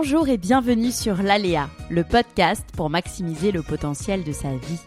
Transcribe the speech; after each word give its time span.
Bonjour 0.00 0.28
et 0.28 0.38
bienvenue 0.38 0.92
sur 0.92 1.16
L'Aléa, 1.24 1.68
le 1.90 2.04
podcast 2.04 2.64
pour 2.76 2.88
maximiser 2.88 3.50
le 3.50 3.62
potentiel 3.62 4.22
de 4.22 4.30
sa 4.30 4.54
vie. 4.54 4.78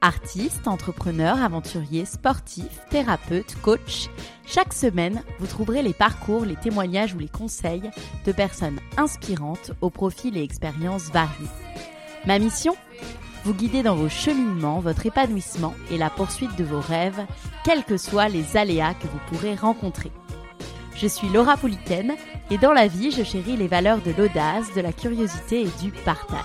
Artiste, 0.00 0.66
entrepreneur, 0.66 1.42
aventurier, 1.42 2.06
sportif, 2.06 2.80
thérapeute, 2.88 3.56
coach, 3.60 4.08
chaque 4.46 4.72
semaine, 4.72 5.22
vous 5.38 5.46
trouverez 5.46 5.82
les 5.82 5.92
parcours, 5.92 6.46
les 6.46 6.56
témoignages 6.56 7.12
ou 7.12 7.18
les 7.18 7.28
conseils 7.28 7.90
de 8.24 8.32
personnes 8.32 8.80
inspirantes 8.96 9.72
aux 9.82 9.90
profils 9.90 10.38
et 10.38 10.42
expériences 10.42 11.10
variés. 11.10 11.50
Ma 12.24 12.38
mission? 12.38 12.74
Vous 13.44 13.52
guider 13.52 13.82
dans 13.82 13.96
vos 13.96 14.08
cheminements, 14.08 14.80
votre 14.80 15.04
épanouissement 15.04 15.74
et 15.90 15.98
la 15.98 16.08
poursuite 16.08 16.56
de 16.56 16.64
vos 16.64 16.80
rêves, 16.80 17.26
quels 17.66 17.84
que 17.84 17.98
soient 17.98 18.30
les 18.30 18.56
aléas 18.56 18.94
que 18.94 19.08
vous 19.08 19.20
pourrez 19.28 19.54
rencontrer. 19.54 20.10
Je 21.00 21.06
suis 21.06 21.28
Laura 21.28 21.56
Pouliken 21.56 22.16
et 22.50 22.58
dans 22.58 22.72
la 22.72 22.88
vie, 22.88 23.12
je 23.12 23.22
chéris 23.22 23.56
les 23.56 23.68
valeurs 23.68 24.00
de 24.02 24.10
l'audace, 24.10 24.74
de 24.74 24.80
la 24.80 24.92
curiosité 24.92 25.60
et 25.60 25.70
du 25.80 25.92
partage. 25.92 26.42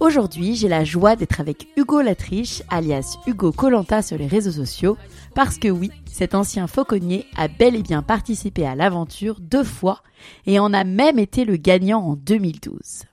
Aujourd'hui, 0.00 0.56
j'ai 0.56 0.66
la 0.66 0.82
joie 0.82 1.14
d'être 1.14 1.40
avec 1.40 1.68
Hugo 1.76 2.00
Latriche, 2.00 2.64
alias 2.68 3.16
Hugo 3.28 3.52
Colanta 3.52 4.02
sur 4.02 4.18
les 4.18 4.26
réseaux 4.26 4.50
sociaux, 4.50 4.96
parce 5.36 5.56
que 5.56 5.68
oui, 5.68 5.92
cet 6.10 6.34
ancien 6.34 6.66
fauconnier 6.66 7.26
a 7.36 7.46
bel 7.46 7.76
et 7.76 7.82
bien 7.82 8.02
participé 8.02 8.66
à 8.66 8.74
l'aventure 8.74 9.38
deux 9.38 9.62
fois 9.62 10.02
et 10.46 10.58
en 10.58 10.74
a 10.74 10.82
même 10.82 11.20
été 11.20 11.44
le 11.44 11.56
gagnant 11.56 12.00
en 12.00 12.16
2012. 12.16 13.04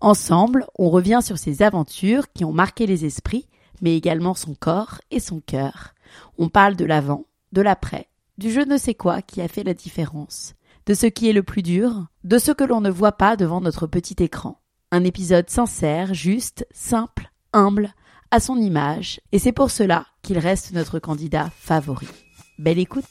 Ensemble, 0.00 0.66
on 0.80 0.90
revient 0.90 1.20
sur 1.22 1.38
ces 1.38 1.62
aventures 1.62 2.32
qui 2.32 2.44
ont 2.44 2.52
marqué 2.52 2.86
les 2.86 3.04
esprits, 3.04 3.46
mais 3.82 3.96
également 3.96 4.34
son 4.34 4.54
corps 4.54 5.00
et 5.10 5.20
son 5.20 5.40
cœur. 5.40 5.94
On 6.38 6.48
parle 6.48 6.76
de 6.76 6.84
l'avant, 6.84 7.26
de 7.52 7.62
l'après, 7.62 8.08
du 8.38 8.50
je 8.50 8.60
ne 8.60 8.76
sais 8.76 8.94
quoi 8.94 9.22
qui 9.22 9.40
a 9.40 9.48
fait 9.48 9.64
la 9.64 9.74
différence, 9.74 10.54
de 10.86 10.94
ce 10.94 11.06
qui 11.06 11.28
est 11.28 11.32
le 11.32 11.42
plus 11.42 11.62
dur, 11.62 12.06
de 12.24 12.38
ce 12.38 12.52
que 12.52 12.64
l'on 12.64 12.80
ne 12.80 12.90
voit 12.90 13.12
pas 13.12 13.36
devant 13.36 13.60
notre 13.60 13.86
petit 13.86 14.22
écran. 14.22 14.60
Un 14.90 15.04
épisode 15.04 15.50
sincère, 15.50 16.14
juste, 16.14 16.66
simple, 16.70 17.30
humble, 17.52 17.92
à 18.30 18.40
son 18.40 18.56
image, 18.56 19.20
et 19.32 19.38
c'est 19.38 19.52
pour 19.52 19.70
cela 19.70 20.06
qu'il 20.22 20.38
reste 20.38 20.72
notre 20.72 20.98
candidat 20.98 21.50
favori. 21.56 22.08
Belle 22.58 22.78
écoute 22.78 23.04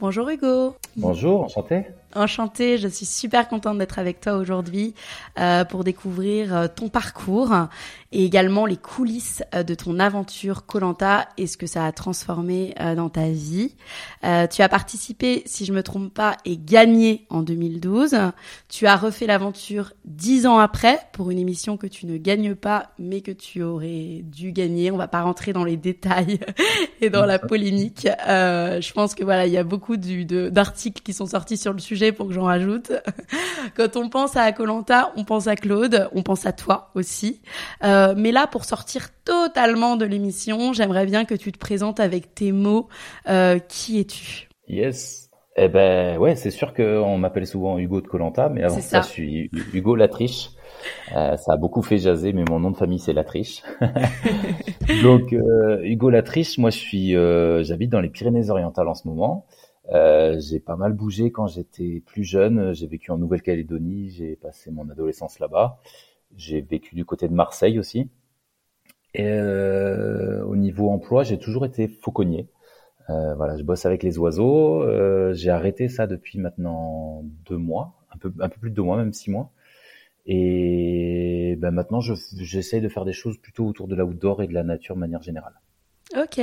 Bonjour 0.00 0.28
Hugo 0.28 0.76
Bonjour, 0.96 1.44
enchanté 1.44 1.86
Enchantée, 2.14 2.78
je 2.78 2.86
suis 2.86 3.06
super 3.06 3.48
contente 3.48 3.78
d'être 3.78 3.98
avec 3.98 4.20
toi 4.20 4.34
aujourd'hui 4.34 4.94
euh, 5.38 5.64
pour 5.64 5.82
découvrir 5.82 6.54
euh, 6.54 6.66
ton 6.68 6.88
parcours 6.88 7.52
et 8.14 8.24
également 8.24 8.64
les 8.64 8.76
coulisses 8.76 9.42
euh, 9.54 9.64
de 9.64 9.74
ton 9.74 9.98
aventure 9.98 10.66
Colanta 10.66 11.28
et 11.36 11.48
ce 11.48 11.56
que 11.56 11.66
ça 11.66 11.84
a 11.84 11.92
transformé 11.92 12.72
euh, 12.80 12.94
dans 12.94 13.08
ta 13.08 13.28
vie. 13.28 13.74
Euh, 14.22 14.46
tu 14.46 14.62
as 14.62 14.68
participé, 14.68 15.42
si 15.46 15.64
je 15.64 15.72
me 15.72 15.82
trompe 15.82 16.14
pas, 16.14 16.36
et 16.44 16.56
gagné 16.56 17.26
en 17.28 17.42
2012. 17.42 18.16
Tu 18.68 18.86
as 18.86 18.96
refait 18.96 19.26
l'aventure 19.26 19.92
dix 20.04 20.46
ans 20.46 20.58
après 20.58 21.00
pour 21.12 21.32
une 21.32 21.40
émission 21.40 21.76
que 21.76 21.88
tu 21.88 22.06
ne 22.06 22.16
gagnes 22.16 22.54
pas, 22.54 22.92
mais 23.00 23.20
que 23.20 23.32
tu 23.32 23.62
aurais 23.62 24.20
dû 24.22 24.52
gagner. 24.52 24.92
On 24.92 24.96
va 24.96 25.08
pas 25.08 25.22
rentrer 25.22 25.52
dans 25.52 25.64
les 25.64 25.76
détails 25.76 26.38
et 27.00 27.10
dans 27.10 27.26
la 27.26 27.40
polémique. 27.40 28.06
je 28.06 28.92
pense 28.92 29.16
que 29.16 29.24
voilà, 29.24 29.46
il 29.46 29.52
y 29.52 29.58
a 29.58 29.64
beaucoup 29.64 29.96
d'articles 29.96 31.02
qui 31.02 31.12
sont 31.12 31.26
sortis 31.26 31.56
sur 31.56 31.72
le 31.72 31.80
sujet 31.80 32.12
pour 32.12 32.28
que 32.28 32.32
j'en 32.32 32.44
rajoute. 32.44 32.92
Quand 33.76 33.96
on 33.96 34.08
pense 34.08 34.36
à 34.36 34.52
Colanta, 34.52 35.12
on 35.16 35.24
pense 35.24 35.48
à 35.48 35.56
Claude, 35.56 36.08
on 36.12 36.22
pense 36.22 36.46
à 36.46 36.52
toi 36.52 36.90
aussi. 36.94 37.40
Euh, 37.82 38.03
mais 38.16 38.32
là, 38.32 38.46
pour 38.46 38.64
sortir 38.64 39.08
totalement 39.24 39.96
de 39.96 40.04
l'émission, 40.04 40.72
j'aimerais 40.72 41.06
bien 41.06 41.24
que 41.24 41.34
tu 41.34 41.52
te 41.52 41.58
présentes 41.58 42.00
avec 42.00 42.34
tes 42.34 42.52
mots. 42.52 42.88
Euh, 43.28 43.58
qui 43.58 44.00
es-tu? 44.00 44.48
Yes. 44.68 45.30
Eh 45.56 45.68
ben 45.68 46.18
ouais, 46.18 46.34
c'est 46.34 46.50
sûr 46.50 46.74
qu'on 46.74 47.16
m'appelle 47.16 47.46
souvent 47.46 47.78
Hugo 47.78 48.00
de 48.00 48.08
Colanta, 48.08 48.48
mais 48.48 48.64
avant 48.64 48.80
ça. 48.80 49.02
je 49.02 49.06
suis 49.06 49.50
Hugo 49.72 49.94
Latriche. 49.94 50.50
Euh, 51.14 51.36
ça 51.36 51.52
a 51.52 51.56
beaucoup 51.56 51.80
fait 51.80 51.98
jaser, 51.98 52.32
mais 52.32 52.42
mon 52.48 52.58
nom 52.58 52.72
de 52.72 52.76
famille 52.76 52.98
c'est 52.98 53.12
Latriche. 53.12 53.62
Donc 55.04 55.32
euh, 55.32 55.80
Hugo 55.84 56.10
Latriche, 56.10 56.58
moi 56.58 56.70
je 56.70 56.78
suis, 56.78 57.14
euh, 57.14 57.62
j'habite 57.62 57.90
dans 57.90 58.00
les 58.00 58.08
Pyrénées-Orientales 58.08 58.88
en 58.88 58.94
ce 58.94 59.06
moment. 59.06 59.46
Euh, 59.92 60.40
j'ai 60.40 60.58
pas 60.58 60.74
mal 60.74 60.92
bougé 60.92 61.30
quand 61.30 61.46
j'étais 61.46 62.02
plus 62.04 62.24
jeune. 62.24 62.74
J'ai 62.74 62.88
vécu 62.88 63.12
en 63.12 63.18
Nouvelle-Calédonie, 63.18 64.10
j'ai 64.10 64.34
passé 64.34 64.72
mon 64.72 64.88
adolescence 64.90 65.38
là-bas. 65.38 65.78
J'ai 66.36 66.60
vécu 66.60 66.94
du 66.94 67.04
côté 67.04 67.28
de 67.28 67.34
Marseille 67.34 67.78
aussi. 67.78 68.08
Et 69.14 69.26
euh, 69.26 70.44
au 70.44 70.56
niveau 70.56 70.90
emploi, 70.90 71.22
j'ai 71.22 71.38
toujours 71.38 71.64
été 71.64 71.88
fauconnier. 71.88 72.48
Euh, 73.10 73.34
voilà, 73.34 73.56
je 73.56 73.62
bosse 73.62 73.86
avec 73.86 74.02
les 74.02 74.18
oiseaux. 74.18 74.82
Euh, 74.82 75.32
j'ai 75.34 75.50
arrêté 75.50 75.88
ça 75.88 76.06
depuis 76.06 76.38
maintenant 76.38 77.22
deux 77.46 77.58
mois, 77.58 77.94
un 78.12 78.18
peu, 78.18 78.32
un 78.40 78.48
peu 78.48 78.58
plus 78.58 78.70
de 78.70 78.74
deux 78.74 78.82
mois, 78.82 78.96
même 78.96 79.12
six 79.12 79.30
mois. 79.30 79.52
Et 80.26 81.56
ben 81.58 81.70
maintenant, 81.70 82.00
j'essaye 82.00 82.80
de 82.80 82.88
faire 82.88 83.04
des 83.04 83.12
choses 83.12 83.36
plutôt 83.38 83.66
autour 83.66 83.88
de 83.88 83.94
l'outdoor 83.94 84.42
et 84.42 84.46
de 84.46 84.54
la 84.54 84.64
nature 84.64 84.94
de 84.94 85.00
manière 85.00 85.22
générale. 85.22 85.60
Ok, 86.16 86.40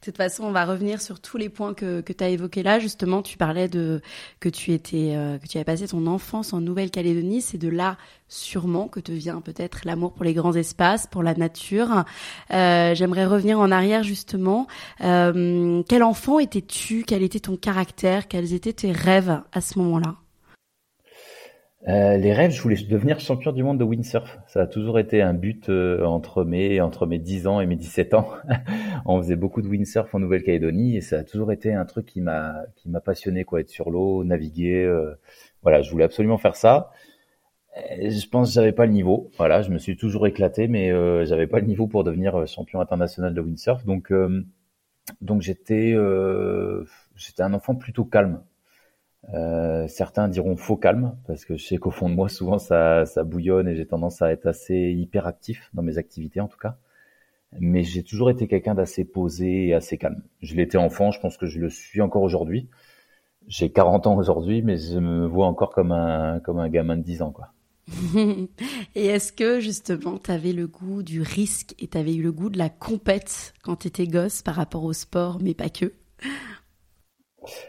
de 0.00 0.04
toute 0.04 0.16
façon, 0.16 0.44
on 0.44 0.52
va 0.52 0.64
revenir 0.64 1.00
sur 1.00 1.20
tous 1.20 1.36
les 1.36 1.48
points 1.48 1.74
que, 1.74 2.00
que 2.00 2.12
tu 2.12 2.24
as 2.24 2.28
évoqués 2.28 2.62
là. 2.62 2.78
Justement, 2.78 3.22
tu 3.22 3.36
parlais 3.36 3.68
de 3.68 4.00
que 4.40 4.48
tu 4.48 4.72
étais 4.72 5.14
euh, 5.16 5.38
que 5.38 5.46
tu 5.46 5.58
avais 5.58 5.64
passé 5.64 5.88
ton 5.88 6.06
enfance 6.06 6.52
en 6.52 6.60
Nouvelle-Calédonie. 6.60 7.40
C'est 7.42 7.58
de 7.58 7.68
là 7.68 7.96
sûrement 8.28 8.88
que 8.88 9.00
te 9.00 9.12
vient 9.12 9.40
peut-être 9.40 9.80
l'amour 9.84 10.12
pour 10.12 10.24
les 10.24 10.34
grands 10.34 10.54
espaces, 10.54 11.06
pour 11.06 11.22
la 11.22 11.34
nature. 11.34 12.04
Euh, 12.52 12.94
J'aimerais 12.94 13.26
revenir 13.26 13.58
en 13.58 13.70
arrière 13.70 14.02
justement. 14.02 14.66
Euh, 15.02 15.82
quel 15.88 16.02
enfant 16.02 16.38
étais-tu? 16.38 17.04
Quel 17.06 17.22
était 17.22 17.40
ton 17.40 17.56
caractère? 17.56 18.28
Quels 18.28 18.52
étaient 18.52 18.72
tes 18.72 18.92
rêves 18.92 19.40
à 19.52 19.60
ce 19.60 19.78
moment-là? 19.78 20.16
Euh, 21.88 22.16
les 22.16 22.32
rêves, 22.32 22.50
je 22.50 22.60
voulais 22.60 22.76
devenir 22.76 23.20
champion 23.20 23.52
du 23.52 23.62
monde 23.62 23.78
de 23.78 23.84
windsurf. 23.84 24.38
Ça 24.48 24.62
a 24.62 24.66
toujours 24.66 24.98
été 24.98 25.22
un 25.22 25.34
but 25.34 25.68
euh, 25.68 26.04
entre 26.04 26.42
mes 26.42 26.80
entre 26.80 27.06
mes 27.06 27.18
10 27.18 27.46
ans 27.46 27.60
et 27.60 27.66
mes 27.66 27.76
17 27.76 28.14
ans. 28.14 28.28
On 29.06 29.22
faisait 29.22 29.36
beaucoup 29.36 29.62
de 29.62 29.68
windsurf 29.68 30.12
en 30.14 30.18
Nouvelle-Calédonie 30.18 30.96
et 30.96 31.00
ça 31.00 31.18
a 31.18 31.22
toujours 31.22 31.52
été 31.52 31.72
un 31.72 31.84
truc 31.84 32.06
qui 32.06 32.20
m'a 32.20 32.64
qui 32.74 32.88
m'a 32.88 33.00
passionné 33.00 33.44
quoi, 33.44 33.60
être 33.60 33.68
sur 33.68 33.90
l'eau, 33.90 34.24
naviguer. 34.24 34.84
Euh, 34.84 35.14
voilà, 35.62 35.82
je 35.82 35.90
voulais 35.90 36.04
absolument 36.04 36.38
faire 36.38 36.56
ça. 36.56 36.90
je 37.76 38.26
pense 38.28 38.48
que 38.48 38.54
j'avais 38.54 38.72
pas 38.72 38.86
le 38.86 38.92
niveau. 38.92 39.30
Voilà, 39.36 39.62
je 39.62 39.70
me 39.70 39.78
suis 39.78 39.96
toujours 39.96 40.26
éclaté, 40.26 40.68
mais 40.68 40.90
euh, 40.90 41.24
j'avais 41.24 41.46
pas 41.46 41.60
le 41.60 41.66
niveau 41.66 41.86
pour 41.86 42.04
devenir 42.04 42.46
champion 42.48 42.80
international 42.80 43.34
de 43.34 43.40
windsurf. 43.40 43.84
Donc 43.84 44.12
donc 45.20 45.42
j'étais 45.42 45.94
j'étais 47.16 47.42
un 47.42 47.54
enfant 47.54 47.74
plutôt 47.76 48.04
calme. 48.04 48.40
Euh, 49.34 49.88
certains 49.88 50.28
diront 50.28 50.56
faux 50.56 50.76
calme 50.76 51.16
parce 51.26 51.44
que 51.44 51.56
je 51.56 51.64
sais 51.64 51.78
qu'au 51.78 51.90
fond 51.90 52.08
de 52.08 52.14
moi 52.14 52.28
souvent 52.28 52.58
ça, 52.58 53.04
ça 53.06 53.24
bouillonne 53.24 53.66
et 53.66 53.74
j'ai 53.74 53.86
tendance 53.86 54.22
à 54.22 54.30
être 54.30 54.46
assez 54.46 54.92
hyperactif 54.92 55.68
dans 55.74 55.82
mes 55.82 55.98
activités 55.98 56.40
en 56.40 56.48
tout 56.48 56.58
cas. 56.58 56.78
Mais 57.60 57.82
j'ai 57.82 58.02
toujours 58.02 58.30
été 58.30 58.48
quelqu'un 58.48 58.74
d'assez 58.74 59.04
posé 59.04 59.68
et 59.68 59.74
assez 59.74 59.98
calme. 59.98 60.22
Je 60.42 60.54
l'étais 60.56 60.78
enfant, 60.78 61.10
je 61.10 61.20
pense 61.20 61.36
que 61.36 61.46
je 61.46 61.58
le 61.58 61.70
suis 61.70 62.00
encore 62.00 62.22
aujourd'hui. 62.22 62.68
J'ai 63.48 63.70
40 63.70 64.06
ans 64.08 64.16
aujourd'hui, 64.16 64.62
mais 64.62 64.76
je 64.76 64.98
me 64.98 65.26
vois 65.26 65.46
encore 65.46 65.70
comme 65.70 65.92
un 65.92 66.68
gamin 66.68 66.96
de 66.96 67.02
10 67.02 67.22
ans 67.22 67.32
quoi. 67.32 67.52
et 68.96 69.06
est-ce 69.06 69.32
que 69.32 69.60
justement 69.60 70.18
tu 70.18 70.30
avais 70.30 70.52
le 70.52 70.66
goût 70.66 71.02
du 71.02 71.22
risque 71.22 71.74
et 71.78 71.86
tu 71.86 71.96
avais 71.96 72.14
eu 72.14 72.22
le 72.22 72.32
goût 72.32 72.50
de 72.50 72.58
la 72.58 72.68
compète 72.68 73.54
quand 73.62 73.76
tu 73.76 73.88
étais 73.88 74.08
gosse 74.08 74.42
par 74.42 74.56
rapport 74.56 74.84
au 74.84 74.92
sport, 74.92 75.38
mais 75.40 75.54
pas 75.54 75.68
que? 75.68 75.92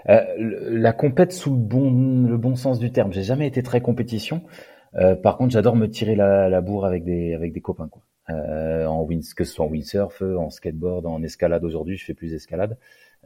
Euh, 0.09 0.23
la 0.37 0.93
compète 0.93 1.31
sous 1.31 1.51
le 1.51 2.37
bon, 2.37 2.55
sens 2.55 2.79
du 2.79 2.91
terme. 2.91 3.13
J'ai 3.13 3.23
jamais 3.23 3.47
été 3.47 3.63
très 3.63 3.81
compétition. 3.81 4.43
Euh, 4.95 5.15
par 5.15 5.37
contre, 5.37 5.51
j'adore 5.51 5.75
me 5.75 5.87
tirer 5.87 6.15
la, 6.15 6.49
la, 6.49 6.61
bourre 6.61 6.85
avec 6.85 7.03
des, 7.03 7.33
avec 7.33 7.53
des 7.53 7.61
copains, 7.61 7.87
quoi. 7.87 8.01
Euh, 8.29 8.85
en 8.85 9.07
que 9.07 9.43
ce 9.45 9.53
soit 9.53 9.65
en 9.65 9.69
windsurf, 9.69 10.21
en 10.21 10.49
skateboard, 10.49 11.05
en 11.05 11.23
escalade 11.23 11.63
aujourd'hui, 11.63 11.95
je 11.95 12.03
fais 12.03 12.13
plus 12.13 12.31
d'escalade. 12.31 12.77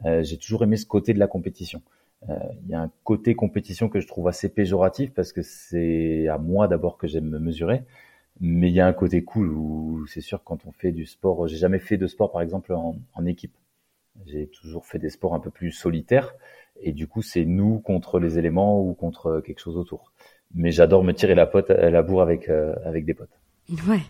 j'ai 0.04 0.36
toujours 0.36 0.62
aimé 0.62 0.76
ce 0.76 0.86
côté 0.86 1.12
de 1.12 1.18
la 1.18 1.26
compétition. 1.26 1.82
Il 2.28 2.68
y 2.68 2.74
a 2.74 2.80
un 2.80 2.90
côté 3.02 3.34
compétition 3.34 3.88
que 3.88 3.98
je 3.98 4.06
trouve 4.06 4.28
assez 4.28 4.48
péjoratif 4.48 5.12
parce 5.12 5.32
que 5.32 5.42
c'est 5.42 6.28
à 6.28 6.38
moi 6.38 6.68
d'abord 6.68 6.98
que 6.98 7.08
j'aime 7.08 7.28
me 7.28 7.40
mesurer, 7.40 7.82
mais 8.40 8.68
il 8.68 8.74
y 8.74 8.80
a 8.80 8.86
un 8.86 8.92
côté 8.92 9.24
cool 9.24 9.50
où 9.50 10.06
c'est 10.06 10.20
sûr 10.20 10.44
quand 10.44 10.66
on 10.66 10.72
fait 10.72 10.92
du 10.92 11.04
sport, 11.04 11.48
j'ai 11.48 11.56
jamais 11.56 11.80
fait 11.80 11.96
de 11.96 12.06
sport 12.06 12.30
par 12.30 12.42
exemple 12.42 12.72
en 12.72 13.26
équipe. 13.26 13.56
J'ai 14.26 14.46
toujours 14.48 14.86
fait 14.86 14.98
des 14.98 15.10
sports 15.10 15.34
un 15.34 15.40
peu 15.40 15.50
plus 15.50 15.72
solitaires 15.72 16.34
et 16.80 16.92
du 16.92 17.06
coup 17.06 17.22
c'est 17.22 17.44
nous 17.44 17.80
contre 17.80 18.18
les 18.18 18.38
éléments 18.38 18.80
ou 18.80 18.94
contre 18.94 19.42
quelque 19.44 19.60
chose 19.60 19.76
autour. 19.76 20.12
Mais 20.54 20.70
j'adore 20.70 21.02
me 21.02 21.12
tirer 21.12 21.34
la, 21.34 21.46
pote, 21.46 21.70
la 21.70 22.02
bourre 22.02 22.22
avec 22.22 22.48
euh, 22.48 22.74
avec 22.84 23.04
des 23.04 23.14
potes. 23.14 23.40
Ouais. 23.88 24.02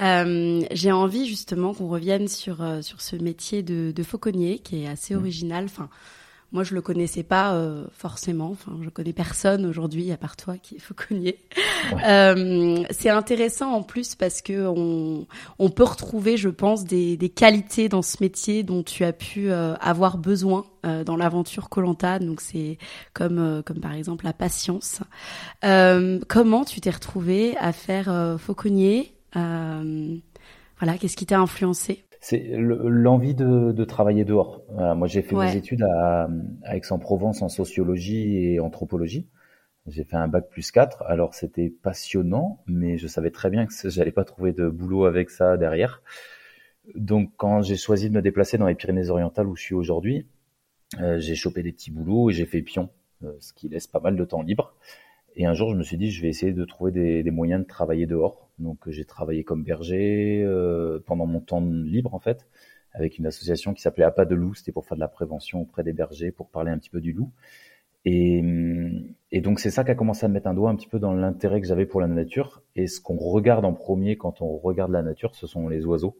Euh, 0.00 0.62
j'ai 0.70 0.92
envie 0.92 1.26
justement 1.26 1.74
qu'on 1.74 1.88
revienne 1.88 2.28
sur 2.28 2.62
euh, 2.62 2.82
sur 2.82 3.00
ce 3.00 3.16
métier 3.16 3.62
de, 3.62 3.90
de 3.90 4.02
fauconnier 4.02 4.60
qui 4.60 4.82
est 4.82 4.86
assez 4.86 5.14
mmh. 5.14 5.18
original. 5.18 5.64
Enfin, 5.64 5.90
moi, 6.52 6.64
je 6.64 6.74
le 6.74 6.80
connaissais 6.80 7.22
pas 7.22 7.54
euh, 7.54 7.84
forcément. 7.92 8.50
Enfin, 8.50 8.72
je 8.82 8.88
connais 8.88 9.12
personne 9.12 9.64
aujourd'hui 9.66 10.10
à 10.10 10.16
part 10.16 10.36
toi 10.36 10.56
qui 10.58 10.76
est 10.76 10.80
fauconnier. 10.80 11.38
Euh, 12.06 12.84
c'est 12.90 13.08
intéressant 13.08 13.72
en 13.72 13.82
plus 13.82 14.14
parce 14.14 14.42
que 14.42 14.66
on, 14.66 15.26
on 15.58 15.70
peut 15.70 15.84
retrouver, 15.84 16.36
je 16.36 16.48
pense, 16.48 16.84
des, 16.84 17.16
des, 17.16 17.28
qualités 17.28 17.88
dans 17.88 18.02
ce 18.02 18.18
métier 18.20 18.62
dont 18.62 18.82
tu 18.82 19.04
as 19.04 19.12
pu 19.12 19.50
euh, 19.50 19.74
avoir 19.80 20.18
besoin 20.18 20.66
euh, 20.86 21.04
dans 21.04 21.16
l'aventure 21.16 21.68
Colanta. 21.68 22.18
Donc 22.18 22.40
c'est 22.40 22.78
comme 23.12 23.38
euh, 23.38 23.62
comme 23.62 23.80
par 23.80 23.92
exemple 23.94 24.24
la 24.24 24.32
patience. 24.32 25.00
comment 25.62 26.64
tu 26.64 26.80
t'es 26.80 26.90
retrouvé 26.90 27.56
à 27.56 27.72
faire 27.72 28.36
fauconnier? 28.38 29.14
Voilà, 29.34 30.96
qu'est-ce 30.98 31.16
qui 31.16 31.26
t'a 31.26 31.38
influencé 31.38 32.04
c'est 32.20 32.44
l'envie 32.56 33.34
de, 33.34 33.72
de, 33.72 33.84
travailler 33.84 34.24
dehors. 34.24 34.62
moi, 34.96 35.06
j'ai 35.06 35.22
fait 35.22 35.34
mes 35.34 35.56
études 35.56 35.82
à, 35.82 36.28
à 36.64 36.76
Aix-en-Provence 36.76 37.42
en 37.42 37.48
sociologie 37.48 38.36
et 38.36 38.60
anthropologie. 38.60 39.28
J'ai 39.86 40.04
fait 40.04 40.16
un 40.16 40.28
bac 40.28 40.48
plus 40.50 40.70
4. 40.70 41.02
Alors, 41.06 41.34
c'était 41.34 41.70
passionnant, 41.70 42.62
mais 42.66 42.98
je 42.98 43.06
savais 43.06 43.30
très 43.30 43.50
bien 43.50 43.66
que 43.66 43.72
j'allais 43.90 44.12
pas 44.12 44.24
trouver 44.24 44.52
de 44.52 44.68
boulot 44.68 45.04
avec 45.04 45.30
ça 45.30 45.56
derrière. 45.56 46.02
Donc, 46.94 47.32
quand 47.36 47.62
j'ai 47.62 47.76
choisi 47.76 48.10
de 48.10 48.14
me 48.14 48.22
déplacer 48.22 48.58
dans 48.58 48.66
les 48.66 48.74
Pyrénées-Orientales 48.74 49.46
où 49.46 49.56
je 49.56 49.62
suis 49.62 49.74
aujourd'hui, 49.74 50.26
euh, 51.00 51.18
j'ai 51.18 51.34
chopé 51.34 51.62
des 51.62 51.72
petits 51.72 51.90
boulots 51.90 52.30
et 52.30 52.32
j'ai 52.32 52.46
fait 52.46 52.62
pion, 52.62 52.90
euh, 53.22 53.32
ce 53.40 53.52
qui 53.52 53.68
laisse 53.68 53.86
pas 53.86 54.00
mal 54.00 54.16
de 54.16 54.24
temps 54.24 54.42
libre. 54.42 54.74
Et 55.40 55.46
un 55.46 55.54
jour, 55.54 55.70
je 55.70 55.74
me 55.74 55.82
suis 55.82 55.96
dit, 55.96 56.10
je 56.10 56.20
vais 56.20 56.28
essayer 56.28 56.52
de 56.52 56.64
trouver 56.66 56.92
des, 56.92 57.30
moyens 57.30 57.62
de 57.62 57.66
travailler 57.66 58.04
dehors. 58.04 58.50
Donc, 58.58 58.76
j'ai 58.90 59.06
travaillé 59.06 59.42
comme 59.42 59.64
berger 59.64 60.42
euh, 60.44 61.02
pendant 61.06 61.24
mon 61.24 61.40
temps 61.40 61.62
libre, 61.62 62.12
en 62.12 62.18
fait, 62.18 62.46
avec 62.92 63.16
une 63.16 63.24
association 63.24 63.72
qui 63.72 63.80
s'appelait 63.80 64.04
Appât 64.04 64.26
de 64.26 64.34
loup. 64.34 64.52
C'était 64.52 64.70
pour 64.70 64.84
faire 64.84 64.96
de 64.96 65.00
la 65.00 65.08
prévention 65.08 65.62
auprès 65.62 65.82
des 65.82 65.94
bergers, 65.94 66.30
pour 66.30 66.50
parler 66.50 66.70
un 66.70 66.76
petit 66.76 66.90
peu 66.90 67.00
du 67.00 67.14
loup. 67.14 67.32
Et, 68.04 68.44
et 69.32 69.40
donc, 69.40 69.60
c'est 69.60 69.70
ça 69.70 69.82
qui 69.82 69.90
a 69.90 69.94
commencé 69.94 70.26
à 70.26 70.28
me 70.28 70.34
mettre 70.34 70.46
un 70.46 70.52
doigt 70.52 70.68
un 70.68 70.76
petit 70.76 70.88
peu 70.88 70.98
dans 70.98 71.14
l'intérêt 71.14 71.62
que 71.62 71.66
j'avais 71.66 71.86
pour 71.86 72.02
la 72.02 72.06
nature. 72.06 72.62
Et 72.76 72.86
ce 72.86 73.00
qu'on 73.00 73.16
regarde 73.16 73.64
en 73.64 73.72
premier 73.72 74.18
quand 74.18 74.42
on 74.42 74.58
regarde 74.58 74.92
la 74.92 75.00
nature, 75.00 75.34
ce 75.34 75.46
sont 75.46 75.70
les 75.70 75.86
oiseaux. 75.86 76.18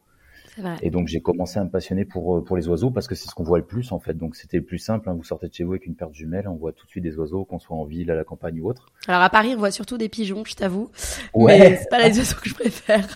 Et 0.81 0.89
donc 0.89 1.07
j'ai 1.07 1.21
commencé 1.21 1.59
à 1.59 1.63
me 1.63 1.69
passionner 1.69 2.05
pour 2.05 2.37
euh, 2.37 2.43
pour 2.43 2.57
les 2.57 2.67
oiseaux 2.67 2.91
parce 2.91 3.07
que 3.07 3.15
c'est 3.15 3.29
ce 3.29 3.35
qu'on 3.35 3.43
voit 3.43 3.57
le 3.57 3.65
plus 3.65 3.91
en 3.91 3.99
fait. 3.99 4.13
Donc 4.13 4.35
c'était 4.35 4.57
le 4.57 4.63
plus 4.63 4.79
simple. 4.79 5.09
Hein. 5.09 5.13
Vous 5.13 5.23
sortez 5.23 5.47
de 5.47 5.53
chez 5.53 5.63
vous 5.63 5.71
avec 5.71 5.85
une 5.85 5.95
paire 5.95 6.09
de 6.09 6.15
jumelles, 6.15 6.47
on 6.47 6.55
voit 6.55 6.73
tout 6.73 6.85
de 6.85 6.89
suite 6.89 7.03
des 7.03 7.17
oiseaux, 7.17 7.45
qu'on 7.45 7.59
soit 7.59 7.75
en 7.75 7.85
ville, 7.85 8.11
à 8.11 8.15
la 8.15 8.23
campagne 8.23 8.59
ou 8.61 8.69
autre. 8.69 8.87
Alors 9.07 9.21
à 9.21 9.29
Paris, 9.29 9.53
on 9.55 9.59
voit 9.59 9.71
surtout 9.71 9.97
des 9.97 10.09
pigeons, 10.09 10.43
je 10.45 10.55
t'avoue. 10.55 10.89
Ouais. 11.33 11.57
Mais 11.57 11.75
c'est 11.77 11.89
pas 11.89 12.05
les 12.05 12.17
oiseaux 12.17 12.35
que 12.41 12.49
je 12.49 12.55
préfère. 12.55 13.07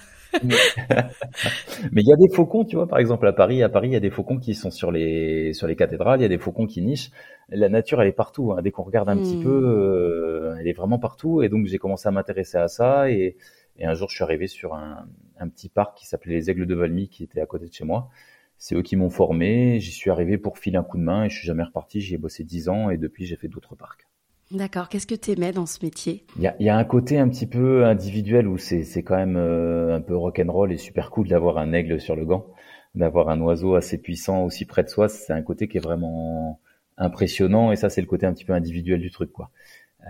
Mais 0.43 0.51
il 2.01 2.07
y 2.07 2.13
a 2.13 2.17
des 2.17 2.33
faucons, 2.33 2.65
tu 2.65 2.75
vois, 2.75 2.87
par 2.87 2.99
exemple 2.99 3.25
à 3.25 3.31
Paris, 3.31 3.63
à 3.63 3.69
Paris, 3.69 3.89
il 3.89 3.93
y 3.93 3.97
a 3.97 4.01
des 4.01 4.09
faucons 4.09 4.37
qui 4.37 4.53
sont 4.53 4.71
sur 4.71 4.91
les 4.91 5.53
sur 5.53 5.67
les 5.67 5.77
cathédrales, 5.77 6.19
il 6.19 6.23
y 6.23 6.25
a 6.25 6.29
des 6.29 6.37
faucons 6.37 6.65
qui 6.65 6.81
nichent. 6.81 7.11
La 7.49 7.69
nature, 7.69 8.01
elle 8.01 8.07
est 8.07 8.11
partout. 8.11 8.51
Hein. 8.51 8.61
Dès 8.61 8.71
qu'on 8.71 8.83
regarde 8.83 9.07
un 9.07 9.17
petit 9.17 9.37
hmm. 9.37 9.43
peu, 9.43 9.49
euh, 9.49 10.55
elle 10.59 10.67
est 10.67 10.73
vraiment 10.73 10.99
partout. 10.99 11.41
Et 11.41 11.49
donc 11.49 11.67
j'ai 11.67 11.77
commencé 11.77 12.07
à 12.07 12.11
m'intéresser 12.11 12.57
à 12.57 12.67
ça 12.67 13.09
et 13.09 13.37
et 13.77 13.85
un 13.85 13.93
jour, 13.93 14.09
je 14.09 14.15
suis 14.15 14.23
arrivé 14.23 14.47
sur 14.47 14.73
un, 14.73 15.05
un 15.39 15.49
petit 15.49 15.69
parc 15.69 15.97
qui 15.97 16.07
s'appelait 16.07 16.35
les 16.35 16.49
Aigles 16.49 16.65
de 16.65 16.75
Valmy, 16.75 17.09
qui 17.09 17.23
était 17.23 17.41
à 17.41 17.45
côté 17.45 17.67
de 17.67 17.73
chez 17.73 17.85
moi. 17.85 18.09
C'est 18.57 18.75
eux 18.75 18.81
qui 18.81 18.95
m'ont 18.95 19.09
formé. 19.09 19.79
J'y 19.79 19.91
suis 19.91 20.09
arrivé 20.09 20.37
pour 20.37 20.57
filer 20.57 20.77
un 20.77 20.83
coup 20.83 20.97
de 20.97 21.03
main 21.03 21.25
et 21.25 21.29
je 21.29 21.37
suis 21.37 21.47
jamais 21.47 21.63
reparti. 21.63 22.01
J'y 22.01 22.15
ai 22.15 22.17
bossé 22.17 22.43
dix 22.43 22.69
ans 22.69 22.89
et 22.89 22.97
depuis, 22.97 23.25
j'ai 23.25 23.35
fait 23.35 23.47
d'autres 23.47 23.75
parcs. 23.75 24.07
D'accord. 24.51 24.89
Qu'est-ce 24.89 25.07
que 25.07 25.15
tu 25.15 25.31
aimais 25.31 25.51
dans 25.51 25.65
ce 25.65 25.83
métier? 25.83 26.23
Il 26.37 26.43
y 26.43 26.47
a, 26.47 26.55
y 26.59 26.69
a, 26.69 26.77
un 26.77 26.83
côté 26.83 27.17
un 27.17 27.27
petit 27.27 27.47
peu 27.47 27.85
individuel 27.85 28.47
où 28.47 28.57
c'est, 28.57 28.83
c'est 28.83 29.03
quand 29.03 29.17
même 29.17 29.37
euh, 29.37 29.95
un 29.95 30.01
peu 30.01 30.15
rock'n'roll 30.15 30.71
et 30.71 30.77
super 30.77 31.09
cool 31.09 31.27
d'avoir 31.27 31.57
un 31.57 31.73
aigle 31.73 31.99
sur 31.99 32.15
le 32.15 32.25
gant, 32.25 32.45
d'avoir 32.93 33.29
un 33.29 33.41
oiseau 33.41 33.75
assez 33.75 33.97
puissant 33.97 34.45
aussi 34.45 34.65
près 34.65 34.83
de 34.83 34.89
soi. 34.89 35.09
C'est 35.09 35.33
un 35.33 35.41
côté 35.41 35.67
qui 35.67 35.77
est 35.77 35.81
vraiment 35.81 36.59
impressionnant 36.97 37.71
et 37.71 37.75
ça, 37.75 37.89
c'est 37.89 38.01
le 38.01 38.07
côté 38.07 38.25
un 38.25 38.33
petit 38.33 38.45
peu 38.45 38.53
individuel 38.53 39.01
du 39.01 39.11
truc, 39.11 39.31
quoi. 39.31 39.49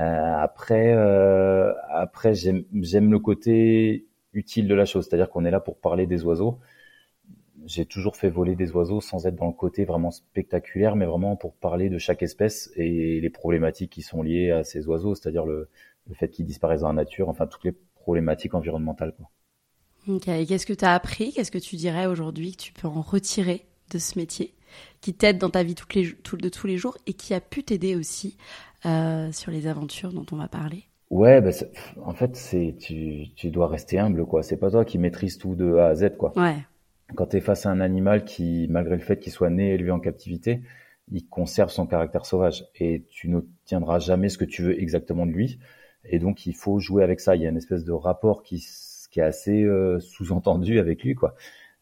Euh, 0.02 0.36
après, 0.38 0.94
euh, 0.94 1.74
après 1.90 2.34
j'aime 2.34 2.66
le 3.12 3.20
côté 3.20 4.06
utile 4.36 4.68
de 4.68 4.76
la 4.76 4.86
chose, 4.86 5.08
c'est-à-dire 5.08 5.30
qu'on 5.30 5.46
est 5.46 5.52
là 5.52 5.60
pour 5.60 5.78
parler 5.78 6.06
des 6.06 6.24
oiseaux. 6.24 6.60
J'ai 7.66 7.86
toujours 7.86 8.16
fait 8.16 8.30
voler 8.30 8.56
des 8.56 8.72
oiseaux 8.72 9.02
sans 9.02 9.26
être 9.26 9.36
dans 9.36 9.48
le 9.48 9.54
côté 9.54 9.86
vraiment 9.86 10.12
spectaculaire, 10.12 10.96
mais 10.96 11.06
vraiment 11.06 11.36
pour 11.36 11.56
parler 11.56 11.90
de 11.90 11.98
chaque 11.98 12.22
espèce 12.22 12.72
et 12.76 13.20
les 13.20 13.30
problématiques 13.30 13.92
qui 13.92 14.04
sont 14.04 14.22
liées 14.22 14.52
à 14.52 14.64
ces 14.64 14.88
oiseaux, 14.88 15.16
c'est-à-dire 15.16 15.46
le, 15.46 15.70
fait 16.14 16.30
qu'ils 16.30 16.46
disparaissent 16.46 16.82
dans 16.82 16.90
la 16.90 16.94
nature, 16.94 17.30
enfin 17.30 17.48
toutes 17.48 17.64
les 17.64 17.74
problématiques 17.96 18.54
environnementales. 18.54 19.16
Ok, 20.08 20.26
qu'est-ce 20.26 20.68
que 20.68 20.74
tu 20.74 20.86
as 20.86 20.94
appris? 20.94 21.34
Qu'est-ce 21.34 21.50
que 21.50 21.58
tu 21.58 21.76
dirais 21.76 22.06
aujourd'hui 22.06 22.52
que 22.56 22.62
tu 22.62 22.74
peux 22.74 22.88
en 22.88 23.02
retirer 23.02 23.66
de 23.92 23.98
ce 23.98 24.20
métier 24.20 24.54
qui 25.02 25.14
t'aide 25.14 25.40
dans 25.40 25.50
ta 25.50 25.64
vie 25.64 25.74
de 25.74 26.50
tous 26.50 26.68
les 26.68 26.78
jours 26.78 26.98
et 27.08 27.14
qui 27.14 27.34
a 27.34 27.42
pu 27.42 27.64
t'aider 27.64 27.96
aussi 27.96 28.38
euh, 28.86 29.32
sur 29.32 29.52
les 29.52 29.66
aventures 29.66 30.14
dont 30.14 30.26
on 30.32 30.36
va 30.36 30.48
parler? 30.48 30.84
Ouais, 31.10 31.42
bah 31.42 31.52
en 32.04 32.14
fait, 32.14 32.36
c'est 32.36 32.76
tu, 32.80 33.28
tu 33.36 33.52
dois 33.52 33.68
rester 33.68 34.00
humble, 34.00 34.26
quoi. 34.26 34.44
C'est 34.44 34.58
pas 34.58 34.72
toi 34.72 34.86
qui 34.86 34.98
maîtrise 34.98 35.38
tout 35.38 35.56
de 35.56 35.76
A 35.76 35.88
à 35.88 35.96
Z, 35.96 36.18
quoi. 36.18 36.34
Ouais. 36.36 36.56
Quand 37.16 37.28
tu 37.28 37.38
es 37.38 37.42
face 37.42 37.66
à 37.66 37.70
un 37.70 37.80
animal 37.80 38.26
qui, 38.26 38.68
malgré 38.70 38.96
le 38.96 39.02
fait 39.02 39.20
qu'il 39.20 39.32
soit 39.32 39.52
né 39.52 39.70
et 39.70 39.74
élevé 39.76 39.92
en 39.92 40.00
captivité, 40.00 40.62
il 41.12 41.28
conserve 41.28 41.70
son 41.70 41.86
caractère 41.86 42.26
sauvage 42.26 42.66
et 42.80 43.06
tu 43.10 43.30
n'obtiendras 43.30 44.00
jamais 44.00 44.30
ce 44.30 44.40
que 44.40 44.46
tu 44.46 44.64
veux 44.64 44.82
exactement 44.82 45.28
de 45.28 45.32
lui. 45.32 45.60
Et 46.06 46.18
donc, 46.18 46.48
il 46.48 46.56
faut 46.56 46.80
jouer 46.80 47.04
avec 47.04 47.20
ça. 47.20 47.36
Il 47.36 47.44
y 47.44 47.46
a 47.46 47.50
une 47.50 47.58
espèce 47.58 47.84
de 47.84 47.92
rapport 47.92 48.42
qui, 48.42 48.66
qui 49.12 49.20
est 49.20 49.24
assez 49.24 49.64
euh, 49.64 50.00
sous-entendu 50.00 50.80
avec 50.80 51.04
lui, 51.04 51.14
quoi. 51.14 51.36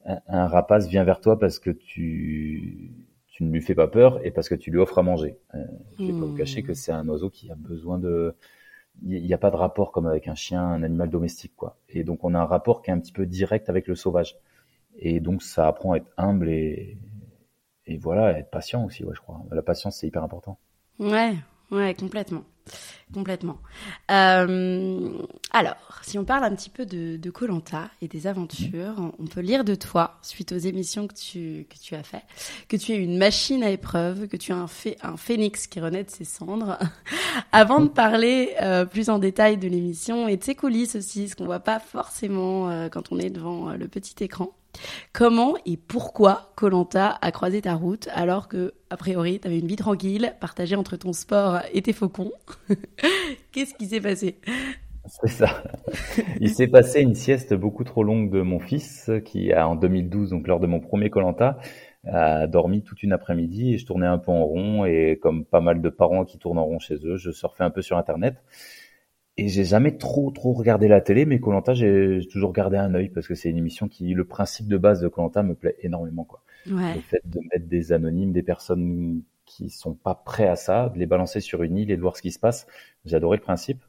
Un, 0.06 0.20
un 0.28 0.48
rapace 0.48 0.88
vient 0.90 1.06
vers 1.06 1.22
toi 1.22 1.40
parce 1.40 1.60
que 1.60 1.70
tu 1.70 2.92
tu 3.34 3.44
ne 3.44 3.52
lui 3.52 3.62
fais 3.62 3.74
pas 3.74 3.88
peur 3.88 4.24
et 4.24 4.30
parce 4.30 4.48
que 4.48 4.54
tu 4.54 4.70
lui 4.70 4.78
offres 4.78 5.00
à 5.00 5.02
manger. 5.02 5.38
Euh, 5.56 5.66
je 5.98 6.06
vais 6.06 6.12
pas 6.12 6.26
vous 6.26 6.36
cacher 6.36 6.62
que 6.62 6.74
hmm. 6.74 6.76
c'est 6.76 6.92
un 6.92 7.08
oiseau 7.10 7.32
qui 7.32 7.50
a 7.50 7.56
besoin 7.56 7.98
de 7.98 8.36
il 9.02 9.24
n'y 9.24 9.34
a 9.34 9.38
pas 9.38 9.52
de 9.52 9.56
rapport 9.56 9.92
comme 9.92 10.06
avec 10.08 10.28
un 10.28 10.36
chien, 10.36 10.64
un 10.64 10.84
animal 10.84 11.10
domestique 11.10 11.56
quoi. 11.56 11.78
Et 11.90 12.04
donc 12.04 12.24
on 12.24 12.34
a 12.34 12.40
un 12.40 12.46
rapport 12.46 12.82
qui 12.82 12.90
est 12.92 12.94
un 12.94 13.00
petit 13.00 13.12
peu 13.12 13.26
direct 13.26 13.70
avec 13.70 13.88
le 13.88 13.96
sauvage. 13.96 14.38
Et 14.98 15.20
donc 15.20 15.42
ça 15.42 15.68
apprend 15.68 15.94
à 15.94 15.98
être 15.98 16.12
humble 16.18 16.50
et 16.50 16.98
et 17.86 17.98
voilà, 17.98 18.28
à 18.28 18.40
être 18.40 18.50
patient 18.50 18.86
aussi, 18.86 19.04
ouais, 19.04 19.14
je 19.14 19.20
crois. 19.20 19.42
La 19.52 19.62
patience 19.62 19.98
c'est 19.98 20.08
hyper 20.08 20.24
important. 20.24 20.58
Ouais, 21.00 21.36
ouais, 21.72 21.94
complètement. 21.96 22.44
Complètement. 23.14 23.60
Euh, 24.10 25.12
alors, 25.52 25.76
si 26.02 26.18
on 26.18 26.26
parle 26.26 26.46
un 26.46 26.56
petit 26.56 26.72
peu 26.72 26.86
de 26.86 27.30
Colanta 27.30 27.92
et 28.02 28.08
des 28.08 28.26
aventures, 28.26 28.96
on 29.20 29.26
peut 29.28 29.42
lire 29.42 29.64
de 29.64 29.76
toi, 29.76 30.18
suite 30.24 30.52
aux 30.52 30.58
émissions 30.58 31.08
que 31.08 31.14
tu, 31.14 31.68
que 31.70 31.78
tu 31.78 31.94
as 31.94 32.02
fait, 32.02 32.24
que 32.70 32.76
tu 32.76 32.92
es 32.92 32.96
une 32.96 33.18
machine 33.18 33.64
à 33.64 33.70
épreuve, 33.70 34.28
que 34.28 34.38
tu 34.38 34.52
es 34.52 34.56
un, 34.56 34.68
phénix 35.18 35.68
qui 35.68 35.80
renaît 35.80 36.04
de 36.04 36.10
ses 36.10 36.26
cendres. 36.26 36.80
Avant 37.52 37.82
de 37.82 37.88
parler 37.88 38.56
euh, 38.62 38.86
plus 38.86 39.10
en 39.10 39.20
détail 39.20 39.58
de 39.58 39.68
l'émission 39.68 40.28
et 40.28 40.38
de 40.38 40.44
ses 40.44 40.56
coulisses 40.56 40.96
aussi, 40.96 41.30
ce 41.30 41.36
qu'on 41.36 41.46
voit 41.46 41.60
pas 41.60 41.80
forcément 41.80 42.70
euh, 42.70 42.90
quand 42.90 43.12
on 43.12 43.20
est 43.20 43.30
devant 43.30 43.74
le 43.74 43.88
petit 43.88 44.24
écran, 44.24 44.56
Comment 45.12 45.56
et 45.66 45.78
pourquoi 45.78 46.52
Colanta 46.56 47.18
a 47.22 47.32
croisé 47.32 47.62
ta 47.62 47.76
route 47.76 48.10
alors 48.14 48.48
que, 48.48 48.74
a 48.90 48.98
priori, 48.98 49.40
tu 49.40 49.48
avais 49.48 49.60
une 49.60 49.68
vie 49.68 49.76
tranquille, 49.76 50.34
partagée 50.40 50.76
entre 50.76 50.96
ton 50.98 51.14
sport 51.14 51.60
et 51.74 51.82
tes 51.82 51.94
faucons 51.94 52.32
Qu'est-ce 53.52 53.74
qui 53.76 53.86
s'est 53.86 54.02
passé 54.02 54.40
C'est 55.06 55.30
ça. 55.30 55.64
Il 56.40 56.50
s'est 56.50 56.68
passé 56.68 57.02
une 57.02 57.16
sieste 57.16 57.54
beaucoup 57.54 57.84
trop 57.84 58.04
longue 58.04 58.32
de 58.32 58.42
mon 58.42 58.60
fils 58.60 59.12
qui, 59.26 59.54
en 59.54 59.76
2012, 59.76 60.32
donc 60.32 60.48
lors 60.48 60.60
de 60.60 60.68
mon 60.68 60.80
premier 60.80 61.10
Colanta, 61.10 61.60
a 62.06 62.48
dormi 62.48 62.84
toute 62.84 63.04
une 63.04 63.14
après-midi 63.14 63.74
et 63.74 63.78
je 63.78 63.86
tournais 63.86 64.08
un 64.08 64.18
peu 64.18 64.32
en 64.32 64.44
rond 64.44 64.86
et 64.86 65.20
comme 65.22 65.46
pas 65.46 65.62
mal 65.62 65.82
de 65.82 65.90
parents 65.90 66.26
qui 66.26 66.38
tournent 66.38 66.58
en 66.58 66.66
rond 66.66 66.80
chez 66.80 66.96
eux, 67.06 67.18
je 67.18 67.32
surfais 67.32 67.64
un 67.64 67.70
peu 67.70 67.82
sur 67.82 67.98
Internet 67.98 68.36
et 69.38 69.48
j'ai 69.48 69.64
jamais 69.64 69.98
trop 69.98 70.30
trop 70.32 70.54
regardé 70.54 70.88
la 70.88 71.02
télé, 71.02 71.26
mais 71.26 71.40
Colanta 71.40 71.74
j'ai 71.74 72.20
toujours 72.32 72.54
gardé 72.54 72.78
un 72.78 72.94
œil 72.94 73.10
parce 73.10 73.28
que 73.28 73.36
c'est 73.36 73.50
une 73.50 73.58
émission 73.58 73.88
qui, 73.88 74.14
le 74.14 74.26
principe 74.26 74.68
de 74.68 74.78
base 74.78 75.02
de 75.02 75.08
Colanta 75.08 75.44
me 75.44 75.56
plaît 75.56 75.76
énormément 75.82 76.24
quoi. 76.24 76.44
Ouais. 76.68 76.96
Le 76.96 77.02
fait 77.02 77.22
de 77.26 77.40
mettre 77.52 77.68
des 77.68 77.92
anonymes, 77.92 78.32
des 78.32 78.44
personnes 78.44 79.22
qui 79.46 79.70
sont 79.70 79.96
pas 79.96 80.16
prêts 80.16 80.48
à 80.48 80.56
ça, 80.56 80.90
de 80.90 81.00
les 81.00 81.06
balancer 81.06 81.42
sur 81.42 81.64
une 81.64 81.78
île 81.78 81.92
et 81.92 81.98
de 81.98 82.02
voir 82.02 82.16
ce 82.16 82.22
qui 82.22 82.32
se 82.32 82.40
passe, 82.40 82.68
j'ai 83.06 83.16
adoré 83.16 83.38
le 83.38 83.44
principe. 83.44 83.82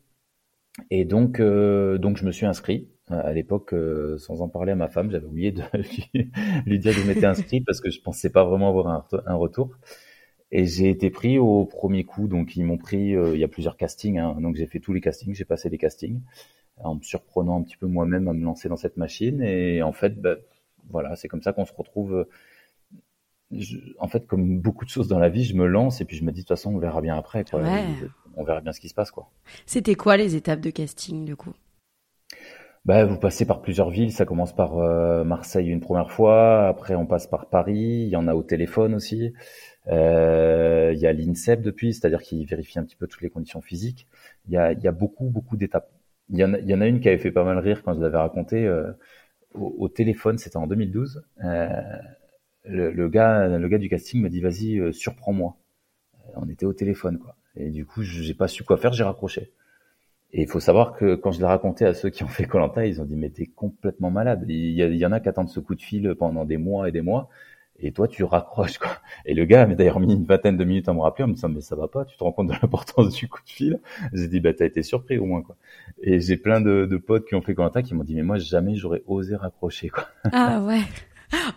Et 0.90 1.04
donc 1.04 1.40
euh, 1.40 1.98
donc 1.98 2.16
je 2.16 2.24
me 2.24 2.32
suis 2.32 2.46
inscrit 2.46 2.88
à 3.08 3.34
l'époque, 3.34 3.74
sans 4.16 4.40
en 4.40 4.48
parler 4.48 4.72
à 4.72 4.76
ma 4.76 4.88
femme, 4.88 5.10
j'avais 5.10 5.26
oublié 5.26 5.52
de 5.52 5.62
lui, 6.64 6.78
dire 6.78 6.94
que 6.94 7.00
je 7.00 7.06
m'étais 7.06 7.26
inscrit 7.26 7.60
parce 7.60 7.82
que 7.82 7.90
je 7.90 8.00
pensais 8.00 8.30
pas 8.30 8.44
vraiment 8.44 8.70
avoir 8.70 8.88
un, 8.88 9.04
un 9.26 9.34
retour. 9.34 9.76
Et 10.56 10.66
j'ai 10.66 10.88
été 10.88 11.10
pris 11.10 11.38
au 11.38 11.64
premier 11.64 12.04
coup, 12.04 12.28
donc 12.28 12.56
ils 12.56 12.64
m'ont 12.64 12.78
pris. 12.78 13.10
il 13.10 13.36
y 13.36 13.44
a 13.44 13.48
plusieurs 13.48 13.76
castings, 13.76 14.18
hein, 14.18 14.36
donc 14.40 14.54
j'ai 14.54 14.66
fait 14.66 14.78
tous 14.80 14.92
les 14.92 15.00
castings, 15.00 15.34
j'ai 15.34 15.44
passé 15.44 15.68
les 15.68 15.78
castings 15.78 16.20
en 16.82 16.96
me 16.96 17.02
surprenant 17.02 17.58
un 17.60 17.62
petit 17.62 17.76
peu 17.76 17.86
moi-même 17.86 18.28
à 18.28 18.32
me 18.32 18.44
lancer 18.44 18.68
dans 18.68 18.76
cette 18.76 18.96
machine. 18.96 19.42
Et 19.42 19.82
en 19.82 19.92
fait, 19.92 20.20
bah, 20.20 20.36
voilà, 20.90 21.16
c'est 21.16 21.28
comme 21.28 21.42
ça 21.42 21.52
qu'on 21.52 21.64
se 21.64 21.72
retrouve. 21.72 22.26
en 23.98 24.08
fait, 24.08 24.26
comme 24.26 24.60
beaucoup 24.60 24.84
de 24.84 24.90
choses 24.90 25.08
dans 25.08 25.18
la 25.18 25.28
vie, 25.28 25.44
je 25.44 25.54
me 25.54 25.66
lance 25.66 26.00
et 26.00 26.04
puis 26.04 26.16
je 26.16 26.24
me 26.24 26.32
dis 26.32 26.40
de 26.40 26.46
toute 26.46 26.56
façon, 26.56 26.74
on 26.74 26.78
verra 26.78 27.00
bien 27.00 27.16
après. 27.16 27.44
Quoi. 27.44 27.62
On 28.36 28.44
verra 28.44 28.60
bien 28.60 28.72
ce 28.72 28.80
qui 28.80 28.88
se 28.88 28.94
passe. 28.94 29.10
quoi. 29.10 29.30
C'était 29.66 29.94
quoi 29.94 30.16
les 30.16 30.34
étapes 30.36 30.60
de 30.60 30.70
casting 30.70 31.24
du 31.24 31.36
coup? 31.36 31.52
Bah, 32.84 33.06
vous 33.06 33.18
passez 33.18 33.46
par 33.46 33.62
plusieurs 33.62 33.88
villes. 33.88 34.12
Ça 34.12 34.26
commence 34.26 34.54
par 34.54 34.76
euh, 34.78 35.24
Marseille 35.24 35.68
une 35.68 35.80
première 35.80 36.10
fois. 36.10 36.68
Après, 36.68 36.94
on 36.94 37.06
passe 37.06 37.26
par 37.26 37.46
Paris. 37.46 38.02
Il 38.02 38.08
y 38.08 38.16
en 38.16 38.28
a 38.28 38.34
au 38.34 38.42
téléphone 38.42 38.94
aussi. 38.94 39.32
Euh, 39.88 40.92
il 40.94 40.98
y 41.00 41.06
a 41.06 41.12
l'INSEP 41.12 41.60
depuis, 41.60 41.92
c'est-à-dire 41.92 42.22
qu'il 42.22 42.46
vérifie 42.46 42.78
un 42.78 42.84
petit 42.84 42.96
peu 42.96 43.06
toutes 43.06 43.22
les 43.22 43.30
conditions 43.30 43.60
physiques. 43.60 44.06
Il 44.46 44.52
y 44.52 44.56
a, 44.56 44.72
y 44.72 44.88
a 44.88 44.92
beaucoup, 44.92 45.28
beaucoup 45.28 45.56
d'étapes. 45.56 45.90
Il 46.30 46.38
y, 46.38 46.44
en 46.44 46.54
a, 46.54 46.58
y 46.60 46.74
en 46.74 46.80
a 46.80 46.86
une 46.86 47.00
qui 47.00 47.08
avait 47.08 47.18
fait 47.18 47.32
pas 47.32 47.44
mal 47.44 47.58
rire 47.58 47.82
quand 47.82 47.94
je 47.94 48.00
l'avais 48.00 48.16
raconté 48.16 48.66
euh, 48.66 48.92
au, 49.52 49.88
téléphone, 49.88 50.38
c'était 50.38 50.56
en 50.56 50.66
2012. 50.66 51.22
Euh, 51.44 51.68
le, 52.64 52.90
le, 52.92 53.08
gars, 53.08 53.46
le 53.46 53.68
gars 53.68 53.78
du 53.78 53.88
casting 53.88 54.22
m'a 54.22 54.30
dit 54.30 54.40
vas-y, 54.40 54.92
surprends-moi. 54.94 55.56
On 56.36 56.48
était 56.48 56.66
au 56.66 56.72
téléphone 56.72 57.18
quoi. 57.18 57.36
Et 57.56 57.70
du 57.70 57.86
coup, 57.86 58.02
j'ai 58.02 58.34
pas 58.34 58.48
su 58.48 58.64
quoi 58.64 58.78
faire, 58.78 58.92
j'ai 58.92 59.04
raccroché. 59.04 59.52
Et 60.32 60.42
il 60.42 60.48
faut 60.48 60.60
savoir 60.60 60.96
que 60.96 61.14
quand 61.14 61.30
je 61.30 61.38
l'ai 61.38 61.46
raconté 61.46 61.84
à 61.84 61.94
ceux 61.94 62.10
qui 62.10 62.24
ont 62.24 62.28
fait 62.28 62.46
Colanta, 62.46 62.86
ils 62.86 63.00
ont 63.00 63.04
dit 63.04 63.16
mais 63.16 63.30
t'es 63.30 63.46
complètement 63.46 64.10
malade. 64.10 64.44
Il 64.48 64.56
y, 64.56 64.82
il 64.82 64.96
y 64.96 65.06
en 65.06 65.12
a 65.12 65.20
qui 65.20 65.28
attendent 65.28 65.50
ce 65.50 65.60
coup 65.60 65.74
de 65.74 65.82
fil 65.82 66.14
pendant 66.18 66.44
des 66.44 66.56
mois 66.56 66.88
et 66.88 66.92
des 66.92 67.02
mois 67.02 67.28
et 67.84 67.92
toi 67.92 68.08
tu 68.08 68.24
raccroches 68.24 68.78
quoi. 68.78 68.90
Et 69.26 69.34
le 69.34 69.44
gars 69.44 69.66
m'a 69.66 69.74
d'ailleurs 69.74 70.00
mis 70.00 70.12
une 70.12 70.24
vingtaine 70.24 70.56
de 70.56 70.64
minutes 70.64 70.88
à 70.88 70.94
me 70.94 71.00
rappeler 71.00 71.24
en 71.24 71.28
me 71.28 71.34
disant 71.34 71.48
mais 71.48 71.60
ça 71.60 71.76
va 71.76 71.86
pas, 71.86 72.04
tu 72.04 72.16
te 72.16 72.24
rends 72.24 72.32
compte 72.32 72.48
de 72.48 72.54
l'importance 72.60 73.14
du 73.14 73.28
coup 73.28 73.40
de 73.44 73.50
fil? 73.50 73.80
J'ai 74.12 74.28
dit 74.28 74.40
bah 74.40 74.52
t'as 74.54 74.66
été 74.66 74.82
surpris 74.82 75.18
au 75.18 75.26
moins 75.26 75.42
quoi. 75.42 75.56
Et 76.02 76.20
j'ai 76.20 76.36
plein 76.36 76.60
de, 76.60 76.86
de, 76.86 76.96
potes 76.96 77.26
qui 77.26 77.34
ont 77.34 77.42
fait 77.42 77.54
Colanta 77.54 77.82
qui 77.82 77.94
m'ont 77.94 78.04
dit 78.04 78.14
mais 78.14 78.22
moi 78.22 78.38
jamais 78.38 78.74
j'aurais 78.74 79.02
osé 79.06 79.36
raccrocher 79.36 79.88
quoi. 79.88 80.08
Ah 80.32 80.62
ouais. 80.62 80.82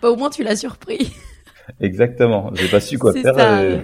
Bah 0.01 0.09
au 0.09 0.15
moins 0.15 0.29
tu 0.29 0.43
l'as 0.43 0.55
surpris. 0.55 1.13
Exactement. 1.79 2.51
J'ai 2.53 2.67
pas 2.67 2.79
su 2.79 2.97
quoi 2.97 3.13
faire. 3.13 3.35
Ça. 3.35 3.59
Euh, 3.61 3.83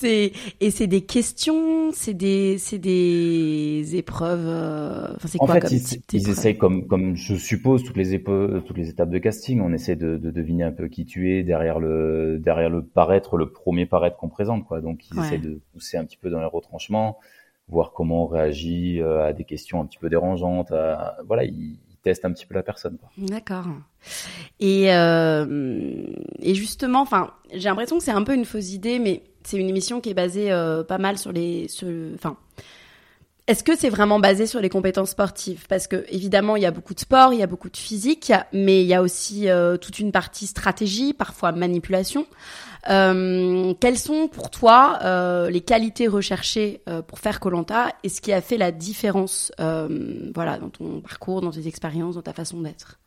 c'est 0.00 0.32
et 0.60 0.70
c'est 0.70 0.86
des 0.86 1.02
questions, 1.02 1.90
c'est 1.92 2.14
des 2.14 2.58
c'est 2.58 2.78
des 2.78 3.96
épreuves. 3.96 4.46
Euh, 4.46 5.14
enfin, 5.16 5.28
c'est 5.28 5.38
quoi 5.38 5.50
en 5.50 5.52
fait, 5.54 5.60
comme 5.60 5.72
ils, 5.72 6.02
ils 6.12 6.28
essayent 6.28 6.56
comme 6.56 6.86
comme 6.86 7.16
je 7.16 7.34
suppose 7.34 7.82
toutes 7.82 7.96
les 7.96 8.14
épreuves, 8.14 8.62
toutes 8.64 8.78
les 8.78 8.88
étapes 8.88 9.10
de 9.10 9.18
casting. 9.18 9.60
On 9.60 9.72
essaie 9.72 9.96
de, 9.96 10.16
de, 10.16 10.30
deviner 10.30 10.64
un 10.64 10.72
peu 10.72 10.88
qui 10.88 11.04
tu 11.04 11.32
es 11.32 11.42
derrière 11.42 11.80
le 11.80 12.38
derrière 12.38 12.70
le 12.70 12.84
paraître, 12.84 13.36
le 13.36 13.50
premier 13.50 13.86
paraître 13.86 14.16
qu'on 14.16 14.28
présente 14.28 14.64
quoi. 14.66 14.80
Donc 14.80 15.00
ils 15.10 15.18
essaient 15.18 15.38
de 15.38 15.60
pousser 15.72 15.96
un 15.96 16.04
petit 16.04 16.16
peu 16.16 16.30
dans 16.30 16.40
les 16.40 16.46
retranchements, 16.46 17.18
voir 17.68 17.92
comment 17.92 18.24
on 18.24 18.26
réagit 18.26 19.00
euh, 19.00 19.26
à 19.26 19.32
des 19.32 19.44
questions 19.44 19.80
un 19.80 19.86
petit 19.86 19.98
peu 19.98 20.08
dérangeantes. 20.08 20.72
voilà, 21.26 21.44
ils, 21.44 21.78
testent 22.00 22.24
un 22.24 22.32
petit 22.32 22.46
peu 22.46 22.54
la 22.54 22.62
personne. 22.62 22.96
D'accord. 23.16 23.66
Et 24.60 24.94
euh, 24.94 26.06
et 26.38 26.54
justement, 26.54 27.00
enfin, 27.00 27.32
j'ai 27.52 27.68
l'impression 27.68 27.98
que 27.98 28.04
c'est 28.04 28.12
un 28.12 28.22
peu 28.22 28.34
une 28.34 28.44
fausse 28.44 28.72
idée, 28.72 29.00
mais 29.00 29.22
c'est 29.44 29.56
une 29.56 29.68
émission 29.68 30.00
qui 30.00 30.10
est 30.10 30.14
basée 30.14 30.50
euh, 30.52 30.82
pas 30.82 30.98
mal 30.98 31.18
sur 31.18 31.32
les, 31.32 31.66
enfin. 32.14 32.36
Est-ce 33.46 33.64
que 33.64 33.74
c'est 33.74 33.88
vraiment 33.88 34.20
basé 34.20 34.46
sur 34.46 34.60
les 34.60 34.68
compétences 34.68 35.10
sportives? 35.10 35.64
Parce 35.70 35.86
que 35.86 36.04
évidemment, 36.10 36.56
il 36.56 36.62
y 36.62 36.66
a 36.66 36.70
beaucoup 36.70 36.92
de 36.92 37.00
sport, 37.00 37.32
il 37.32 37.38
y 37.38 37.42
a 37.42 37.46
beaucoup 37.46 37.70
de 37.70 37.78
physique, 37.78 38.30
mais 38.52 38.82
il 38.82 38.86
y 38.86 38.92
a 38.92 39.00
aussi 39.00 39.48
euh, 39.48 39.78
toute 39.78 39.98
une 40.00 40.12
partie 40.12 40.46
stratégie, 40.46 41.14
parfois 41.14 41.52
manipulation. 41.52 42.26
Euh, 42.90 43.72
quelles 43.80 43.98
sont 43.98 44.28
pour 44.28 44.50
toi 44.50 44.98
les 45.48 45.62
qualités 45.62 46.08
recherchées 46.08 46.82
pour 47.06 47.20
faire 47.20 47.40
Colanta 47.40 47.88
et 48.04 48.10
ce 48.10 48.20
qui 48.20 48.34
a 48.34 48.42
fait 48.42 48.58
la 48.58 48.70
différence, 48.70 49.50
voilà, 49.58 50.58
dans 50.58 50.68
ton 50.68 51.00
parcours, 51.00 51.40
dans 51.40 51.50
tes 51.50 51.66
expériences, 51.66 52.16
dans 52.16 52.22
ta 52.22 52.34
façon 52.34 52.60
d'être? 52.60 52.98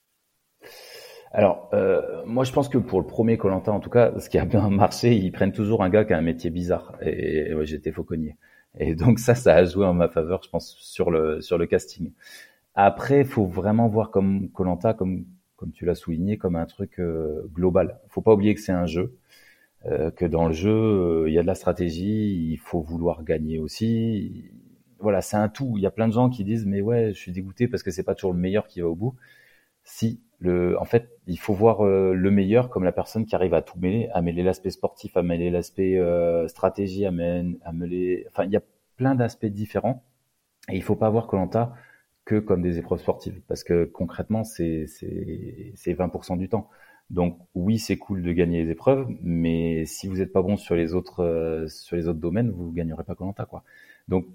Alors, 1.33 1.69
euh, 1.73 2.23
moi, 2.25 2.43
je 2.43 2.51
pense 2.51 2.67
que 2.67 2.77
pour 2.77 2.99
le 2.99 3.07
premier 3.07 3.37
Colanta, 3.37 3.71
en 3.71 3.79
tout 3.79 3.89
cas, 3.89 4.19
ce 4.19 4.29
qui 4.29 4.37
a 4.37 4.45
bien 4.45 4.69
marché, 4.69 5.15
ils 5.15 5.31
prennent 5.31 5.53
toujours 5.53 5.83
un 5.83 5.89
gars 5.89 6.03
qui 6.03 6.13
a 6.13 6.17
un 6.17 6.21
métier 6.21 6.49
bizarre. 6.49 6.97
Et, 7.01 7.53
ouais, 7.53 7.65
j'étais 7.65 7.91
fauconnier. 7.91 8.37
Et 8.79 8.95
donc 8.95 9.19
ça, 9.19 9.35
ça 9.35 9.55
a 9.55 9.65
joué 9.65 9.85
en 9.85 9.93
ma 9.93 10.07
faveur, 10.09 10.41
je 10.43 10.49
pense, 10.49 10.75
sur 10.79 11.11
le 11.11 11.41
sur 11.41 11.57
le 11.57 11.65
casting. 11.67 12.11
Après, 12.75 13.23
faut 13.25 13.45
vraiment 13.45 13.87
voir 13.89 14.11
comme 14.11 14.49
Colanta, 14.51 14.93
comme 14.93 15.25
comme 15.57 15.71
tu 15.71 15.85
l'as 15.85 15.95
souligné, 15.95 16.37
comme 16.37 16.55
un 16.55 16.65
truc 16.65 16.99
euh, 16.99 17.47
global. 17.53 17.99
Faut 18.09 18.21
pas 18.21 18.33
oublier 18.33 18.55
que 18.55 18.61
c'est 18.61 18.71
un 18.71 18.87
jeu, 18.87 19.17
euh, 19.85 20.11
que 20.11 20.25
dans 20.25 20.47
le 20.47 20.53
jeu, 20.53 20.71
euh, 20.71 21.29
il 21.29 21.33
y 21.33 21.39
a 21.39 21.43
de 21.43 21.47
la 21.47 21.55
stratégie, 21.55 22.51
il 22.51 22.57
faut 22.57 22.81
vouloir 22.81 23.23
gagner 23.23 23.59
aussi. 23.59 24.45
Voilà, 24.99 25.21
c'est 25.21 25.37
un 25.37 25.49
tout. 25.49 25.73
Il 25.77 25.83
y 25.83 25.85
a 25.85 25.91
plein 25.91 26.07
de 26.07 26.13
gens 26.13 26.29
qui 26.29 26.43
disent 26.43 26.65
mais 26.65 26.81
ouais, 26.81 27.13
je 27.13 27.19
suis 27.19 27.31
dégoûté 27.31 27.67
parce 27.67 27.83
que 27.83 27.91
c'est 27.91 28.03
pas 28.03 28.15
toujours 28.15 28.33
le 28.33 28.39
meilleur 28.39 28.67
qui 28.67 28.81
va 28.81 28.87
au 28.87 28.95
bout. 28.95 29.15
Si 29.83 30.21
le, 30.41 30.79
en 30.79 30.85
fait, 30.85 31.19
il 31.27 31.37
faut 31.37 31.53
voir 31.53 31.85
euh, 31.85 32.13
le 32.13 32.31
meilleur 32.31 32.69
comme 32.69 32.83
la 32.83 32.91
personne 32.91 33.25
qui 33.25 33.35
arrive 33.35 33.53
à 33.53 33.61
tout 33.61 33.79
mêler, 33.79 34.09
à 34.11 34.23
mêler 34.23 34.41
l'aspect 34.41 34.71
sportif, 34.71 35.15
à 35.15 35.21
mêler 35.21 35.51
l'aspect 35.51 35.99
euh, 35.99 36.47
stratégie, 36.47 37.05
à 37.05 37.11
mêler, 37.11 38.25
enfin, 38.29 38.45
il 38.45 38.51
y 38.51 38.57
a 38.57 38.61
plein 38.97 39.13
d'aspects 39.13 39.45
différents. 39.45 40.03
Et 40.69 40.77
il 40.77 40.83
faut 40.83 40.95
pas 40.95 41.09
voir 41.11 41.27
Colanta 41.27 41.73
que 42.25 42.39
comme 42.39 42.61
des 42.63 42.79
épreuves 42.79 42.99
sportives, 42.99 43.41
parce 43.47 43.63
que 43.63 43.85
concrètement, 43.85 44.43
c'est 44.43 44.85
c'est 44.87 45.73
c'est 45.75 45.93
20% 45.93 46.37
du 46.37 46.49
temps. 46.49 46.69
Donc 47.11 47.37
oui, 47.55 47.77
c'est 47.77 47.97
cool 47.97 48.23
de 48.23 48.31
gagner 48.31 48.63
les 48.63 48.71
épreuves, 48.71 49.07
mais 49.21 49.85
si 49.85 50.07
vous 50.07 50.17
n'êtes 50.17 50.31
pas 50.33 50.41
bon 50.41 50.57
sur 50.57 50.75
les 50.75 50.93
autres 50.95 51.23
euh, 51.23 51.67
sur 51.67 51.97
les 51.97 52.07
autres 52.07 52.19
domaines, 52.19 52.51
vous 52.51 52.71
gagnerez 52.71 53.03
pas 53.03 53.15
Colanta 53.15 53.45
quoi. 53.45 53.63
Donc 54.07 54.25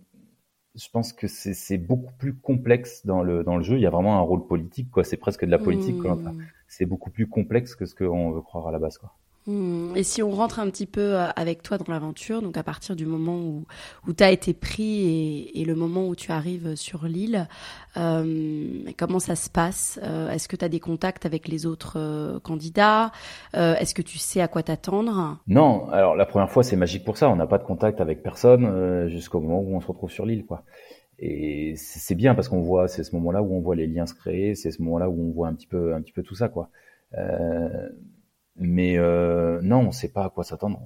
je 0.76 0.88
pense 0.90 1.12
que 1.12 1.26
c'est 1.26 1.78
beaucoup 1.78 2.12
plus 2.18 2.34
complexe 2.34 3.06
dans 3.06 3.22
le 3.22 3.42
dans 3.42 3.56
le 3.56 3.62
jeu. 3.62 3.76
Il 3.76 3.82
y 3.82 3.86
a 3.86 3.90
vraiment 3.90 4.18
un 4.18 4.20
rôle 4.20 4.46
politique, 4.46 4.90
quoi. 4.90 5.04
C'est 5.04 5.16
presque 5.16 5.44
de 5.44 5.50
la 5.50 5.58
politique. 5.58 5.96
Mmh. 5.96 6.42
C'est 6.68 6.86
beaucoup 6.86 7.10
plus 7.10 7.28
complexe 7.28 7.74
que 7.74 7.86
ce 7.86 7.94
qu'on 7.94 8.30
veut 8.32 8.42
croire 8.42 8.68
à 8.68 8.72
la 8.72 8.78
base, 8.78 8.98
quoi. 8.98 9.14
Hmm. 9.46 9.92
Et 9.94 10.02
si 10.02 10.24
on 10.24 10.30
rentre 10.30 10.58
un 10.58 10.68
petit 10.70 10.86
peu 10.86 11.14
euh, 11.14 11.28
avec 11.36 11.62
toi 11.62 11.78
dans 11.78 11.92
l'aventure, 11.92 12.42
donc 12.42 12.56
à 12.56 12.64
partir 12.64 12.96
du 12.96 13.06
moment 13.06 13.38
où, 13.38 13.64
où 14.08 14.12
tu 14.12 14.24
as 14.24 14.32
été 14.32 14.52
pris 14.52 15.50
et, 15.54 15.64
le 15.64 15.74
moment 15.76 16.08
où 16.08 16.16
tu 16.16 16.32
arrives 16.32 16.74
sur 16.74 17.04
l'île, 17.04 17.46
euh, 17.96 18.82
comment 18.96 19.20
ça 19.20 19.36
se 19.36 19.48
passe 19.48 20.00
euh, 20.02 20.30
Est-ce 20.30 20.48
que 20.48 20.56
tu 20.56 20.64
as 20.64 20.68
des 20.68 20.80
contacts 20.80 21.26
avec 21.26 21.46
les 21.46 21.64
autres 21.66 22.40
candidats 22.42 23.10
Est-ce 23.52 23.94
que 23.94 24.02
tu 24.02 24.18
sais 24.18 24.40
à 24.40 24.48
quoi 24.48 24.62
t'attendre? 24.62 25.38
Non, 25.48 25.88
alors 25.90 26.14
la 26.14 26.26
première 26.26 26.50
fois 26.50 26.62
c'est 26.62 26.76
magique 26.76 27.04
pour 27.04 27.16
ça, 27.16 27.28
on 27.28 27.36
n'a 27.36 27.46
pas 27.46 27.58
de 27.58 27.64
contact 27.64 28.00
avec 28.00 28.22
personne 28.22 29.08
jusqu'au 29.08 29.40
moment 29.40 29.60
où 29.60 29.76
on 29.76 29.80
se 29.80 29.86
retrouve 29.86 30.10
sur 30.10 30.24
l'île. 30.24 30.46
quoi. 30.46 30.62
Et 31.18 31.74
c'est 31.76 32.14
bien 32.14 32.34
parce 32.34 32.48
qu'on 32.48 32.60
voit, 32.60 32.86
c'est 32.86 33.02
ce 33.02 33.14
moment-là 33.16 33.42
où 33.42 33.54
on 33.54 33.60
voit 33.60 33.74
les 33.74 33.86
liens 33.86 34.06
se 34.06 34.14
créer, 34.14 34.54
c'est 34.54 34.70
ce 34.70 34.82
moment-là 34.82 35.08
où 35.08 35.20
on 35.20 35.32
voit 35.32 35.48
un 35.48 35.54
petit 35.54 35.66
peu, 35.66 35.94
un 35.94 36.00
petit 36.00 36.12
peu 36.12 36.22
tout 36.22 36.36
ça. 36.36 36.48
quoi. 36.48 36.70
Mais 38.58 38.98
euh, 38.98 39.60
non, 39.62 39.80
on 39.80 39.92
sait 39.92 40.08
pas 40.08 40.24
à 40.24 40.30
quoi 40.30 40.44
s'attendre. 40.44 40.80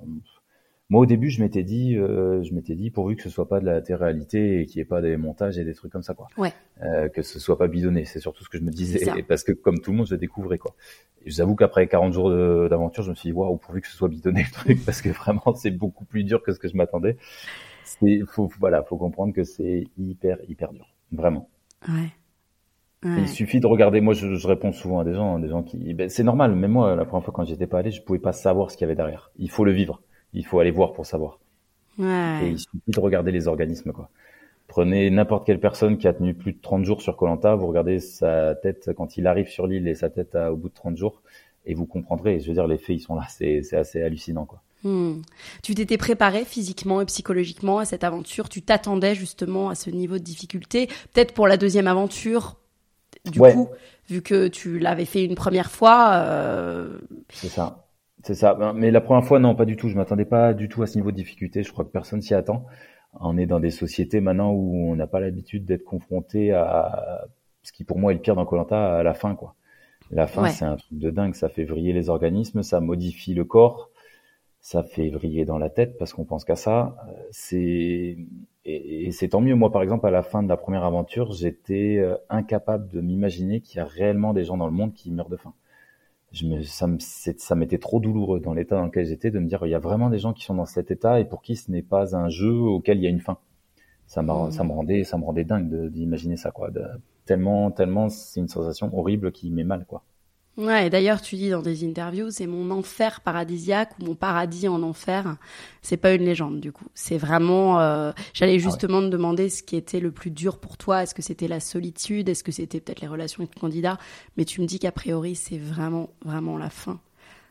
Moi, 0.88 1.02
au 1.02 1.06
début, 1.06 1.30
je 1.30 1.40
m'étais 1.40 1.62
dit, 1.62 1.96
euh, 1.96 2.42
je 2.42 2.52
m'étais 2.52 2.74
dit, 2.74 2.90
pourvu 2.90 3.14
que 3.14 3.22
ce 3.22 3.30
soit 3.30 3.48
pas 3.48 3.60
de 3.60 3.64
la 3.66 3.80
télé-réalité 3.80 4.60
et 4.60 4.66
qu'il 4.66 4.78
n'y 4.78 4.82
ait 4.82 4.86
pas 4.86 5.00
des 5.00 5.16
montages 5.16 5.56
et 5.56 5.64
des 5.64 5.74
trucs 5.74 5.92
comme 5.92 6.02
ça, 6.02 6.14
quoi. 6.14 6.26
Ouais. 6.36 6.52
Euh, 6.82 7.08
que 7.08 7.22
ce 7.22 7.38
soit 7.38 7.56
pas 7.56 7.68
bidonné, 7.68 8.04
c'est 8.04 8.18
surtout 8.18 8.42
ce 8.42 8.48
que 8.48 8.58
je 8.58 8.64
me 8.64 8.72
disais, 8.72 9.22
parce 9.22 9.44
que 9.44 9.52
comme 9.52 9.80
tout 9.80 9.92
le 9.92 9.98
monde, 9.98 10.08
je 10.08 10.16
découvrais, 10.16 10.58
quoi. 10.58 10.74
Et 11.24 11.30
j'avoue 11.30 11.54
qu'après 11.54 11.86
40 11.86 12.12
jours 12.12 12.30
d'aventure, 12.68 13.04
je 13.04 13.10
me 13.10 13.14
suis 13.14 13.28
dit, 13.28 13.32
waouh, 13.32 13.56
pourvu 13.56 13.82
que 13.82 13.86
ce 13.86 13.96
soit 13.96 14.08
bidonné 14.08 14.42
le 14.42 14.52
truc, 14.52 14.84
parce 14.84 15.00
que 15.00 15.10
vraiment, 15.10 15.54
c'est 15.54 15.70
beaucoup 15.70 16.04
plus 16.04 16.24
dur 16.24 16.42
que 16.42 16.52
ce 16.52 16.58
que 16.58 16.66
je 16.66 16.76
m'attendais. 16.76 17.16
C'est, 17.84 18.22
faut, 18.26 18.50
voilà, 18.58 18.82
faut 18.82 18.96
comprendre 18.96 19.32
que 19.32 19.44
c'est 19.44 19.84
hyper, 19.96 20.38
hyper 20.48 20.72
dur, 20.72 20.92
vraiment. 21.12 21.48
Ouais. 21.88 22.08
Il 23.02 23.28
suffit 23.28 23.60
de 23.60 23.66
regarder. 23.66 24.00
Moi, 24.02 24.12
je, 24.12 24.34
je, 24.34 24.46
réponds 24.46 24.72
souvent 24.72 25.00
à 25.00 25.04
des 25.04 25.14
gens, 25.14 25.38
des 25.38 25.48
gens 25.48 25.62
qui. 25.62 25.94
Ben, 25.94 26.10
c'est 26.10 26.22
normal. 26.22 26.54
Même 26.54 26.72
moi, 26.72 26.94
la 26.96 27.06
première 27.06 27.24
fois 27.24 27.32
quand 27.34 27.44
j'étais 27.44 27.66
pas 27.66 27.78
allé, 27.78 27.90
je 27.90 28.02
pouvais 28.02 28.18
pas 28.18 28.32
savoir 28.32 28.70
ce 28.70 28.76
qu'il 28.76 28.84
y 28.84 28.88
avait 28.88 28.96
derrière. 28.96 29.30
Il 29.38 29.50
faut 29.50 29.64
le 29.64 29.72
vivre. 29.72 30.02
Il 30.34 30.44
faut 30.44 30.60
aller 30.60 30.70
voir 30.70 30.92
pour 30.92 31.06
savoir. 31.06 31.38
Ouais. 31.98 32.40
Et 32.42 32.48
il 32.50 32.58
suffit 32.58 32.78
de 32.88 33.00
regarder 33.00 33.32
les 33.32 33.48
organismes, 33.48 33.92
quoi. 33.92 34.10
Prenez 34.68 35.10
n'importe 35.10 35.46
quelle 35.46 35.58
personne 35.58 35.98
qui 35.98 36.06
a 36.06 36.12
tenu 36.12 36.34
plus 36.34 36.52
de 36.52 36.60
30 36.60 36.84
jours 36.84 37.02
sur 37.02 37.16
Colanta, 37.16 37.56
vous 37.56 37.66
regardez 37.66 37.98
sa 37.98 38.54
tête 38.54 38.90
quand 38.96 39.16
il 39.16 39.26
arrive 39.26 39.48
sur 39.48 39.66
l'île 39.66 39.88
et 39.88 39.96
sa 39.96 40.10
tête 40.10 40.36
au 40.36 40.54
bout 40.54 40.68
de 40.68 40.74
30 40.74 40.96
jours, 40.96 41.22
et 41.66 41.74
vous 41.74 41.86
comprendrez. 41.86 42.38
Je 42.38 42.46
veux 42.46 42.54
dire, 42.54 42.68
les 42.68 42.78
faits, 42.78 42.96
ils 42.96 43.00
sont 43.00 43.16
là. 43.16 43.24
C'est, 43.28 43.62
c'est 43.62 43.76
assez 43.76 44.00
hallucinant, 44.00 44.44
quoi. 44.44 44.62
Hmm. 44.84 45.20
Tu 45.62 45.74
t'étais 45.74 45.98
préparé 45.98 46.44
physiquement 46.44 47.00
et 47.00 47.04
psychologiquement 47.06 47.78
à 47.78 47.84
cette 47.84 48.04
aventure? 48.04 48.48
Tu 48.48 48.62
t'attendais 48.62 49.14
justement 49.14 49.70
à 49.70 49.74
ce 49.74 49.90
niveau 49.90 50.18
de 50.18 50.22
difficulté? 50.22 50.86
Peut-être 51.12 51.34
pour 51.34 51.48
la 51.48 51.56
deuxième 51.56 51.86
aventure, 51.86 52.59
du 53.24 53.38
coup, 53.38 53.68
vu 54.08 54.22
que 54.22 54.48
tu 54.48 54.78
l'avais 54.78 55.04
fait 55.04 55.24
une 55.24 55.34
première 55.34 55.70
fois. 55.70 56.12
Euh... 56.14 56.98
C'est 57.30 57.48
ça. 57.48 57.86
C'est 58.22 58.34
ça. 58.34 58.54
Ben, 58.54 58.72
mais 58.72 58.90
la 58.90 59.00
première 59.00 59.24
fois, 59.24 59.38
non, 59.38 59.54
pas 59.54 59.64
du 59.64 59.76
tout. 59.76 59.88
Je 59.88 59.96
m'attendais 59.96 60.24
pas 60.24 60.54
du 60.54 60.68
tout 60.68 60.82
à 60.82 60.86
ce 60.86 60.96
niveau 60.96 61.10
de 61.10 61.16
difficulté. 61.16 61.62
Je 61.62 61.72
crois 61.72 61.84
que 61.84 61.90
personne 61.90 62.20
s'y 62.20 62.34
attend. 62.34 62.66
On 63.18 63.36
est 63.36 63.46
dans 63.46 63.60
des 63.60 63.70
sociétés 63.70 64.20
maintenant 64.20 64.52
où 64.52 64.90
on 64.90 64.94
n'a 64.94 65.06
pas 65.06 65.20
l'habitude 65.20 65.64
d'être 65.64 65.84
confronté 65.84 66.52
à 66.52 67.26
ce 67.62 67.72
qui 67.72 67.84
pour 67.84 67.98
moi 67.98 68.12
est 68.12 68.14
le 68.14 68.20
pire 68.20 68.36
dans 68.36 68.46
Colanta 68.46 68.98
à 68.98 69.02
la 69.02 69.14
fin, 69.14 69.34
quoi. 69.34 69.54
La 70.10 70.26
fin, 70.26 70.48
c'est 70.48 70.64
un 70.64 70.76
truc 70.76 70.98
de 70.98 71.10
dingue. 71.10 71.34
Ça 71.34 71.48
fait 71.48 71.64
vriller 71.64 71.92
les 71.92 72.08
organismes, 72.08 72.62
ça 72.62 72.80
modifie 72.80 73.34
le 73.34 73.44
corps, 73.44 73.90
ça 74.60 74.82
fait 74.82 75.08
vriller 75.08 75.44
dans 75.44 75.58
la 75.58 75.70
tête 75.70 75.98
parce 75.98 76.12
qu'on 76.12 76.24
pense 76.24 76.44
qu'à 76.44 76.56
ça. 76.56 76.96
C'est 77.30 78.16
et, 78.64 79.10
c'est 79.12 79.28
tant 79.28 79.40
mieux. 79.40 79.54
Moi, 79.54 79.72
par 79.72 79.82
exemple, 79.82 80.06
à 80.06 80.10
la 80.10 80.22
fin 80.22 80.42
de 80.42 80.48
la 80.48 80.56
première 80.56 80.84
aventure, 80.84 81.32
j'étais 81.32 81.98
euh, 81.98 82.16
incapable 82.28 82.88
de 82.88 83.00
m'imaginer 83.00 83.60
qu'il 83.60 83.78
y 83.78 83.80
a 83.80 83.84
réellement 83.86 84.34
des 84.34 84.44
gens 84.44 84.56
dans 84.56 84.66
le 84.66 84.72
monde 84.72 84.92
qui 84.92 85.10
meurent 85.10 85.30
de 85.30 85.36
faim. 85.36 85.54
Je 86.32 86.46
me, 86.46 86.62
ça, 86.62 86.86
ça 86.98 87.54
m'était 87.56 87.78
trop 87.78 87.98
douloureux 87.98 88.38
dans 88.38 88.54
l'état 88.54 88.76
dans 88.76 88.84
lequel 88.84 89.06
j'étais 89.06 89.30
de 89.32 89.38
me 89.40 89.48
dire 89.48 89.66
il 89.66 89.70
y 89.70 89.74
a 89.74 89.80
vraiment 89.80 90.10
des 90.10 90.18
gens 90.18 90.32
qui 90.32 90.44
sont 90.44 90.54
dans 90.54 90.66
cet 90.66 90.92
état 90.92 91.18
et 91.18 91.24
pour 91.24 91.42
qui 91.42 91.56
ce 91.56 91.72
n'est 91.72 91.82
pas 91.82 92.14
un 92.14 92.28
jeu 92.28 92.52
auquel 92.52 92.98
il 92.98 93.02
y 93.02 93.06
a 93.06 93.10
une 93.10 93.20
fin. 93.20 93.38
Ça, 94.06 94.22
mmh. 94.22 94.52
ça 94.52 94.64
me 94.64 94.70
rendait, 94.70 95.04
ça 95.04 95.18
me 95.18 95.24
rendait 95.24 95.44
dingue 95.44 95.88
d'imaginer 95.90 96.36
ça 96.36 96.52
quoi. 96.52 96.70
De, 96.70 96.84
tellement, 97.24 97.70
tellement, 97.72 98.08
c'est 98.10 98.40
une 98.40 98.48
sensation 98.48 98.96
horrible 98.96 99.32
qui 99.32 99.50
met 99.50 99.64
mal 99.64 99.86
quoi. 99.86 100.04
Ouais, 100.56 100.88
et 100.88 100.90
d'ailleurs, 100.90 101.22
tu 101.22 101.36
dis 101.36 101.48
dans 101.48 101.62
des 101.62 101.88
interviews, 101.88 102.30
c'est 102.30 102.46
mon 102.46 102.70
enfer 102.70 103.20
paradisiaque 103.22 103.92
ou 103.98 104.04
mon 104.04 104.14
paradis 104.14 104.68
en 104.68 104.82
enfer. 104.82 105.36
C'est 105.80 105.96
pas 105.96 106.12
une 106.12 106.24
légende, 106.24 106.60
du 106.60 106.70
coup. 106.70 106.84
C'est 106.92 107.16
vraiment. 107.16 107.80
Euh... 107.80 108.12
J'allais 108.34 108.56
ah 108.56 108.58
justement 108.58 109.00
te 109.00 109.06
demander 109.06 109.48
ce 109.48 109.62
qui 109.62 109.76
était 109.76 110.00
le 110.00 110.10
plus 110.10 110.30
dur 110.30 110.58
pour 110.58 110.76
toi. 110.76 111.02
Est-ce 111.02 111.14
que 111.14 111.22
c'était 111.22 111.48
la 111.48 111.60
solitude? 111.60 112.28
Est-ce 112.28 112.44
que 112.44 112.52
c'était 112.52 112.80
peut-être 112.80 113.00
les 113.00 113.08
relations 113.08 113.42
avec 113.42 113.54
le 113.54 113.60
candidat? 113.60 113.96
Mais 114.36 114.44
tu 114.44 114.60
me 114.60 114.66
dis 114.66 114.78
qu'a 114.78 114.92
priori, 114.92 115.34
c'est 115.34 115.56
vraiment, 115.56 116.10
vraiment 116.24 116.58
la 116.58 116.68
fin. 116.68 117.00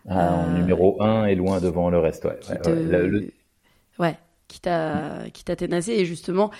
Ah, 0.07 0.43
euh... 0.43 0.57
Numéro 0.59 1.01
un 1.01 1.25
et 1.25 1.35
loin 1.35 1.59
devant 1.59 1.89
le 1.89 1.99
reste, 1.99 2.25
ouais. 2.25 2.39
ouais, 2.67 3.31
ouais, 3.97 4.17
qui 4.47 4.59
t'a, 4.59 5.29
qui 5.33 5.43
t'a 5.43 5.55
ténacé. 5.55 5.93
Et 5.93 6.05
justement, 6.05 6.51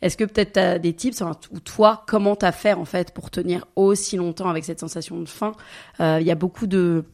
est-ce 0.00 0.16
que 0.16 0.24
peut-être 0.24 0.54
tu 0.54 0.60
as 0.60 0.78
des 0.78 0.92
tips 0.92 1.22
ou 1.52 1.60
toi, 1.60 2.04
comment 2.06 2.36
t'as 2.36 2.52
fait 2.52 2.72
en 2.72 2.84
fait 2.84 3.12
pour 3.12 3.30
tenir 3.30 3.66
aussi 3.76 4.16
longtemps 4.16 4.48
avec 4.48 4.64
cette 4.64 4.80
sensation 4.80 5.20
de 5.20 5.28
faim? 5.28 5.52
Euh, 6.00 6.18
Il 6.20 6.26
y 6.26 6.30
a 6.30 6.36
beaucoup 6.36 6.66
de, 6.66 7.04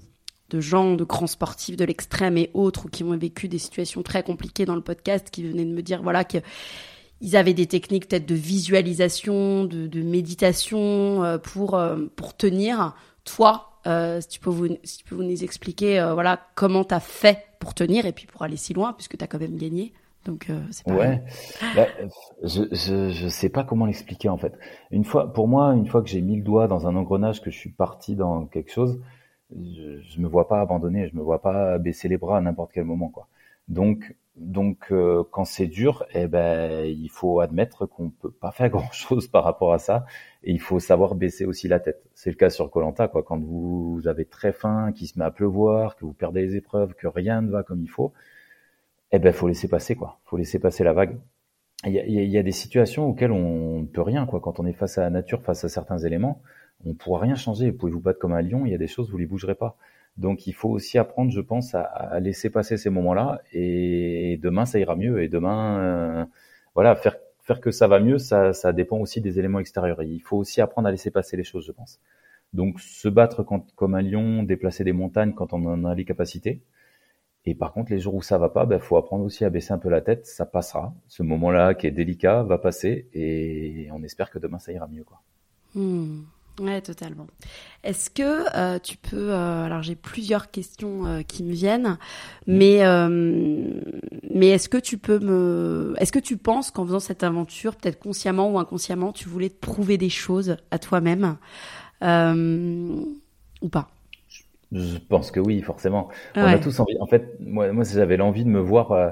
de 0.51 0.61
gens, 0.61 0.95
de 0.95 1.05
grands 1.05 1.27
sportifs 1.27 1.77
de 1.77 1.85
l'extrême 1.85 2.37
et 2.37 2.51
autres 2.53 2.89
qui 2.91 3.03
ont 3.03 3.17
vécu 3.17 3.49
des 3.49 3.59
situations 3.59 4.03
très 4.03 4.23
compliquées 4.23 4.67
dans 4.67 4.75
le 4.75 4.83
podcast 4.83 5.29
qui 5.31 5.45
venaient 5.49 5.65
de 5.65 5.73
me 5.73 5.83
dire 5.83 6.03
voilà 6.03 6.25
que 6.25 6.39
ils 7.21 7.37
avaient 7.37 7.55
des 7.55 7.67
techniques 7.67 8.09
peut-être 8.09 8.27
de 8.27 8.35
visualisation, 8.35 9.65
de, 9.65 10.03
méditation 10.03 11.25
euh, 11.25 11.39
pour 11.39 11.77
euh, 11.77 12.07
pour 12.17 12.37
tenir. 12.37 12.95
Toi, 13.25 13.71
si 14.21 14.29
tu 14.29 14.41
peux 14.41 14.51
vous 14.51 14.69
tu 14.69 15.05
peux 15.09 15.17
nous 15.17 15.45
expliquer 15.45 16.07
voilà 16.13 16.41
comment 16.55 16.85
t'as 16.85 17.01
fait 17.01 17.47
pour 17.61 17.73
tenir 17.73 18.05
et 18.05 18.13
puis 18.13 18.27
pour 18.27 18.43
aller 18.43 18.59
si 18.59 18.75
loin 18.75 18.93
puisque 18.93 19.17
tu 19.17 19.25
as 19.25 19.27
quand 19.27 19.41
même 19.41 19.57
gagné. 19.57 19.95
Donc 20.25 20.49
euh, 20.49 20.61
c'est 20.71 20.91
ouais. 20.91 21.23
Bah, 21.77 21.87
je, 22.43 22.63
je 22.73 23.11
je 23.11 23.29
sais 23.29 23.51
pas 23.51 23.65
comment 23.65 23.87
l'expliquer 23.87 24.29
en 24.29 24.39
fait. 24.39 24.59
Une 24.91 25.05
fois 25.05 25.33
pour 25.33 25.49
moi, 25.49 25.75
une 25.75 25.87
fois 25.87 26.03
que 26.03 26.09
j'ai 26.09 26.23
mis 26.23 26.37
le 26.37 26.43
doigt 26.43 26.67
dans 26.67 26.87
un 26.87 26.97
engrenage, 26.97 27.43
que 27.43 27.51
je 27.51 27.59
suis 27.59 27.71
parti 27.71 28.17
dans 28.17 28.47
quelque 28.47 28.73
chose, 28.73 29.01
je, 29.55 30.01
je 30.01 30.21
me 30.21 30.27
vois 30.27 30.49
pas 30.49 30.61
abandonner, 30.61 31.09
je 31.09 31.17
me 31.17 31.23
vois 31.23 31.43
pas 31.43 31.79
baisser 31.79 32.09
les 32.09 32.17
bras 32.17 32.39
à 32.39 32.41
n'importe 32.41 32.73
quel 32.73 32.85
moment 32.85 33.09
quoi. 33.09 33.29
Donc 33.69 34.15
donc 34.37 34.91
euh, 34.91 35.23
quand 35.31 35.45
c'est 35.45 35.67
dur, 35.69 36.05
eh 36.15 36.27
ben 36.27 36.85
il 36.87 37.09
faut 37.11 37.41
admettre 37.41 37.87
qu'on 37.87 38.11
peut 38.11 38.31
pas 38.31 38.51
faire 38.51 38.71
grand 38.71 38.91
chose 38.93 39.29
par 39.29 39.45
rapport 39.45 39.73
à 39.75 39.79
ça 39.79 40.07
et 40.43 40.53
il 40.53 40.61
faut 40.61 40.81
savoir 40.81 41.15
baisser 41.15 41.45
aussi 41.45 41.69
la 41.69 41.81
tête. 41.81 42.03
C'est 42.15 42.31
le 42.31 42.37
cas 42.37 42.51
sur 42.51 42.71
Colanta 42.71 43.09
quoi. 43.09 43.23
Quand 43.23 43.39
vous 43.39 44.03
avez 44.07 44.25
très 44.25 44.53
faim, 44.53 44.93
qu'il 44.93 45.07
se 45.07 45.19
met 45.19 45.25
à 45.25 45.31
pleuvoir, 45.31 45.97
que 45.97 46.05
vous 46.05 46.15
perdez 46.15 46.43
les 46.43 46.57
épreuves, 46.57 46.95
que 46.95 47.07
rien 47.07 47.43
ne 47.43 47.51
va 47.51 47.63
comme 47.63 47.83
il 47.83 47.91
faut 47.91 48.13
eh 49.17 49.19
ben 49.19 49.33
faut 49.33 49.49
laisser 49.49 49.69
passer 49.69 49.95
quoi. 49.97 50.21
Faut 50.25 50.37
laisser 50.37 50.59
passer 50.59 50.85
la 50.85 50.93
vague. 50.93 51.19
Il 51.87 51.93
y 51.93 52.39
a, 52.39 52.43
des 52.43 52.53
situations 52.53 53.07
auxquelles 53.07 53.33
on 53.33 53.81
ne 53.81 53.87
peut 53.87 54.01
rien 54.01 54.25
quoi. 54.27 54.41
Quand 54.41 54.59
on 54.59 54.67
est 54.67 54.73
face 54.73 54.97
à 54.97 55.03
la 55.03 55.11
nature, 55.11 55.43
face 55.43 55.65
à 55.65 55.69
certains 55.69 55.99
éléments, 55.99 56.41
on 56.85 56.91
ne 56.91 56.95
pourra 56.95 57.21
rien 57.21 57.35
changer. 57.35 57.71
Vous 57.71 57.77
pouvez 57.77 57.93
vous 57.93 58.01
battre 58.01 58.19
comme 58.19 58.33
un 58.33 58.41
lion, 58.41 58.65
il 58.65 58.73
y 58.73 58.75
a 58.75 58.79
des 58.79 58.87
choses 58.87 59.11
vous 59.11 59.19
les 59.19 59.27
bougerez 59.27 59.55
pas. 59.55 59.77
Donc 60.17 60.47
il 60.47 60.53
faut 60.55 60.71
aussi 60.71 60.97
apprendre, 60.99 61.31
je 61.31 61.41
pense, 61.41 61.75
à, 61.75 62.19
laisser 62.21 62.49
passer 62.51 62.77
ces 62.79 62.89
moments-là. 62.91 63.43
Et 63.53 64.39
demain 64.43 64.65
ça 64.65 64.79
ira 64.79 64.97
mieux. 64.97 65.23
Et 65.23 65.29
demain, 65.29 65.79
euh, 65.81 66.25
voilà, 66.75 66.95
faire 66.97 67.17
faire 67.45 67.61
que 67.61 67.71
ça 67.71 67.87
va 67.87 68.01
mieux, 68.01 68.19
ça, 68.19 68.55
ça 68.55 68.73
dépend 68.73 68.99
aussi 68.99 69.21
des 69.21 69.39
éléments 69.39 69.61
extérieurs. 69.61 70.03
il 70.03 70.21
faut 70.21 70.39
aussi 70.39 70.63
apprendre 70.63 70.89
à 70.89 70.91
laisser 70.91 71.11
passer 71.11 71.37
les 71.37 71.45
choses, 71.45 71.67
je 71.67 71.73
pense. 71.73 72.01
Donc 72.55 72.81
se 72.81 73.09
battre 73.09 73.45
comme 73.77 73.95
un 73.95 74.03
lion, 74.03 74.43
déplacer 74.45 74.85
des 74.85 74.93
montagnes 74.93 75.35
quand 75.35 75.53
on 75.53 75.65
en 75.67 75.85
a 75.85 75.95
les 75.95 76.05
capacités. 76.05 76.63
Et 77.47 77.55
par 77.55 77.73
contre, 77.73 77.93
les 77.93 78.01
jours 78.01 78.15
où 78.15 78.23
ça 78.23 78.39
va 78.39 78.49
pas, 78.49 78.65
ben, 78.65 78.79
faut 78.79 78.97
apprendre 78.97 79.25
aussi 79.25 79.45
à 79.45 79.51
baisser 79.51 79.73
un 79.73 79.79
peu 79.79 79.91
la 79.91 80.01
tête. 80.01 80.27
Ça 80.27 80.47
passera. 80.47 80.95
Ce 81.09 81.23
moment-là 81.23 81.75
qui 81.75 81.87
est 81.87 81.91
délicat 81.91 82.43
va 82.43 82.59
passer 82.59 83.09
et 83.13 83.89
on 83.93 84.03
espère 84.03 84.31
que 84.31 84.39
demain 84.39 84.59
ça 84.59 84.73
ira 84.73 84.87
mieux, 84.89 85.05
quoi. 85.05 85.21
Hmm. 85.75 86.23
Ouais, 86.61 86.81
totalement. 86.81 87.27
Est-ce 87.83 88.11
que 88.11 88.57
euh, 88.57 88.79
tu 88.79 88.97
peux 88.97 89.33
euh, 89.33 89.65
alors 89.65 89.83
j'ai 89.83 89.97
plusieurs 89.97 90.53
questions 90.53 91.05
euh, 91.05 91.23
qui 91.23 91.43
me 91.43 91.53
viennent, 91.53 91.99
mais 92.47 92.83
mais 94.31 94.49
est-ce 94.49 94.69
que 94.69 94.79
tu 94.79 94.97
peux 94.97 95.19
me 95.19 95.95
est-ce 95.99 96.13
que 96.13 96.21
tu 96.21 96.37
penses 96.37 96.71
qu'en 96.71 96.87
faisant 96.87 97.01
cette 97.01 97.25
aventure, 97.25 97.75
peut-être 97.75 97.99
consciemment 97.99 98.53
ou 98.53 98.59
inconsciemment, 98.59 99.13
tu 99.13 99.29
voulais 99.29 99.51
te 99.51 99.59
prouver 99.59 99.99
des 99.99 100.09
choses 100.09 100.57
à 100.71 100.79
toi-même 100.79 101.37
ou 102.01 103.69
pas? 103.69 103.94
Je 104.73 104.99
pense 104.99 105.31
que 105.31 105.41
oui, 105.41 105.61
forcément. 105.63 106.09
On 106.37 106.43
a 106.43 106.59
tous 106.59 106.79
envie. 106.81 106.97
En 107.01 107.07
fait, 107.07 107.37
moi, 107.41 107.73
moi 107.73 107.85
j'avais 107.85 108.17
l'envie 108.17 108.45
de 108.45 108.51
me 108.51 108.61
voir 108.61 108.93
euh, 108.93 109.11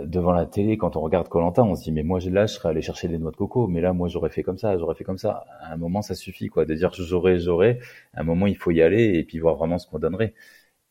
devant 0.00 0.32
la 0.32 0.46
télé 0.46 0.76
quand 0.76 0.96
on 0.96 1.00
regarde 1.00 1.28
Colanta. 1.28 1.62
On 1.62 1.74
se 1.74 1.84
dit, 1.84 1.92
mais 1.92 2.02
moi, 2.02 2.20
là, 2.20 2.46
je 2.46 2.54
serais 2.54 2.70
allé 2.70 2.82
chercher 2.82 3.08
des 3.08 3.18
noix 3.18 3.30
de 3.30 3.36
coco. 3.36 3.66
Mais 3.66 3.80
là, 3.80 3.92
moi, 3.92 4.08
j'aurais 4.08 4.30
fait 4.30 4.42
comme 4.42 4.58
ça, 4.58 4.76
j'aurais 4.78 4.94
fait 4.94 5.04
comme 5.04 5.18
ça. 5.18 5.44
À 5.60 5.72
un 5.72 5.76
moment, 5.76 6.02
ça 6.02 6.14
suffit, 6.14 6.48
quoi, 6.48 6.64
de 6.64 6.74
dire 6.74 6.92
j'aurais, 6.92 7.38
j'aurais. 7.38 7.78
À 8.14 8.20
un 8.20 8.24
moment, 8.24 8.46
il 8.46 8.56
faut 8.56 8.70
y 8.70 8.82
aller 8.82 9.18
et 9.18 9.24
puis 9.24 9.38
voir 9.38 9.56
vraiment 9.56 9.78
ce 9.78 9.86
qu'on 9.86 9.98
donnerait. 9.98 10.34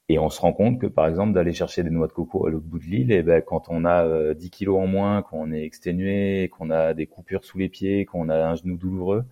Et 0.10 0.20
on 0.20 0.30
se 0.30 0.40
rend 0.40 0.54
compte 0.54 0.80
que, 0.80 0.88
par 0.88 1.08
exemple, 1.08 1.34
d'aller 1.34 1.52
chercher 1.52 1.84
des 1.84 1.90
noix 1.90 2.08
de 2.08 2.14
coco 2.14 2.48
à 2.48 2.50
l'autre 2.50 2.66
bout 2.66 2.80
de 2.80 2.86
l'île, 2.86 3.12
et 3.12 3.18
eh 3.18 3.24
ben, 3.24 3.42
quand 3.42 3.68
on 3.70 3.84
a 3.84 4.34
10 4.34 4.46
euh, 4.46 4.50
kilos 4.50 4.80
en 4.80 4.88
moins, 4.88 5.22
qu'on 5.22 5.52
est 5.52 5.64
exténué, 5.64 6.50
qu'on 6.50 6.70
a 6.70 6.94
des 6.94 7.08
coupures 7.08 7.44
sous 7.44 7.58
les 7.58 7.68
pieds, 7.68 8.06
qu'on 8.06 8.30
a 8.30 8.38
un 8.38 8.56
genou 8.56 8.78
douloureux, 8.78 9.26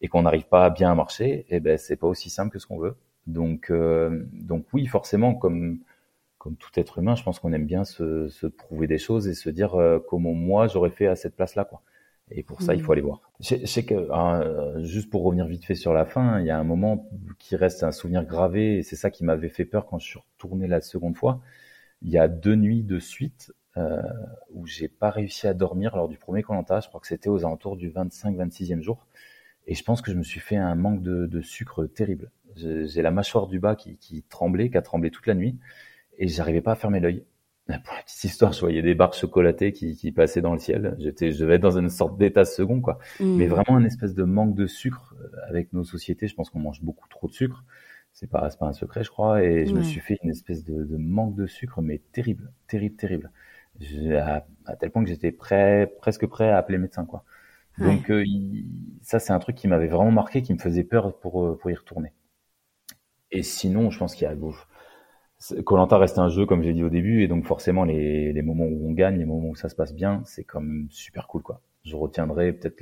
et 0.00 0.08
qu'on 0.08 0.22
n'arrive 0.22 0.46
pas 0.46 0.70
bien 0.70 0.90
à 0.90 0.94
marcher, 0.94 1.40
et 1.50 1.56
eh 1.56 1.60
ben, 1.60 1.76
c'est 1.78 1.96
pas 1.96 2.06
aussi 2.06 2.30
simple 2.30 2.50
que 2.50 2.58
ce 2.58 2.66
qu'on 2.66 2.78
veut. 2.78 2.96
Donc, 3.26 3.70
euh, 3.70 4.24
donc 4.32 4.66
oui, 4.72 4.86
forcément, 4.86 5.34
comme 5.34 5.80
comme 6.38 6.56
tout 6.56 6.70
être 6.76 6.98
humain, 6.98 7.16
je 7.16 7.24
pense 7.24 7.40
qu'on 7.40 7.52
aime 7.52 7.66
bien 7.66 7.82
se, 7.82 8.28
se, 8.28 8.46
prouver 8.46 8.86
des 8.86 8.98
choses 8.98 9.26
et 9.26 9.34
se 9.34 9.50
dire 9.50 9.74
euh, 9.74 9.98
comment 9.98 10.32
moi 10.32 10.68
j'aurais 10.68 10.90
fait 10.90 11.08
à 11.08 11.16
cette 11.16 11.34
place-là, 11.34 11.64
quoi. 11.64 11.82
Et 12.30 12.42
pour 12.42 12.60
ça, 12.62 12.74
il 12.74 12.82
faut 12.82 12.90
mmh. 12.90 12.92
aller 12.92 13.00
voir. 13.02 13.20
Je, 13.40 13.66
sais 13.66 13.84
que 13.84 14.10
hein, 14.12 14.82
juste 14.82 15.10
pour 15.10 15.22
revenir 15.22 15.46
vite 15.46 15.64
fait 15.64 15.76
sur 15.76 15.92
la 15.92 16.04
fin, 16.04 16.40
il 16.40 16.46
y 16.46 16.50
a 16.50 16.58
un 16.58 16.64
moment 16.64 17.08
qui 17.38 17.54
reste 17.54 17.84
un 17.84 17.92
souvenir 17.92 18.24
gravé 18.24 18.78
et 18.78 18.82
c'est 18.82 18.96
ça 18.96 19.10
qui 19.10 19.24
m'avait 19.24 19.48
fait 19.48 19.64
peur 19.64 19.86
quand 19.86 20.00
je 20.00 20.06
suis 20.06 20.18
retourné 20.18 20.66
la 20.66 20.80
seconde 20.80 21.16
fois. 21.16 21.40
Il 22.02 22.10
y 22.10 22.18
a 22.18 22.26
deux 22.26 22.56
nuits 22.56 22.82
de 22.82 22.98
suite 22.98 23.52
euh, 23.76 24.02
où 24.52 24.66
j'ai 24.66 24.88
pas 24.88 25.10
réussi 25.10 25.46
à 25.46 25.54
dormir 25.54 25.94
lors 25.94 26.08
du 26.08 26.18
premier 26.18 26.42
Colanta. 26.42 26.80
Je 26.80 26.88
crois 26.88 27.00
que 27.00 27.06
c'était 27.06 27.28
aux 27.28 27.44
alentours 27.44 27.76
du 27.76 27.90
25-26e 27.90 28.80
jour. 28.80 29.06
Et 29.66 29.74
je 29.74 29.84
pense 29.84 30.02
que 30.02 30.10
je 30.10 30.16
me 30.16 30.22
suis 30.22 30.40
fait 30.40 30.56
un 30.56 30.74
manque 30.74 31.02
de, 31.02 31.26
de 31.26 31.40
sucre 31.42 31.86
terrible. 31.86 32.30
J'ai 32.56 33.02
la 33.02 33.10
mâchoire 33.10 33.46
du 33.46 33.60
bas 33.60 33.76
qui, 33.76 33.98
qui, 33.98 34.22
tremblait, 34.22 34.70
qui 34.70 34.76
a 34.76 34.82
tremblé 34.82 35.10
toute 35.10 35.26
la 35.26 35.34
nuit, 35.34 35.58
et 36.18 36.28
j'arrivais 36.28 36.60
pas 36.60 36.72
à 36.72 36.74
fermer 36.74 37.00
l'œil. 37.00 37.24
Pour 37.66 37.94
la 37.94 38.02
petite 38.02 38.24
histoire, 38.24 38.52
je 38.52 38.60
voyais 38.60 38.80
des 38.80 38.94
barres 38.94 39.14
chocolatées 39.14 39.72
qui, 39.72 39.96
qui 39.96 40.12
passaient 40.12 40.40
dans 40.40 40.52
le 40.52 40.60
ciel. 40.60 40.96
J'étais, 41.00 41.32
je 41.32 41.40
devais 41.40 41.56
être 41.56 41.62
dans 41.62 41.78
une 41.78 41.90
sorte 41.90 42.16
d'état 42.16 42.44
second, 42.44 42.80
quoi. 42.80 42.98
Mmh. 43.18 43.36
Mais 43.36 43.46
vraiment 43.48 43.76
un 43.76 43.84
espèce 43.84 44.14
de 44.14 44.22
manque 44.22 44.54
de 44.54 44.68
sucre 44.68 45.16
euh, 45.20 45.28
avec 45.48 45.72
nos 45.72 45.82
sociétés. 45.82 46.28
Je 46.28 46.34
pense 46.36 46.48
qu'on 46.48 46.60
mange 46.60 46.80
beaucoup 46.82 47.08
trop 47.08 47.26
de 47.26 47.32
sucre. 47.32 47.64
C'est 48.12 48.30
pas, 48.30 48.48
pas 48.58 48.66
un 48.66 48.72
secret, 48.72 49.02
je 49.02 49.10
crois. 49.10 49.42
Et 49.42 49.66
je 49.66 49.74
me 49.74 49.82
suis 49.82 50.00
fait 50.00 50.16
une 50.22 50.30
espèce 50.30 50.64
de, 50.64 50.84
de, 50.84 50.96
manque 50.96 51.34
de 51.34 51.46
sucre, 51.46 51.82
mais 51.82 52.00
terrible, 52.12 52.52
terrible, 52.68 52.96
terrible. 52.96 53.32
À, 54.12 54.46
à, 54.64 54.76
tel 54.76 54.90
point 54.90 55.02
que 55.02 55.10
j'étais 55.10 55.32
prêt, 55.32 55.92
presque 55.98 56.26
prêt 56.26 56.48
à 56.48 56.58
appeler 56.58 56.78
médecin, 56.78 57.04
quoi. 57.04 57.24
Donc 57.78 58.10
euh, 58.10 58.24
ça, 59.02 59.18
c'est 59.18 59.32
un 59.32 59.38
truc 59.38 59.56
qui 59.56 59.68
m'avait 59.68 59.88
vraiment 59.88 60.10
marqué, 60.10 60.42
qui 60.42 60.54
me 60.54 60.58
faisait 60.58 60.84
peur 60.84 61.18
pour, 61.18 61.44
euh, 61.44 61.58
pour 61.58 61.70
y 61.70 61.74
retourner. 61.74 62.12
Et 63.32 63.42
sinon, 63.42 63.90
je 63.90 63.98
pense 63.98 64.14
qu'il 64.14 64.24
y 64.24 64.30
a 64.30 64.34
gauche. 64.34 64.66
Colanta 65.64 65.98
reste 65.98 66.18
un 66.18 66.28
jeu, 66.28 66.46
comme 66.46 66.62
j'ai 66.62 66.72
dit 66.72 66.82
au 66.82 66.88
début, 66.88 67.22
et 67.22 67.28
donc 67.28 67.44
forcément 67.44 67.84
les, 67.84 68.42
moments 68.42 68.64
où 68.64 68.88
on 68.88 68.92
gagne, 68.92 69.18
les 69.18 69.26
moments 69.26 69.50
où 69.50 69.56
ça 69.56 69.68
se 69.68 69.74
passe 69.74 69.94
bien, 69.94 70.22
c'est 70.24 70.44
comme 70.44 70.86
super 70.90 71.26
cool, 71.26 71.42
quoi. 71.42 71.60
Je 71.84 71.94
retiendrai 71.94 72.52
peut-être 72.52 72.80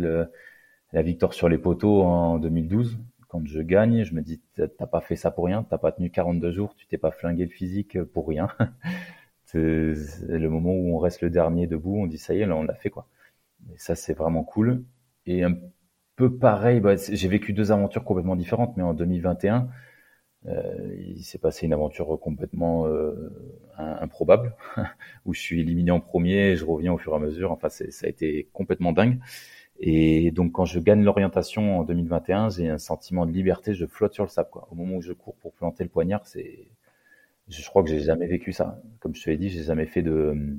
la 0.93 1.03
victoire 1.03 1.35
sur 1.35 1.49
les 1.49 1.59
poteaux 1.59 2.03
en 2.03 2.39
2012, 2.39 2.99
quand 3.35 3.45
je 3.47 3.61
gagne, 3.61 4.05
je 4.05 4.15
me 4.15 4.23
dis 4.23 4.41
t'as 4.55 4.87
pas 4.87 5.01
fait 5.01 5.17
ça 5.17 5.33
pour 5.33 5.47
rien, 5.47 5.65
t'as 5.69 5.77
pas 5.77 5.91
tenu 5.91 6.09
42 6.09 6.53
jours, 6.53 6.77
tu 6.77 6.87
t'es 6.87 6.99
pas 6.99 7.11
flingué 7.11 7.45
le 7.45 7.51
physique 7.51 8.01
pour 8.05 8.29
rien. 8.29 8.49
c'est 9.45 9.59
le 9.59 10.49
moment 10.49 10.73
où 10.73 10.95
on 10.95 10.99
reste 10.99 11.21
le 11.21 11.31
dernier 11.31 11.67
debout, 11.67 11.97
on 11.97 12.07
dit 12.07 12.19
ça 12.19 12.33
y 12.35 12.41
est, 12.41 12.47
là 12.47 12.55
on 12.55 12.63
l'a 12.63 12.75
fait 12.75 12.91
quoi. 12.91 13.09
Et 13.75 13.79
ça 13.79 13.97
c'est 13.97 14.15
vraiment 14.15 14.45
cool. 14.45 14.85
Et 15.27 15.43
un 15.43 15.57
peu 16.15 16.37
pareil, 16.39 16.79
bah, 16.79 16.95
j'ai 16.97 17.29
vécu 17.29 17.53
deux 17.53 17.73
aventures 17.73 18.05
complètement 18.05 18.37
différentes, 18.37 18.77
mais 18.77 18.85
en 18.85 18.95
2021 18.95 19.57
euh, 19.57 19.61
il 20.47 21.23
s'est 21.25 21.39
passé 21.39 21.67
une 21.67 21.73
aventure 21.73 22.19
complètement 22.21 22.87
euh, 22.87 23.31
improbable, 23.79 24.55
où 25.25 25.35
je 25.35 25.41
suis 25.41 25.61
éliminé 25.61 25.91
en 25.91 26.01
premier, 26.01 26.51
et 26.51 26.57
je 26.57 26.65
reviens 26.65 26.93
au 26.93 26.99
fur 26.99 27.13
et 27.13 27.17
à 27.17 27.19
mesure. 27.19 27.53
Enfin, 27.53 27.69
ça 27.69 27.85
a 28.05 28.09
été 28.09 28.49
complètement 28.53 28.93
dingue. 28.93 29.19
Et 29.81 30.31
donc 30.31 30.53
quand 30.53 30.65
je 30.65 30.79
gagne 30.79 31.03
l'orientation 31.03 31.81
en 31.81 31.85
2021, 31.85 32.51
j'ai 32.51 32.69
un 32.69 32.79
sentiment 32.79 33.27
de 33.27 33.33
liberté, 33.33 33.75
je 33.75 33.87
flotte 33.87 34.15
sur 34.15 34.25
le 34.25 34.29
sable. 34.29 34.51
Quoi. 34.51 34.69
Au 34.71 34.75
moment 34.75 34.97
où 34.97 35.03
je 35.03 35.13
cours 35.13 35.35
pour 35.37 35.53
planter 35.53 35.83
le 35.83 35.91
poignard, 35.91 36.27
c'est, 36.27 36.69
je 37.49 37.69
crois 37.69 37.83
que 37.83 37.89
j'ai 37.91 38.01
jamais 38.01 38.27
vécu 38.27 38.53
ça. 38.53 38.81
Comme 39.01 39.15
je 39.15 39.25
te 39.25 39.31
l'ai 39.31 39.37
dit, 39.37 39.49
j'ai 39.49 39.65
jamais 39.65 39.87
fait 39.87 40.03
de, 40.03 40.57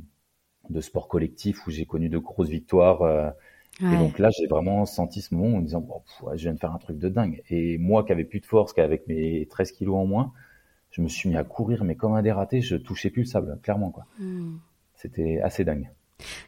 de 0.70 0.82
sport 0.82 1.08
collectif 1.08 1.66
où 1.66 1.72
j'ai 1.72 1.86
connu 1.86 2.10
de 2.10 2.18
grosses 2.18 2.50
victoires. 2.50 3.34
Et 3.82 3.98
donc 3.98 4.20
là, 4.20 4.30
j'ai 4.30 4.48
vraiment 4.48 4.86
senti 4.86 5.22
ce 5.22 5.36
moment 5.36 5.58
en 5.58 5.60
me 5.60 5.66
disant, 5.66 5.82
bon, 5.82 6.02
je 6.34 6.44
viens 6.44 6.54
de 6.54 6.60
faire 6.60 6.72
un 6.72 6.78
truc 6.78 6.98
de 6.98 7.10
dingue. 7.10 7.44
Et 7.50 7.78
moi 7.78 8.04
qui 8.06 8.12
avais 8.12 8.24
plus 8.24 8.40
de 8.40 8.46
force, 8.46 8.72
qu'avec 8.74 9.08
mes 9.08 9.46
13 9.48 9.72
kilos 9.74 9.96
en 9.96 10.06
moins, 10.06 10.32
je 10.92 11.02
me 11.02 11.10
suis 11.10 11.28
mis 11.28 11.36
à 11.36 11.44
courir, 11.44 11.84
mais 11.84 11.96
comme 11.96 12.14
un 12.14 12.22
dératé, 12.22 12.62
je 12.62 12.78
touchais 12.78 13.10
plus 13.10 13.24
le 13.24 13.28
sable, 13.28 13.60
clairement. 13.62 13.92
quoi. 13.92 14.06
Hmm. 14.18 14.58
C'était 14.96 15.42
assez 15.42 15.66
dingue. 15.66 15.90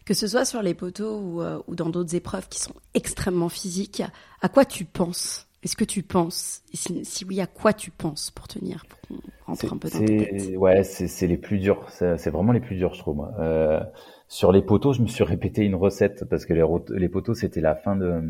Que 0.05 0.13
ce 0.13 0.27
soit 0.27 0.45
sur 0.45 0.61
les 0.61 0.73
poteaux 0.73 1.19
ou, 1.19 1.41
euh, 1.41 1.61
ou 1.67 1.75
dans 1.75 1.89
d'autres 1.89 2.15
épreuves 2.15 2.47
qui 2.47 2.59
sont 2.59 2.73
extrêmement 2.93 3.49
physiques, 3.49 4.01
à 4.41 4.47
quoi 4.47 4.63
tu 4.63 4.85
penses? 4.85 5.47
Est-ce 5.63 5.75
que 5.75 5.83
tu 5.83 6.03
penses 6.03 6.61
Et 6.71 7.03
si, 7.03 7.25
oui, 7.25 7.41
à 7.41 7.47
quoi 7.47 7.73
tu 7.73 7.91
penses 7.91 8.31
pour 8.31 8.47
tenir 8.47 8.85
Pour 8.85 9.17
rentrer 9.45 9.67
un 9.69 9.77
peu 9.77 9.89
dans 9.89 10.59
Ouais, 10.59 10.83
c'est 10.83 11.27
les 11.27 11.35
plus 11.35 11.57
durs. 11.59 11.85
C'est 11.89 12.29
vraiment 12.29 12.53
les 12.53 12.61
plus 12.61 12.77
durs, 12.77 12.93
je 12.93 12.99
trouve. 12.99 13.17
Moi. 13.17 13.33
Euh, 13.39 13.81
sur 14.27 14.51
les 14.51 14.61
poteaux, 14.61 14.93
je 14.93 15.01
me 15.01 15.07
suis 15.07 15.23
répété 15.23 15.63
une 15.63 15.75
recette 15.75 16.25
parce 16.25 16.45
que 16.45 16.53
les, 16.53 16.63
les 16.97 17.09
poteaux, 17.09 17.33
c'était 17.33 17.61
la 17.61 17.75
fin 17.75 17.95
de 17.95 18.21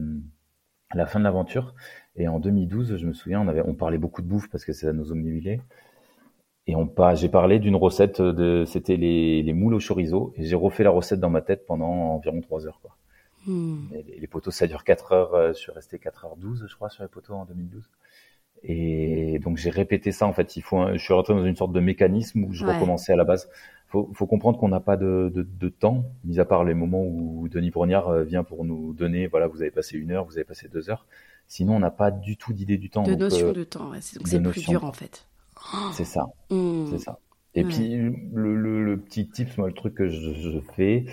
la 0.93 1.05
fin 1.05 1.19
de 1.19 1.23
l'aventure. 1.23 1.75
Et 2.15 2.27
en 2.27 2.39
2012, 2.39 2.97
je 2.97 3.05
me 3.05 3.13
souviens, 3.13 3.41
on 3.41 3.47
avait 3.47 3.61
on 3.61 3.75
parlait 3.75 3.97
beaucoup 3.97 4.21
de 4.21 4.27
bouffe 4.27 4.49
parce 4.49 4.65
que 4.65 4.73
c'est 4.73 4.87
à 4.87 4.93
nos 4.93 5.11
omnibulés. 5.11 5.61
Et 6.67 6.75
on 6.75 6.93
j'ai 7.15 7.29
parlé 7.29 7.59
d'une 7.59 7.77
recette 7.77 8.21
de, 8.21 8.65
c'était 8.65 8.97
les, 8.97 9.41
les, 9.41 9.53
moules 9.53 9.73
au 9.73 9.79
chorizo, 9.79 10.33
et 10.35 10.43
j'ai 10.43 10.55
refait 10.55 10.83
la 10.83 10.89
recette 10.89 11.19
dans 11.19 11.29
ma 11.29 11.41
tête 11.41 11.65
pendant 11.65 11.87
environ 11.87 12.41
3 12.41 12.67
heures, 12.67 12.81
quoi. 12.81 12.97
Hmm. 13.45 13.87
Les, 13.91 14.19
les, 14.19 14.27
poteaux, 14.27 14.51
ça 14.51 14.67
dure 14.67 14.83
4 14.83 15.13
heures, 15.13 15.33
euh, 15.33 15.53
je 15.53 15.59
suis 15.59 15.71
resté 15.71 15.97
4h12, 15.97 16.67
je 16.67 16.75
crois, 16.75 16.89
sur 16.89 17.03
les 17.03 17.09
poteaux 17.09 17.35
en 17.35 17.45
2012. 17.45 17.89
Et 18.63 19.39
donc 19.39 19.55
j'ai 19.55 19.69
répété 19.69 20.11
ça, 20.11 20.27
en 20.27 20.33
fait. 20.33 20.57
Il 20.57 20.61
faut, 20.61 20.91
je 20.91 20.97
suis 20.97 21.13
rentré 21.13 21.33
dans 21.33 21.45
une 21.45 21.55
sorte 21.55 21.71
de 21.71 21.79
mécanisme 21.79 22.43
où 22.43 22.51
je 22.51 22.65
recommençais 22.65 23.13
à 23.13 23.15
la 23.15 23.23
base. 23.23 23.49
Faut, 23.89 24.09
faut 24.13 24.27
comprendre 24.27 24.59
qu'on 24.59 24.67
n'a 24.67 24.81
pas 24.81 24.97
de, 24.97 25.31
de, 25.33 25.43
de, 25.43 25.69
temps, 25.69 26.03
mis 26.25 26.39
à 26.39 26.45
part 26.45 26.65
les 26.65 26.73
moments 26.73 27.03
où 27.05 27.47
Denis 27.47 27.69
Brognard 27.69 28.09
euh, 28.09 28.23
vient 28.23 28.43
pour 28.43 28.65
nous 28.65 28.93
donner, 28.93 29.27
voilà, 29.27 29.47
vous 29.47 29.61
avez 29.61 29.71
passé 29.71 29.97
une 29.97 30.11
heure, 30.11 30.25
vous 30.25 30.33
avez 30.33 30.43
passé 30.43 30.67
deux 30.67 30.89
heures. 30.89 31.05
Sinon, 31.47 31.77
on 31.77 31.79
n'a 31.79 31.91
pas 31.91 32.11
du 32.11 32.35
tout 32.35 32.51
d'idée 32.51 32.77
du 32.77 32.89
temps. 32.89 33.03
De 33.03 33.15
notion 33.15 33.47
euh, 33.47 33.53
de 33.53 33.63
temps, 33.63 33.91
ouais. 33.91 33.99
donc 34.15 34.27
c'est 34.27 34.41
plus 34.41 34.67
dur, 34.67 34.83
en 34.83 34.91
fait. 34.91 35.25
C'est 35.93 36.03
ça. 36.03 36.27
Hmm. 36.49 36.87
C'est 36.91 36.99
ça. 36.99 37.19
Et 37.55 37.63
puis 37.63 37.95
le, 37.95 38.83
le, 38.83 38.97
petit 38.99 39.27
tips, 39.27 39.57
moi, 39.57 39.67
le 39.67 39.73
truc 39.73 39.95
que 39.95 40.07
je, 40.07 40.33
je 40.33 40.59
fais, 40.75 41.05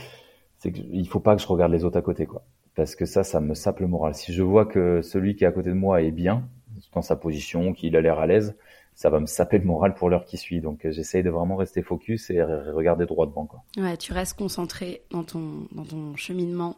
c'est 0.59 0.73
qu'il 0.73 1.09
faut 1.09 1.21
pas 1.21 1.37
que 1.37 1.43
je 1.43 1.47
regarde 1.47 1.73
les 1.73 1.85
autres 1.85 1.97
à 1.97 2.03
côté, 2.03 2.27
quoi. 2.27 2.45
Parce 2.75 2.97
que 2.97 3.07
ça, 3.07 3.23
ça 3.23 3.41
me 3.41 3.55
sape 3.55 3.81
le 3.81 3.87
moral. 3.87 4.15
Si 4.15 4.35
je 4.35 4.43
vois 4.43 4.67
que 4.67 5.01
celui 5.01 5.37
qui 5.37 5.45
est 5.45 5.47
à 5.47 5.53
côté 5.53 5.71
de 5.71 5.75
moi 5.75 6.03
est 6.03 6.11
bien 6.11 6.47
dans 6.93 7.03
sa 7.03 7.17
position, 7.17 7.73
qu'il 7.73 7.97
a 7.97 8.01
l'air 8.01 8.19
à 8.19 8.27
l'aise, 8.27 8.57
ça 8.95 9.11
va 9.11 9.21
me 9.21 9.27
saper 9.27 9.59
le 9.59 9.65
moral 9.65 9.95
pour 9.95 10.09
l'heure 10.11 10.25
qui 10.25 10.37
suit. 10.37 10.61
Donc 10.61 10.87
j'essaye 10.89 11.23
de 11.23 11.31
vraiment 11.31 11.57
rester 11.57 11.83
focus 11.83 12.31
et 12.31 12.43
regarder 12.43 13.07
droit 13.07 13.27
devant. 13.27 13.47
Quoi. 13.47 13.63
Ouais, 13.77 13.97
tu 13.97 14.13
restes 14.13 14.39
concentré 14.39 15.03
dans 15.11 15.25
ton, 15.25 15.69
dans 15.73 15.85
ton 15.85 16.17
cheminement 16.17 16.77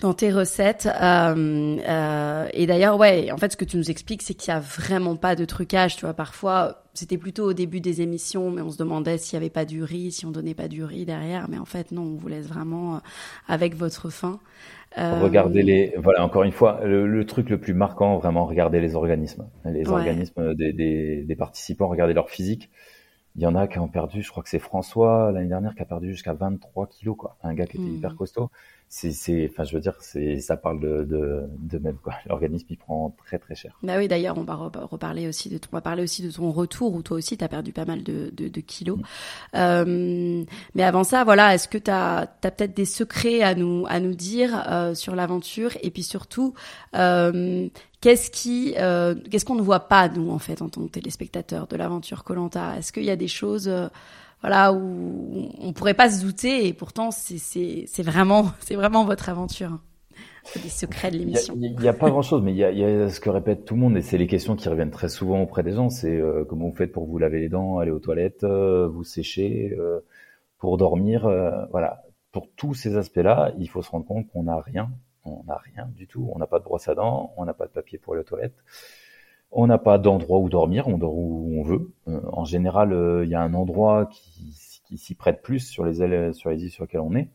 dans 0.00 0.12
tes 0.12 0.30
recettes. 0.30 0.86
Euh, 0.86 1.78
euh, 1.88 2.48
et 2.52 2.66
d'ailleurs, 2.66 2.98
ouais, 2.98 3.30
en 3.32 3.38
fait, 3.38 3.52
ce 3.52 3.56
que 3.56 3.64
tu 3.64 3.76
nous 3.76 3.90
expliques, 3.90 4.22
c'est 4.22 4.34
qu'il 4.34 4.52
y 4.52 4.56
a 4.56 4.60
vraiment 4.60 5.16
pas 5.16 5.34
de 5.36 5.44
trucage. 5.44 5.96
Tu 5.96 6.02
vois, 6.02 6.14
parfois, 6.14 6.82
c'était 6.94 7.16
plutôt 7.16 7.44
au 7.44 7.52
début 7.54 7.80
des 7.80 8.02
émissions, 8.02 8.50
mais 8.50 8.62
on 8.62 8.70
se 8.70 8.78
demandait 8.78 9.18
s'il 9.18 9.34
y 9.34 9.36
avait 9.38 9.50
pas 9.50 9.64
du 9.64 9.82
riz, 9.82 10.12
si 10.12 10.26
on 10.26 10.30
donnait 10.30 10.54
pas 10.54 10.68
du 10.68 10.84
riz 10.84 11.06
derrière. 11.06 11.48
Mais 11.48 11.58
en 11.58 11.64
fait, 11.64 11.92
non, 11.92 12.02
on 12.02 12.16
vous 12.16 12.28
laisse 12.28 12.46
vraiment 12.46 12.96
euh, 12.96 12.98
avec 13.48 13.74
votre 13.74 14.10
faim. 14.10 14.38
Euh... 14.98 15.20
Regardez 15.22 15.62
les, 15.62 15.94
voilà, 15.96 16.24
encore 16.24 16.42
une 16.42 16.52
fois, 16.52 16.80
le, 16.84 17.24
truc 17.24 17.50
le 17.50 17.58
plus 17.58 17.74
marquant, 17.74 18.18
vraiment, 18.18 18.46
regardez 18.46 18.80
les 18.80 18.94
organismes, 18.94 19.46
les 19.64 19.88
organismes 19.88 20.54
des, 20.54 20.72
des, 20.72 21.22
des 21.24 21.36
participants, 21.36 21.88
regardez 21.88 22.14
leur 22.14 22.30
physique. 22.30 22.70
Il 23.34 23.42
y 23.42 23.46
en 23.46 23.54
a 23.54 23.66
qui 23.66 23.78
ont 23.78 23.88
perdu, 23.88 24.22
je 24.22 24.30
crois 24.30 24.42
que 24.42 24.48
c'est 24.48 24.58
François 24.58 25.30
l'année 25.32 25.48
dernière 25.48 25.74
qui 25.74 25.82
a 25.82 25.84
perdu 25.84 26.12
jusqu'à 26.12 26.32
23 26.32 26.86
kilos, 26.86 27.16
quoi. 27.18 27.36
Un 27.42 27.52
gars 27.52 27.66
qui 27.66 27.76
était 27.76 27.86
hmm. 27.86 27.96
hyper 27.96 28.16
costaud 28.16 28.50
c'est, 28.88 29.48
enfin, 29.50 29.64
je 29.64 29.74
veux 29.74 29.80
dire, 29.80 29.94
c'est, 30.00 30.38
ça 30.38 30.56
parle 30.56 30.80
de, 30.80 31.04
de, 31.04 31.42
de 31.58 31.78
même 31.78 31.96
quoi. 32.02 32.14
L'organisme 32.26 32.66
il 32.70 32.78
prend 32.78 33.14
très 33.26 33.38
très 33.38 33.54
cher. 33.54 33.76
Bah 33.82 33.94
oui, 33.98 34.08
d'ailleurs, 34.08 34.38
on 34.38 34.44
va 34.44 34.54
reparler 34.54 35.26
aussi 35.28 35.48
de, 35.48 35.58
on 35.72 35.76
va 35.76 35.80
parler 35.80 36.02
aussi 36.02 36.22
de 36.22 36.30
ton 36.30 36.50
retour 36.52 36.94
où 36.94 37.02
toi 37.02 37.16
aussi 37.16 37.36
tu 37.36 37.44
as 37.44 37.48
perdu 37.48 37.72
pas 37.72 37.84
mal 37.84 38.02
de, 38.04 38.30
de, 38.32 38.48
de 38.48 38.60
kilos. 38.60 38.98
Mm. 38.98 39.02
Euh, 39.56 40.44
mais 40.74 40.82
avant 40.82 41.04
ça, 41.04 41.24
voilà, 41.24 41.54
est-ce 41.54 41.68
que 41.68 41.78
tu 41.78 41.90
as, 41.90 42.28
peut-être 42.40 42.74
des 42.74 42.84
secrets 42.84 43.42
à 43.42 43.54
nous 43.54 43.84
à 43.88 43.98
nous 44.00 44.14
dire 44.14 44.64
euh, 44.70 44.94
sur 44.94 45.16
l'aventure? 45.16 45.72
Et 45.82 45.90
puis 45.90 46.04
surtout, 46.04 46.54
euh, 46.94 47.68
qu'est-ce 48.00 48.30
qui, 48.30 48.74
euh, 48.78 49.14
qu'est-ce 49.30 49.44
qu'on 49.44 49.56
ne 49.56 49.62
voit 49.62 49.88
pas 49.88 50.08
nous 50.08 50.30
en 50.30 50.38
fait 50.38 50.62
en 50.62 50.68
tant 50.68 50.82
que 50.86 50.92
téléspectateur 50.92 51.66
de 51.66 51.76
l'aventure 51.76 52.22
Colanta? 52.22 52.76
Est-ce 52.78 52.92
qu'il 52.92 53.04
y 53.04 53.10
a 53.10 53.16
des 53.16 53.28
choses 53.28 53.68
euh, 53.68 53.88
voilà 54.40 54.72
où 54.72 55.50
on 55.60 55.72
pourrait 55.72 55.94
pas 55.94 56.10
se 56.10 56.22
douter 56.22 56.66
et 56.66 56.72
pourtant 56.72 57.10
c'est 57.10 58.02
vraiment 58.02 58.52
c'est 58.60 58.76
vraiment 58.76 59.04
votre 59.04 59.28
aventure. 59.28 59.78
C'est 60.44 60.62
des 60.62 60.68
secrets 60.68 61.10
de 61.10 61.18
l'émission. 61.18 61.54
Il 61.60 61.76
n'y 61.76 61.88
a, 61.88 61.92
pas 61.92 62.08
grand-chose, 62.08 62.40
mais 62.40 62.52
il 62.52 62.56
y, 62.56 62.64
a, 62.64 62.70
y 62.70 62.84
a, 62.84 63.08
ce 63.08 63.18
que 63.18 63.30
répète 63.30 63.64
tout 63.64 63.74
le 63.74 63.80
monde, 63.80 63.96
et 63.96 64.00
c'est 64.02 64.16
les 64.16 64.28
questions 64.28 64.54
qui 64.54 64.68
reviennent 64.68 64.92
très 64.92 65.08
souvent 65.08 65.42
auprès 65.42 65.64
des 65.64 65.72
gens. 65.72 65.90
C'est 65.90 66.16
euh, 66.16 66.44
comment 66.44 66.68
vous 66.68 66.76
faites 66.76 66.92
pour 66.92 67.04
vous 67.04 67.18
laver 67.18 67.40
les 67.40 67.48
dents, 67.48 67.78
aller 67.78 67.90
aux 67.90 67.98
toilettes, 67.98 68.44
euh, 68.44 68.86
vous 68.86 69.02
sécher, 69.02 69.76
euh, 69.76 70.00
pour 70.58 70.76
dormir. 70.78 71.22
voilà. 71.72 72.04
Pour 72.30 72.48
tous 72.54 72.74
ces 72.74 72.96
aspects-là, 72.96 73.52
il 73.58 73.68
faut 73.68 73.82
se 73.82 73.90
rendre 73.90 74.06
compte 74.06 74.28
qu'on 74.28 74.44
n'a 74.44 74.60
rien. 74.60 74.90
On 75.24 75.42
n'a 75.48 75.56
rien 75.56 75.88
du 75.96 76.06
tout. 76.06 76.30
On 76.32 76.38
n'a 76.38 76.46
pas 76.46 76.60
de 76.60 76.64
brosse 76.64 76.88
à 76.88 76.94
dents, 76.94 77.32
on 77.36 77.44
n'a 77.44 77.54
pas 77.54 77.66
de 77.66 77.72
papier 77.72 77.98
pour 77.98 78.12
aller 78.12 78.20
aux 78.20 78.24
toilettes. 78.24 78.62
On 79.58 79.66
n'a 79.68 79.78
pas 79.78 79.96
d'endroit 79.96 80.38
où 80.38 80.50
dormir, 80.50 80.86
on 80.86 80.98
dort 80.98 81.16
où 81.16 81.50
on 81.58 81.62
veut. 81.62 81.90
Euh, 82.08 82.20
en 82.30 82.44
général, 82.44 82.92
euh, 82.92 83.24
il 83.24 83.30
y 83.30 83.34
a 83.34 83.40
un 83.40 83.54
endroit 83.54 84.04
qui, 84.04 84.52
s'y 84.98 85.14
prête 85.14 85.40
plus 85.40 85.60
sur 85.60 85.82
les 85.82 86.00
îles, 86.00 86.34
sur 86.34 86.50
les 86.50 86.62
îles 86.62 86.70
sur 86.70 86.84
lesquelles 86.84 87.00
on 87.00 87.14
est, 87.14 87.30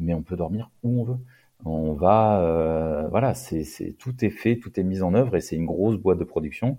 mais 0.00 0.14
on 0.14 0.22
peut 0.22 0.36
dormir 0.36 0.70
où 0.82 1.02
on 1.02 1.04
veut. 1.04 1.18
On 1.66 1.92
va, 1.92 2.40
euh, 2.40 3.06
voilà, 3.08 3.34
c'est, 3.34 3.92
tout 3.98 4.24
est 4.24 4.30
fait, 4.30 4.58
tout 4.58 4.80
est 4.80 4.82
mis 4.84 5.02
en 5.02 5.12
œuvre 5.12 5.36
et 5.36 5.42
c'est 5.42 5.56
une 5.56 5.66
grosse 5.66 5.98
boîte 5.98 6.18
de 6.18 6.24
production 6.24 6.78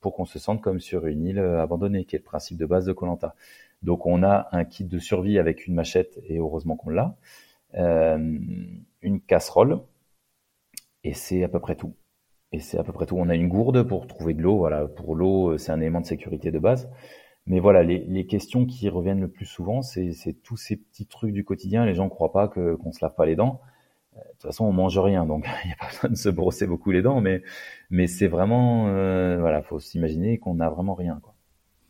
pour 0.00 0.14
qu'on 0.14 0.26
se 0.26 0.38
sente 0.38 0.62
comme 0.62 0.78
sur 0.78 1.06
une 1.08 1.26
île 1.26 1.40
abandonnée, 1.40 2.04
qui 2.04 2.14
est 2.14 2.20
le 2.20 2.24
principe 2.24 2.56
de 2.56 2.66
base 2.66 2.86
de 2.86 2.92
Colanta. 2.92 3.34
Donc 3.82 4.06
on 4.06 4.22
a 4.22 4.48
un 4.52 4.64
kit 4.64 4.84
de 4.84 4.98
survie 5.00 5.40
avec 5.40 5.66
une 5.66 5.74
machette 5.74 6.20
et 6.28 6.38
heureusement 6.38 6.76
qu'on 6.76 6.90
l'a, 6.90 7.16
une 7.74 9.20
casserole 9.26 9.80
et 11.02 11.14
c'est 11.14 11.42
à 11.42 11.48
peu 11.48 11.58
près 11.58 11.74
tout. 11.74 11.94
C'est 12.60 12.78
à 12.78 12.84
peu 12.84 12.92
près 12.92 13.06
tout. 13.06 13.16
On 13.18 13.28
a 13.28 13.34
une 13.34 13.48
gourde 13.48 13.82
pour 13.82 14.06
trouver 14.06 14.34
de 14.34 14.42
l'eau. 14.42 14.56
Voilà, 14.58 14.86
pour 14.86 15.14
l'eau, 15.14 15.52
euh, 15.52 15.58
c'est 15.58 15.72
un 15.72 15.80
élément 15.80 16.00
de 16.00 16.06
sécurité 16.06 16.50
de 16.50 16.58
base. 16.58 16.90
Mais 17.46 17.60
voilà, 17.60 17.82
les, 17.82 17.98
les 17.98 18.26
questions 18.26 18.66
qui 18.66 18.88
reviennent 18.88 19.20
le 19.20 19.28
plus 19.28 19.46
souvent, 19.46 19.82
c'est 19.82 20.12
tous 20.42 20.56
ces 20.56 20.76
petits 20.76 21.06
trucs 21.06 21.32
du 21.32 21.44
quotidien. 21.44 21.86
Les 21.86 21.94
gens 21.94 22.04
ne 22.04 22.10
croient 22.10 22.32
pas 22.32 22.48
qu'on 22.48 22.92
se 22.92 22.98
lave 23.02 23.14
pas 23.14 23.26
les 23.26 23.36
dents. 23.36 23.60
Euh, 24.16 24.20
de 24.20 24.32
toute 24.32 24.42
façon, 24.42 24.64
on 24.64 24.72
mange 24.72 24.98
rien, 24.98 25.26
donc 25.26 25.46
il 25.64 25.68
n'y 25.68 25.72
a 25.72 25.76
pas 25.76 25.86
besoin 25.86 26.10
de 26.10 26.16
se 26.16 26.28
brosser 26.28 26.66
beaucoup 26.66 26.90
les 26.90 27.02
dents. 27.02 27.20
Mais 27.20 27.42
mais 27.90 28.06
c'est 28.06 28.28
vraiment, 28.28 28.88
euh, 28.88 29.38
voilà, 29.38 29.62
faut 29.62 29.78
s'imaginer 29.78 30.38
qu'on 30.38 30.54
n'a 30.54 30.70
vraiment 30.70 30.94
rien. 30.94 31.20
Quoi. 31.22 31.34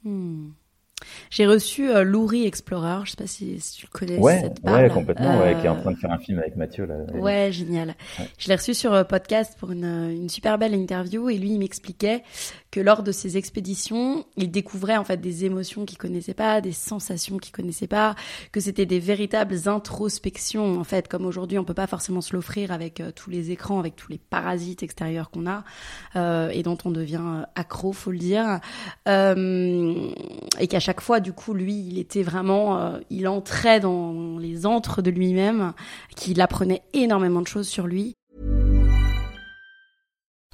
Hmm. 0.04 0.50
J'ai 1.30 1.46
reçu 1.46 1.90
euh, 1.90 2.02
Louri 2.02 2.46
Explorer, 2.46 3.00
je 3.04 3.10
sais 3.10 3.16
pas 3.16 3.26
si, 3.26 3.60
si 3.60 3.78
tu 3.78 3.86
le 3.86 3.98
connais. 3.98 4.18
Ouais, 4.18 4.50
ouais 4.64 4.88
complètement, 4.88 5.38
ouais, 5.40 5.56
qui 5.60 5.66
est 5.66 5.68
en 5.68 5.80
train 5.80 5.92
de 5.92 5.96
faire 5.96 6.12
un 6.12 6.18
film 6.18 6.38
avec 6.38 6.56
Mathieu. 6.56 6.86
Là. 6.86 6.96
Ouais, 7.14 7.50
génial. 7.52 7.94
Je 8.38 8.48
l'ai 8.48 8.54
reçu 8.54 8.74
sur 8.74 8.92
euh, 8.92 9.04
podcast 9.04 9.56
pour 9.58 9.72
une, 9.72 9.84
une 9.84 10.28
super 10.28 10.58
belle 10.58 10.74
interview 10.74 11.28
et 11.28 11.36
lui, 11.36 11.50
il 11.50 11.58
m'expliquait 11.58 12.22
que 12.76 12.80
lors 12.82 13.02
de 13.02 13.10
ses 13.10 13.38
expéditions, 13.38 14.26
il 14.36 14.50
découvrait 14.50 14.98
en 14.98 15.04
fait 15.04 15.16
des 15.18 15.46
émotions 15.46 15.86
qu'il 15.86 15.96
connaissait 15.96 16.34
pas, 16.34 16.60
des 16.60 16.72
sensations 16.72 17.38
qu'il 17.38 17.52
connaissait 17.52 17.86
pas, 17.86 18.14
que 18.52 18.60
c'était 18.60 18.84
des 18.84 18.98
véritables 18.98 19.56
introspections 19.66 20.78
en 20.78 20.84
fait, 20.84 21.08
comme 21.08 21.24
aujourd'hui 21.24 21.58
on 21.58 21.64
peut 21.64 21.72
pas 21.72 21.86
forcément 21.86 22.20
se 22.20 22.36
l'offrir 22.36 22.72
avec 22.72 23.00
euh, 23.00 23.12
tous 23.12 23.30
les 23.30 23.50
écrans, 23.50 23.78
avec 23.78 23.96
tous 23.96 24.10
les 24.10 24.18
parasites 24.18 24.82
extérieurs 24.82 25.30
qu'on 25.30 25.46
a 25.46 25.64
euh, 26.16 26.50
et 26.50 26.62
dont 26.62 26.76
on 26.84 26.90
devient 26.90 27.22
euh, 27.24 27.42
accro, 27.54 27.94
faut 27.94 28.10
le 28.10 28.18
dire, 28.18 28.60
euh, 29.08 30.10
et 30.58 30.66
qu'à 30.66 30.80
chaque 30.80 31.00
fois 31.00 31.20
du 31.20 31.32
coup 31.32 31.54
lui, 31.54 31.74
il 31.88 31.98
était 31.98 32.22
vraiment, 32.22 32.78
euh, 32.78 32.98
il 33.10 33.28
entrait 33.28 33.80
dans 33.80 34.38
les 34.38 34.66
antres 34.66 35.02
de 35.02 35.10
lui-même, 35.10 35.72
qu'il 36.14 36.40
apprenait 36.40 36.82
énormément 36.92 37.42
de 37.42 37.48
choses 37.48 37.68
sur 37.68 37.86
lui 37.86 38.14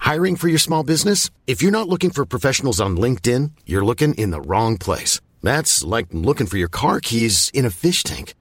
Hiring 0.05 0.35
for 0.37 0.49
your 0.49 0.59
small 0.59 0.83
business? 0.83 1.31
If 1.47 1.63
you're 1.63 1.71
not 1.71 1.89
looking 1.89 2.11
for 2.11 2.27
professionals 2.27 2.81
on 2.81 2.97
LinkedIn, 2.97 3.53
you're 3.65 3.85
looking 3.85 4.15
in 4.15 4.33
the 4.33 4.41
wrong 4.41 4.77
place. 4.77 5.21
That's 5.45 5.85
like 5.85 6.09
looking 6.11 6.49
for 6.49 6.59
your 6.59 6.69
car 6.69 6.99
keys 7.01 7.51
in 7.55 7.65
a 7.65 7.71
fish 7.71 8.03
tank. 8.03 8.35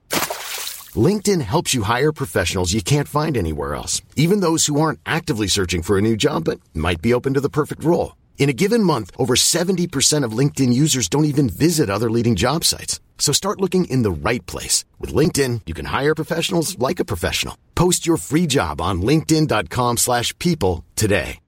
LinkedIn 0.94 1.40
helps 1.40 1.72
you 1.72 1.82
hire 1.84 2.12
professionals 2.12 2.72
you 2.72 2.82
can't 2.82 3.08
find 3.08 3.36
anywhere 3.36 3.74
else, 3.74 4.02
even 4.16 4.40
those 4.40 4.66
who 4.66 4.80
aren't 4.80 5.00
actively 5.06 5.46
searching 5.46 5.82
for 5.82 5.96
a 5.96 6.02
new 6.02 6.16
job 6.16 6.44
but 6.44 6.60
might 6.74 7.00
be 7.00 7.14
open 7.14 7.34
to 7.34 7.40
the 7.40 7.48
perfect 7.48 7.84
role. 7.84 8.16
In 8.42 8.48
a 8.48 8.52
given 8.64 8.82
month, 8.82 9.12
over 9.20 9.34
70% 9.36 10.24
of 10.26 10.36
LinkedIn 10.36 10.72
users 10.74 11.08
don't 11.08 11.26
even 11.26 11.48
visit 11.48 11.88
other 11.88 12.10
leading 12.10 12.34
job 12.34 12.64
sites. 12.64 12.98
So 13.16 13.32
start 13.32 13.60
looking 13.60 13.84
in 13.84 14.02
the 14.02 14.10
right 14.10 14.44
place. 14.46 14.84
With 14.98 15.14
LinkedIn, 15.14 15.60
you 15.66 15.74
can 15.74 15.86
hire 15.86 16.12
professionals 16.16 16.76
like 16.76 16.98
a 16.98 17.04
professional. 17.04 17.54
Post 17.76 18.04
your 18.04 18.16
free 18.16 18.48
job 18.48 18.80
on 18.80 19.00
linkedin.com 19.00 19.96
slash 19.96 20.36
people 20.40 20.82
today. 20.96 21.38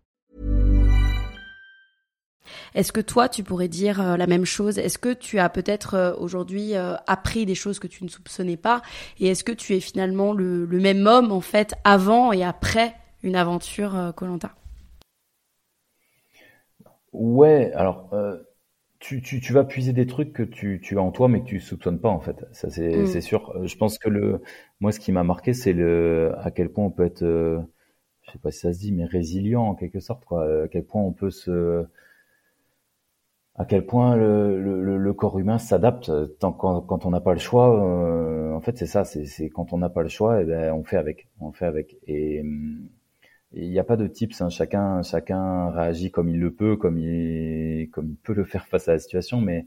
Est-ce 2.76 2.92
que 2.92 3.00
toi, 3.00 3.28
tu 3.28 3.42
pourrais 3.42 3.66
dire 3.66 4.00
euh, 4.00 4.16
la 4.16 4.28
même 4.28 4.44
chose? 4.44 4.78
Est-ce 4.78 4.98
que 4.98 5.12
tu 5.12 5.40
as 5.40 5.48
peut-être 5.48 5.94
euh, 5.94 6.14
aujourd'hui 6.16 6.76
euh, 6.76 6.94
appris 7.08 7.44
des 7.44 7.56
choses 7.56 7.80
que 7.80 7.88
tu 7.88 8.04
ne 8.04 8.08
soupçonnais 8.08 8.56
pas? 8.56 8.82
Et 9.18 9.26
est-ce 9.26 9.42
que 9.42 9.52
tu 9.52 9.74
es 9.74 9.80
finalement 9.80 10.32
le, 10.32 10.64
le, 10.64 10.78
même 10.78 11.08
homme, 11.08 11.32
en 11.32 11.40
fait, 11.40 11.74
avant 11.82 12.32
et 12.32 12.44
après 12.44 12.94
une 13.24 13.34
aventure 13.34 14.12
Colanta 14.14 14.54
Ouais, 17.14 17.72
alors... 17.74 18.10
Tu, 19.00 19.20
tu, 19.20 19.40
tu, 19.40 19.52
vas 19.52 19.64
puiser 19.64 19.92
des 19.92 20.06
trucs 20.06 20.32
que 20.32 20.42
tu, 20.42 20.80
tu 20.80 20.96
as 20.98 21.02
en 21.02 21.10
toi 21.12 21.28
mais 21.28 21.40
que 21.42 21.46
tu 21.46 21.60
soupçonnes 21.60 22.00
pas 22.00 22.08
en 22.08 22.20
fait. 22.20 22.46
Ça 22.52 22.70
c'est 22.70 23.02
mm. 23.02 23.20
sûr. 23.20 23.52
Je 23.66 23.76
pense 23.76 23.98
que 23.98 24.08
le 24.08 24.40
moi 24.80 24.92
ce 24.92 25.00
qui 25.00 25.12
m'a 25.12 25.24
marqué 25.24 25.52
c'est 25.52 25.74
le 25.74 26.32
à 26.38 26.50
quel 26.50 26.70
point 26.72 26.86
on 26.86 26.90
peut 26.90 27.04
être 27.04 27.22
euh, 27.22 27.60
je 28.22 28.32
sais 28.32 28.38
pas 28.38 28.50
si 28.50 28.60
ça 28.60 28.72
se 28.72 28.78
dit 28.78 28.92
mais 28.92 29.04
résilient 29.04 29.62
en 29.62 29.74
quelque 29.74 30.00
sorte 30.00 30.24
quoi. 30.24 30.64
À 30.64 30.68
quel 30.68 30.84
point 30.84 31.02
on 31.02 31.12
peut 31.12 31.30
se 31.30 31.84
à 33.56 33.64
quel 33.64 33.86
point 33.86 34.16
le, 34.16 34.60
le, 34.60 34.98
le 34.98 35.12
corps 35.12 35.38
humain 35.38 35.58
s'adapte 35.58 36.10
tant 36.38 36.52
quand, 36.52 36.80
quand 36.82 37.06
on 37.06 37.10
n'a 37.10 37.20
pas 37.20 37.32
le 37.34 37.38
choix. 37.38 37.68
Euh, 37.84 38.52
en 38.54 38.60
fait 38.60 38.78
c'est 38.78 38.86
ça 38.86 39.04
c'est 39.04 39.50
quand 39.50 39.72
on 39.72 39.78
n'a 39.78 39.90
pas 39.90 40.02
le 40.02 40.08
choix 40.08 40.40
et 40.40 40.42
eh 40.42 40.46
ben 40.46 40.72
on 40.72 40.82
fait 40.84 40.96
avec 40.96 41.28
on 41.40 41.52
fait 41.52 41.66
avec 41.66 41.96
et 42.06 42.42
il 43.56 43.70
n'y 43.70 43.78
a 43.78 43.84
pas 43.84 43.96
de 43.96 44.06
tips, 44.06 44.40
hein. 44.40 44.48
chacun, 44.48 45.02
chacun 45.02 45.70
réagit 45.70 46.10
comme 46.10 46.28
il 46.28 46.40
le 46.40 46.52
peut, 46.52 46.76
comme 46.76 46.98
il, 46.98 47.88
comme 47.90 48.10
il 48.10 48.16
peut 48.16 48.34
le 48.34 48.44
faire 48.44 48.66
face 48.66 48.88
à 48.88 48.92
la 48.92 48.98
situation. 48.98 49.40
Mais 49.40 49.66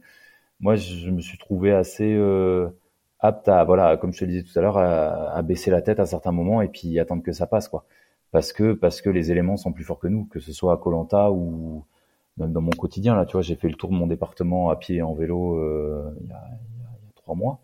moi, 0.59 0.75
je 0.75 1.09
me 1.09 1.21
suis 1.21 1.37
trouvé 1.37 1.71
assez 1.73 2.13
euh, 2.15 2.69
apte 3.19 3.47
à, 3.49 3.63
voilà, 3.63 3.97
comme 3.97 4.13
je 4.13 4.19
te 4.19 4.25
le 4.25 4.31
disais 4.31 4.43
tout 4.43 4.57
à 4.59 4.61
l'heure, 4.61 4.77
à, 4.77 5.41
baisser 5.43 5.71
la 5.71 5.81
tête 5.81 5.99
à 5.99 6.05
certains 6.05 6.31
moments 6.31 6.61
et 6.61 6.67
puis 6.69 6.99
attendre 6.99 7.23
que 7.23 7.33
ça 7.33 7.47
passe, 7.47 7.67
quoi. 7.69 7.85
Parce 8.31 8.53
que, 8.53 8.73
parce 8.73 9.01
que 9.01 9.09
les 9.09 9.31
éléments 9.31 9.57
sont 9.57 9.71
plus 9.71 9.83
forts 9.85 9.99
que 9.99 10.07
nous, 10.07 10.25
que 10.25 10.39
ce 10.39 10.51
soit 10.53 10.73
à 10.73 10.77
Colanta 10.77 11.31
ou 11.31 11.85
même 12.37 12.51
dans 12.53 12.61
mon 12.61 12.71
quotidien. 12.71 13.15
Là, 13.15 13.25
tu 13.25 13.33
vois, 13.33 13.41
j'ai 13.41 13.55
fait 13.55 13.69
le 13.69 13.75
tour 13.75 13.89
de 13.89 13.95
mon 13.95 14.07
département 14.07 14.69
à 14.69 14.75
pied 14.75 14.97
et 14.97 15.01
en 15.01 15.13
vélo 15.13 15.55
euh, 15.57 16.11
il, 16.21 16.27
y 16.29 16.31
a, 16.33 16.43
trois 17.15 17.35
mois 17.35 17.59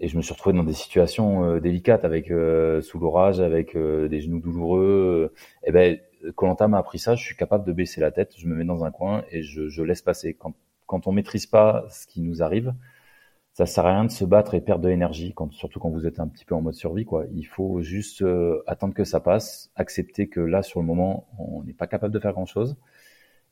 et 0.00 0.08
je 0.08 0.16
me 0.16 0.22
suis 0.22 0.32
retrouvé 0.32 0.56
dans 0.56 0.64
des 0.64 0.72
situations 0.72 1.44
euh, 1.44 1.60
délicates 1.60 2.04
avec 2.04 2.30
euh, 2.30 2.80
sous 2.80 2.98
l'orage, 2.98 3.38
avec 3.40 3.76
euh, 3.76 4.08
des 4.08 4.22
genoux 4.22 4.40
douloureux. 4.40 5.32
et 5.64 5.72
ben, 5.72 5.98
Colanta 6.34 6.68
m'a 6.68 6.78
appris 6.78 6.98
ça. 6.98 7.14
Je 7.14 7.22
suis 7.22 7.36
capable 7.36 7.66
de 7.66 7.72
baisser 7.72 8.00
la 8.00 8.10
tête, 8.10 8.32
je 8.36 8.46
me 8.46 8.54
mets 8.54 8.64
dans 8.64 8.84
un 8.84 8.90
coin 8.90 9.24
et 9.30 9.42
je, 9.42 9.82
laisse 9.82 10.02
passer. 10.02 10.34
Quand, 10.34 10.54
quand 10.86 11.06
on 11.06 11.12
maîtrise 11.12 11.46
pas 11.46 11.84
ce 11.90 12.06
qui 12.06 12.22
nous 12.22 12.42
arrive, 12.42 12.74
ça 13.52 13.66
sert 13.66 13.84
à 13.84 13.92
rien 13.92 14.04
de 14.04 14.10
se 14.10 14.24
battre 14.24 14.54
et 14.54 14.60
perdre 14.62 14.84
de 14.84 14.88
l'énergie, 14.88 15.34
surtout 15.50 15.80
quand 15.80 15.90
vous 15.90 16.06
êtes 16.06 16.18
un 16.18 16.28
petit 16.28 16.44
peu 16.44 16.54
en 16.54 16.62
mode 16.62 16.74
survie. 16.74 17.06
Il 17.32 17.44
faut 17.44 17.82
juste 17.82 18.24
attendre 18.66 18.94
que 18.94 19.04
ça 19.04 19.20
passe, 19.20 19.70
accepter 19.76 20.28
que 20.28 20.40
là, 20.40 20.62
sur 20.62 20.80
le 20.80 20.86
moment, 20.86 21.26
on 21.38 21.62
n'est 21.62 21.74
pas 21.74 21.86
capable 21.86 22.14
de 22.14 22.20
faire 22.20 22.32
grand-chose. 22.32 22.76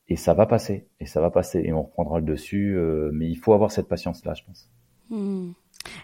Et 0.09 0.17
ça 0.17 0.35
va 0.35 0.47
passer, 0.47 0.87
et 1.01 1.07
ça 1.07 1.21
va 1.21 1.31
passer, 1.31 1.61
et 1.61 1.73
on 1.73 1.83
reprendra 1.83 2.21
le 2.21 2.25
dessus. 2.25 2.79
mais 3.13 3.29
il 3.29 3.37
faut 3.37 3.55
avoir 3.55 3.71
cette 3.71 3.89
patience-là, 3.89 4.35
je 4.35 4.45
pense. 4.45 4.71
Hmm. 5.11 5.53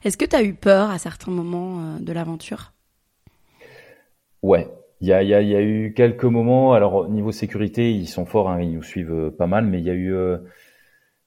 Est-ce 0.05 0.17
que 0.17 0.25
tu 0.25 0.37
as 0.37 0.43
eu 0.43 0.55
peur 0.55 0.91
à 0.91 0.99
certains 0.99 1.31
moments 1.31 1.81
euh, 1.81 1.99
de 1.99 2.13
l'aventure? 2.13 2.73
Ouais, 4.43 4.69
il 5.01 5.09
y 5.09 5.13
a, 5.13 5.63
eu 5.63 5.93
quelques 5.95 6.25
moments. 6.25 6.73
Alors 6.73 7.09
niveau 7.09 7.33
sécurité, 7.33 7.93
ils 7.93 8.07
sont 8.07 8.27
forts, 8.27 8.51
hein, 8.51 8.61
ils 8.61 8.73
nous 8.75 8.83
suivent 8.83 9.13
euh, 9.13 9.31
pas 9.31 9.47
mal, 9.47 9.67
mais 9.67 9.79
il 9.79 9.85
y 9.85 9.91
a 9.91 9.95
eu 9.95 10.15
euh, 10.15 10.39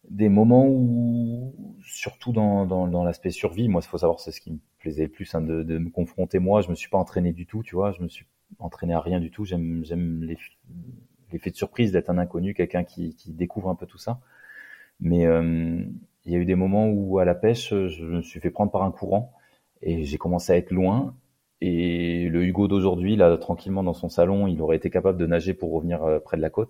des 0.10 0.30
moments 0.30 0.67
où, 0.67 1.54
surtout 1.84 2.32
dans, 2.32 3.04
l'aspect 3.04 3.32
survie, 3.32 3.67
moi, 3.67 3.82
il 3.84 3.88
faut 3.88 3.98
savoir, 3.98 4.20
c'est 4.20 4.32
ce 4.32 4.41
qui 4.41 4.52
me 4.52 4.60
plaisait 4.80 5.04
le 5.04 5.10
plus, 5.10 5.34
hein, 5.36 5.41
de, 5.41 5.78
me 5.78 5.89
confronter. 5.89 6.39
Moi, 6.39 6.62
je 6.62 6.70
me 6.70 6.76
suis 6.76 6.89
pas 6.89 6.98
entraîné 6.98 7.34
du 7.34 7.46
tout, 7.46 7.63
tu 7.63 7.76
vois, 7.76 7.91
je 7.91 8.02
me 8.02 8.08
suis 8.08 8.26
entraîné 8.60 8.93
à 8.93 9.02
rien 9.02 9.20
du 9.20 9.32
tout. 9.32 9.46
J'aime, 9.46 9.84
l'effet 11.32 11.52
de 11.52 11.56
surprise 11.56 11.91
d'être 11.91 12.10
un 12.10 12.17
inconnu, 12.17 12.54
quelqu'un 12.54 12.84
qui, 12.84 13.15
découvre 13.28 13.70
un 13.70 13.76
peu 13.76 13.86
tout 13.86 13.98
ça. 13.98 14.20
Mais 15.00 15.26
il 16.28 16.34
y 16.34 16.36
a 16.36 16.40
eu 16.40 16.46
des 16.46 16.56
moments 16.56 16.90
où 16.90 17.20
à 17.20 17.26
la 17.26 17.36
pêche, 17.36 17.70
je 17.70 18.04
me 18.04 18.22
suis 18.22 18.42
fait 18.42 18.50
prendre 18.50 18.70
par 18.70 18.84
un 18.84 18.92
courant 18.92 19.32
et 19.82 20.04
j'ai 20.04 20.18
commencé 20.18 20.52
à 20.52 20.58
être 20.58 20.72
loin. 20.72 21.16
Et 21.62 22.28
le 22.28 22.44
Hugo 22.44 22.68
d'aujourd'hui, 22.68 23.16
là, 23.16 23.36
tranquillement 23.38 23.82
dans 23.82 23.94
son 23.94 24.10
salon, 24.10 24.46
il 24.46 24.62
aurait 24.62 24.76
été 24.76 24.90
capable 24.90 25.18
de 25.18 25.26
nager 25.26 25.54
pour 25.54 25.72
revenir 25.72 26.04
euh, 26.04 26.20
près 26.20 26.36
de 26.36 26.42
la 26.42 26.50
côte. 26.50 26.70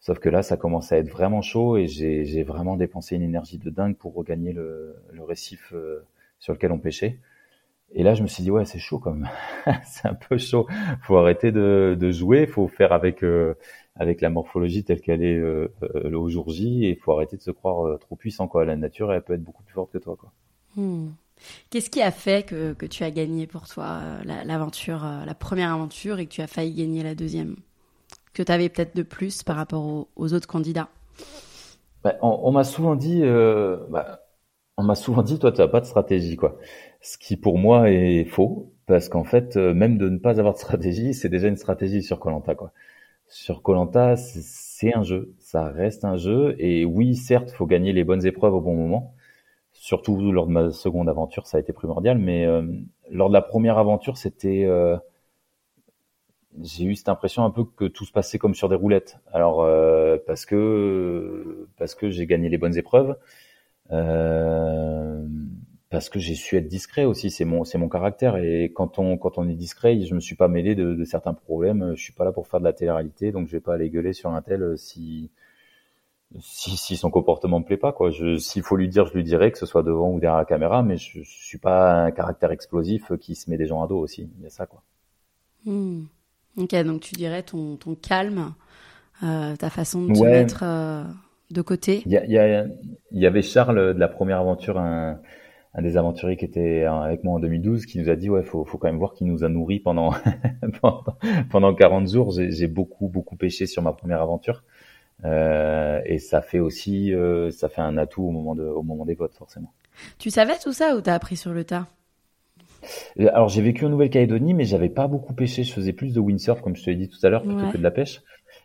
Sauf 0.00 0.18
que 0.18 0.30
là, 0.30 0.42
ça 0.42 0.56
commençait 0.56 0.94
à 0.94 0.98
être 0.98 1.10
vraiment 1.10 1.42
chaud 1.42 1.76
et 1.76 1.86
j'ai 1.86 2.42
vraiment 2.42 2.76
dépensé 2.76 3.16
une 3.16 3.22
énergie 3.22 3.58
de 3.58 3.68
dingue 3.68 3.96
pour 3.96 4.14
regagner 4.14 4.52
le, 4.52 4.96
récif 5.20 5.72
euh, 5.74 6.06
sur 6.38 6.54
lequel 6.54 6.72
on 6.72 6.78
pêchait. 6.78 7.18
Et 7.92 8.02
là, 8.02 8.14
je 8.14 8.22
me 8.22 8.28
suis 8.28 8.42
dit, 8.42 8.50
ouais, 8.50 8.64
c'est 8.64 8.78
chaud 8.78 8.98
quand 8.98 9.12
même. 9.12 9.28
c'est 9.84 10.08
un 10.08 10.14
peu 10.14 10.38
chaud. 10.38 10.66
Faut 11.02 11.18
arrêter 11.18 11.52
de, 11.52 11.96
de 11.98 12.10
jouer, 12.10 12.46
faut 12.46 12.66
faire 12.66 12.92
avec 12.92 13.22
euh, 13.22 13.54
avec 13.98 14.20
la 14.20 14.30
morphologie 14.30 14.84
telle 14.84 15.00
qu'elle 15.00 15.22
est 15.22 15.38
euh, 15.38 15.72
euh, 15.82 16.12
au 16.12 16.28
jour 16.28 16.50
J 16.50 16.84
et 16.84 16.90
il 16.90 16.96
faut 16.96 17.12
arrêter 17.12 17.36
de 17.36 17.42
se 17.42 17.50
croire 17.50 17.86
euh, 17.86 17.96
trop 17.98 18.16
puissant 18.16 18.46
quoi. 18.46 18.64
La 18.64 18.76
nature 18.76 19.12
elle 19.12 19.22
peut 19.22 19.34
être 19.34 19.42
beaucoup 19.42 19.62
plus 19.62 19.74
forte 19.74 19.92
que 19.92 19.98
toi 19.98 20.16
quoi. 20.16 20.32
Hmm. 20.76 21.10
Qu'est-ce 21.70 21.90
qui 21.90 22.02
a 22.02 22.10
fait 22.10 22.46
que, 22.46 22.72
que, 22.72 22.86
tu 22.86 23.04
as 23.04 23.10
gagné 23.10 23.46
pour 23.46 23.68
toi 23.68 24.00
l'aventure, 24.24 25.04
la, 25.26 25.34
première 25.34 25.70
aventure 25.70 26.18
et 26.18 26.26
que 26.26 26.30
tu 26.30 26.40
as 26.40 26.46
failli 26.46 26.72
gagner 26.72 27.02
la 27.02 27.14
deuxième? 27.14 27.56
Que 28.32 28.42
tu 28.42 28.50
avais 28.50 28.70
peut-être 28.70 28.96
de 28.96 29.02
plus 29.02 29.42
par 29.42 29.56
rapport 29.56 30.06
aux, 30.16 30.32
autres 30.32 30.46
candidats? 30.46 30.88
Bah, 32.02 32.14
On, 32.22 32.52
m'a 32.52 32.64
souvent 32.64 32.96
dit, 32.96 33.20
bah, 33.20 34.22
on 34.78 34.82
m'a 34.82 34.94
souvent 34.94 35.22
dit, 35.22 35.38
toi 35.38 35.52
tu 35.52 35.60
n'as 35.60 35.68
pas 35.68 35.80
de 35.80 35.86
stratégie 35.86 36.36
quoi. 36.36 36.56
Ce 37.02 37.18
qui 37.18 37.36
pour 37.36 37.58
moi 37.58 37.90
est 37.90 38.24
faux 38.24 38.72
parce 38.86 39.10
qu'en 39.10 39.24
fait 39.24 39.56
même 39.56 39.98
de 39.98 40.08
ne 40.08 40.16
pas 40.16 40.40
avoir 40.40 40.54
de 40.54 40.58
stratégie, 40.58 41.12
c'est 41.12 41.28
déjà 41.28 41.48
une 41.48 41.56
stratégie 41.56 42.02
sur 42.02 42.18
Colanta 42.18 42.54
quoi 42.54 42.72
sur 43.28 43.62
Colanta, 43.62 44.16
c'est 44.16 44.94
un 44.94 45.02
jeu, 45.02 45.34
ça 45.38 45.68
reste 45.68 46.04
un 46.04 46.16
jeu. 46.16 46.54
Et 46.58 46.84
oui, 46.84 47.16
certes, 47.16 47.50
faut 47.50 47.66
gagner 47.66 47.92
les 47.92 48.04
bonnes 48.04 48.24
épreuves 48.26 48.54
au 48.54 48.60
bon 48.60 48.74
moment. 48.74 49.14
Surtout 49.72 50.32
lors 50.32 50.46
de 50.46 50.52
ma 50.52 50.70
seconde 50.72 51.08
aventure, 51.08 51.46
ça 51.46 51.58
a 51.58 51.60
été 51.60 51.72
primordial. 51.72 52.18
Mais 52.18 52.46
euh, 52.46 52.62
lors 53.10 53.28
de 53.28 53.34
la 53.34 53.42
première 53.42 53.78
aventure, 53.78 54.16
c'était, 54.16 54.64
euh, 54.66 54.96
j'ai 56.62 56.84
eu 56.84 56.94
cette 56.94 57.08
impression 57.08 57.44
un 57.44 57.50
peu 57.50 57.64
que 57.64 57.84
tout 57.84 58.04
se 58.04 58.12
passait 58.12 58.38
comme 58.38 58.54
sur 58.54 58.68
des 58.68 58.76
roulettes. 58.76 59.18
Alors 59.32 59.62
euh, 59.62 60.16
parce 60.26 60.46
que 60.46 61.68
parce 61.78 61.94
que 61.94 62.10
j'ai 62.10 62.26
gagné 62.26 62.48
les 62.48 62.58
bonnes 62.58 62.76
épreuves. 62.76 63.16
Euh, 63.92 65.24
parce 65.96 66.10
que 66.10 66.18
j'ai 66.18 66.34
su 66.34 66.58
être 66.58 66.68
discret 66.68 67.06
aussi, 67.06 67.30
c'est 67.30 67.46
mon 67.46 67.64
c'est 67.64 67.78
mon 67.78 67.88
caractère 67.88 68.36
et 68.36 68.70
quand 68.74 68.98
on 68.98 69.16
quand 69.16 69.38
on 69.38 69.48
est 69.48 69.54
discret, 69.54 69.98
je 70.02 70.14
me 70.14 70.20
suis 70.20 70.36
pas 70.36 70.46
mêlé 70.46 70.74
de, 70.74 70.92
de 70.92 71.04
certains 71.04 71.32
problèmes, 71.32 71.94
je 71.96 72.02
suis 72.02 72.12
pas 72.12 72.26
là 72.26 72.32
pour 72.32 72.48
faire 72.48 72.60
de 72.60 72.66
la 72.66 72.74
télé-réalité, 72.74 73.32
donc 73.32 73.46
je 73.46 73.52
vais 73.52 73.60
pas 73.60 73.72
aller 73.72 73.88
gueuler 73.88 74.12
sur 74.12 74.28
un 74.28 74.42
tel 74.42 74.62
euh, 74.62 74.76
si 74.76 75.30
si, 76.38 76.76
si 76.76 76.98
son 76.98 77.08
comportement 77.08 77.60
me 77.60 77.64
plaît 77.64 77.78
pas 77.78 77.94
quoi. 77.94 78.10
S'il 78.12 78.62
faut 78.62 78.76
lui 78.76 78.90
dire, 78.90 79.06
je 79.06 79.14
lui 79.14 79.24
dirai 79.24 79.50
que 79.50 79.56
ce 79.56 79.64
soit 79.64 79.82
devant 79.82 80.10
ou 80.12 80.20
derrière 80.20 80.36
la 80.36 80.44
caméra, 80.44 80.82
mais 80.82 80.98
je, 80.98 81.22
je 81.22 81.44
suis 81.46 81.56
pas 81.56 82.04
un 82.04 82.10
caractère 82.10 82.50
explosif 82.50 83.16
qui 83.18 83.34
se 83.34 83.48
met 83.48 83.56
des 83.56 83.66
gens 83.66 83.82
à 83.82 83.86
dos 83.86 83.98
aussi. 83.98 84.28
Il 84.36 84.44
y 84.44 84.46
a 84.46 84.50
ça 84.50 84.66
quoi. 84.66 84.82
Hmm. 85.64 86.02
Ok, 86.58 86.74
donc 86.84 87.00
tu 87.00 87.14
dirais 87.14 87.42
ton 87.42 87.76
ton 87.76 87.94
calme, 87.94 88.52
euh, 89.22 89.56
ta 89.56 89.70
façon 89.70 90.04
de 90.04 90.12
te 90.12 90.22
mettre 90.22 90.60
euh, 90.62 91.04
de 91.50 91.62
côté. 91.62 92.02
Il 92.04 92.12
y, 92.12 92.18
a, 92.18 92.24
il, 92.26 92.32
y 92.32 92.38
a, 92.38 92.66
il 93.12 93.18
y 93.18 93.26
avait 93.26 93.40
Charles 93.40 93.94
de 93.94 93.98
la 93.98 94.08
première 94.08 94.40
aventure 94.40 94.78
un 94.78 95.18
un 95.76 95.82
des 95.82 95.98
aventuriers 95.98 96.36
qui 96.36 96.46
était 96.46 96.84
avec 96.84 97.22
moi 97.22 97.34
en 97.34 97.38
2012 97.38 97.84
qui 97.84 97.98
nous 97.98 98.08
a 98.08 98.16
dit 98.16 98.30
ouais 98.30 98.42
faut 98.42 98.64
faut 98.64 98.78
quand 98.78 98.88
même 98.88 98.98
voir 98.98 99.12
qu'il 99.12 99.26
nous 99.26 99.44
a 99.44 99.48
nourri 99.48 99.78
pendant 99.84 100.12
pendant 101.50 101.74
40 101.74 102.10
jours. 102.10 102.32
J'ai 102.32 102.66
beaucoup 102.66 103.08
beaucoup 103.08 103.36
pêché 103.36 103.66
sur 103.66 103.82
ma 103.82 103.92
première 103.92 104.22
aventure. 104.22 104.64
Euh, 105.24 106.00
et 106.04 106.18
ça 106.18 106.42
fait 106.42 106.58
aussi 106.58 107.14
euh, 107.14 107.50
ça 107.50 107.68
fait 107.68 107.80
un 107.80 107.96
atout 107.96 108.22
au 108.22 108.30
moment 108.30 108.54
de 108.54 108.64
au 108.64 108.82
moment 108.82 109.04
des 109.04 109.14
votes 109.14 109.34
forcément. 109.34 109.72
Tu 110.18 110.30
savais 110.30 110.58
tout 110.62 110.72
ça 110.72 110.96
ou 110.96 111.00
t'as 111.00 111.14
appris 111.14 111.36
sur 111.36 111.52
le 111.52 111.64
tas? 111.64 111.86
Euh, 113.20 113.28
alors 113.32 113.48
j'ai 113.48 113.62
vécu 113.62 113.84
en 113.84 113.90
Nouvelle-Calédonie 113.90 114.54
mais 114.54 114.64
j'avais 114.64 114.88
pas 114.88 115.08
beaucoup 115.08 115.34
pêché. 115.34 115.62
Je 115.62 115.72
faisais 115.72 115.92
plus 115.92 116.14
de 116.14 116.20
windsurf 116.20 116.62
comme 116.62 116.74
je 116.74 116.84
te 116.84 116.90
l'ai 116.90 116.96
dit 116.96 117.08
tout 117.08 117.24
à 117.24 117.28
l'heure 117.28 117.42
plutôt 117.42 117.70
que 117.70 117.78
de 117.78 117.82
la 117.82 117.90
pêche. 117.90 118.22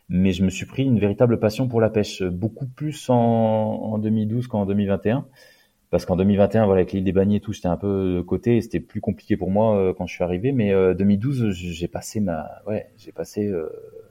Mais 0.08 0.32
je 0.32 0.44
me 0.44 0.50
suis 0.50 0.66
pris 0.66 0.84
une 0.84 0.98
véritable 0.98 1.38
passion 1.38 1.68
pour 1.68 1.80
la 1.80 1.90
pêche 1.90 2.22
beaucoup 2.22 2.66
plus 2.66 3.08
en, 3.08 3.14
en 3.14 3.98
2012 3.98 4.46
qu'en 4.46 4.66
2021 4.66 5.26
parce 5.92 6.06
qu'en 6.06 6.16
2021, 6.16 6.64
voilà, 6.64 6.80
avec 6.80 6.92
l'île 6.92 7.04
des 7.04 7.12
Bagnets 7.12 7.36
et 7.36 7.40
tout, 7.40 7.52
j'étais 7.52 7.68
un 7.68 7.76
peu 7.76 8.14
de 8.16 8.22
côté 8.22 8.56
et 8.56 8.62
c'était 8.62 8.80
plus 8.80 9.02
compliqué 9.02 9.36
pour 9.36 9.50
moi 9.50 9.76
euh, 9.76 9.92
quand 9.92 10.06
je 10.06 10.14
suis 10.14 10.24
arrivé. 10.24 10.50
Mais 10.50 10.72
2012, 10.94 11.42
euh, 11.42 11.50
j'ai 11.50 11.86
passé 11.86 12.18
ma, 12.20 12.62
ouais, 12.66 12.90
j'ai 12.96 13.12
passé 13.12 13.52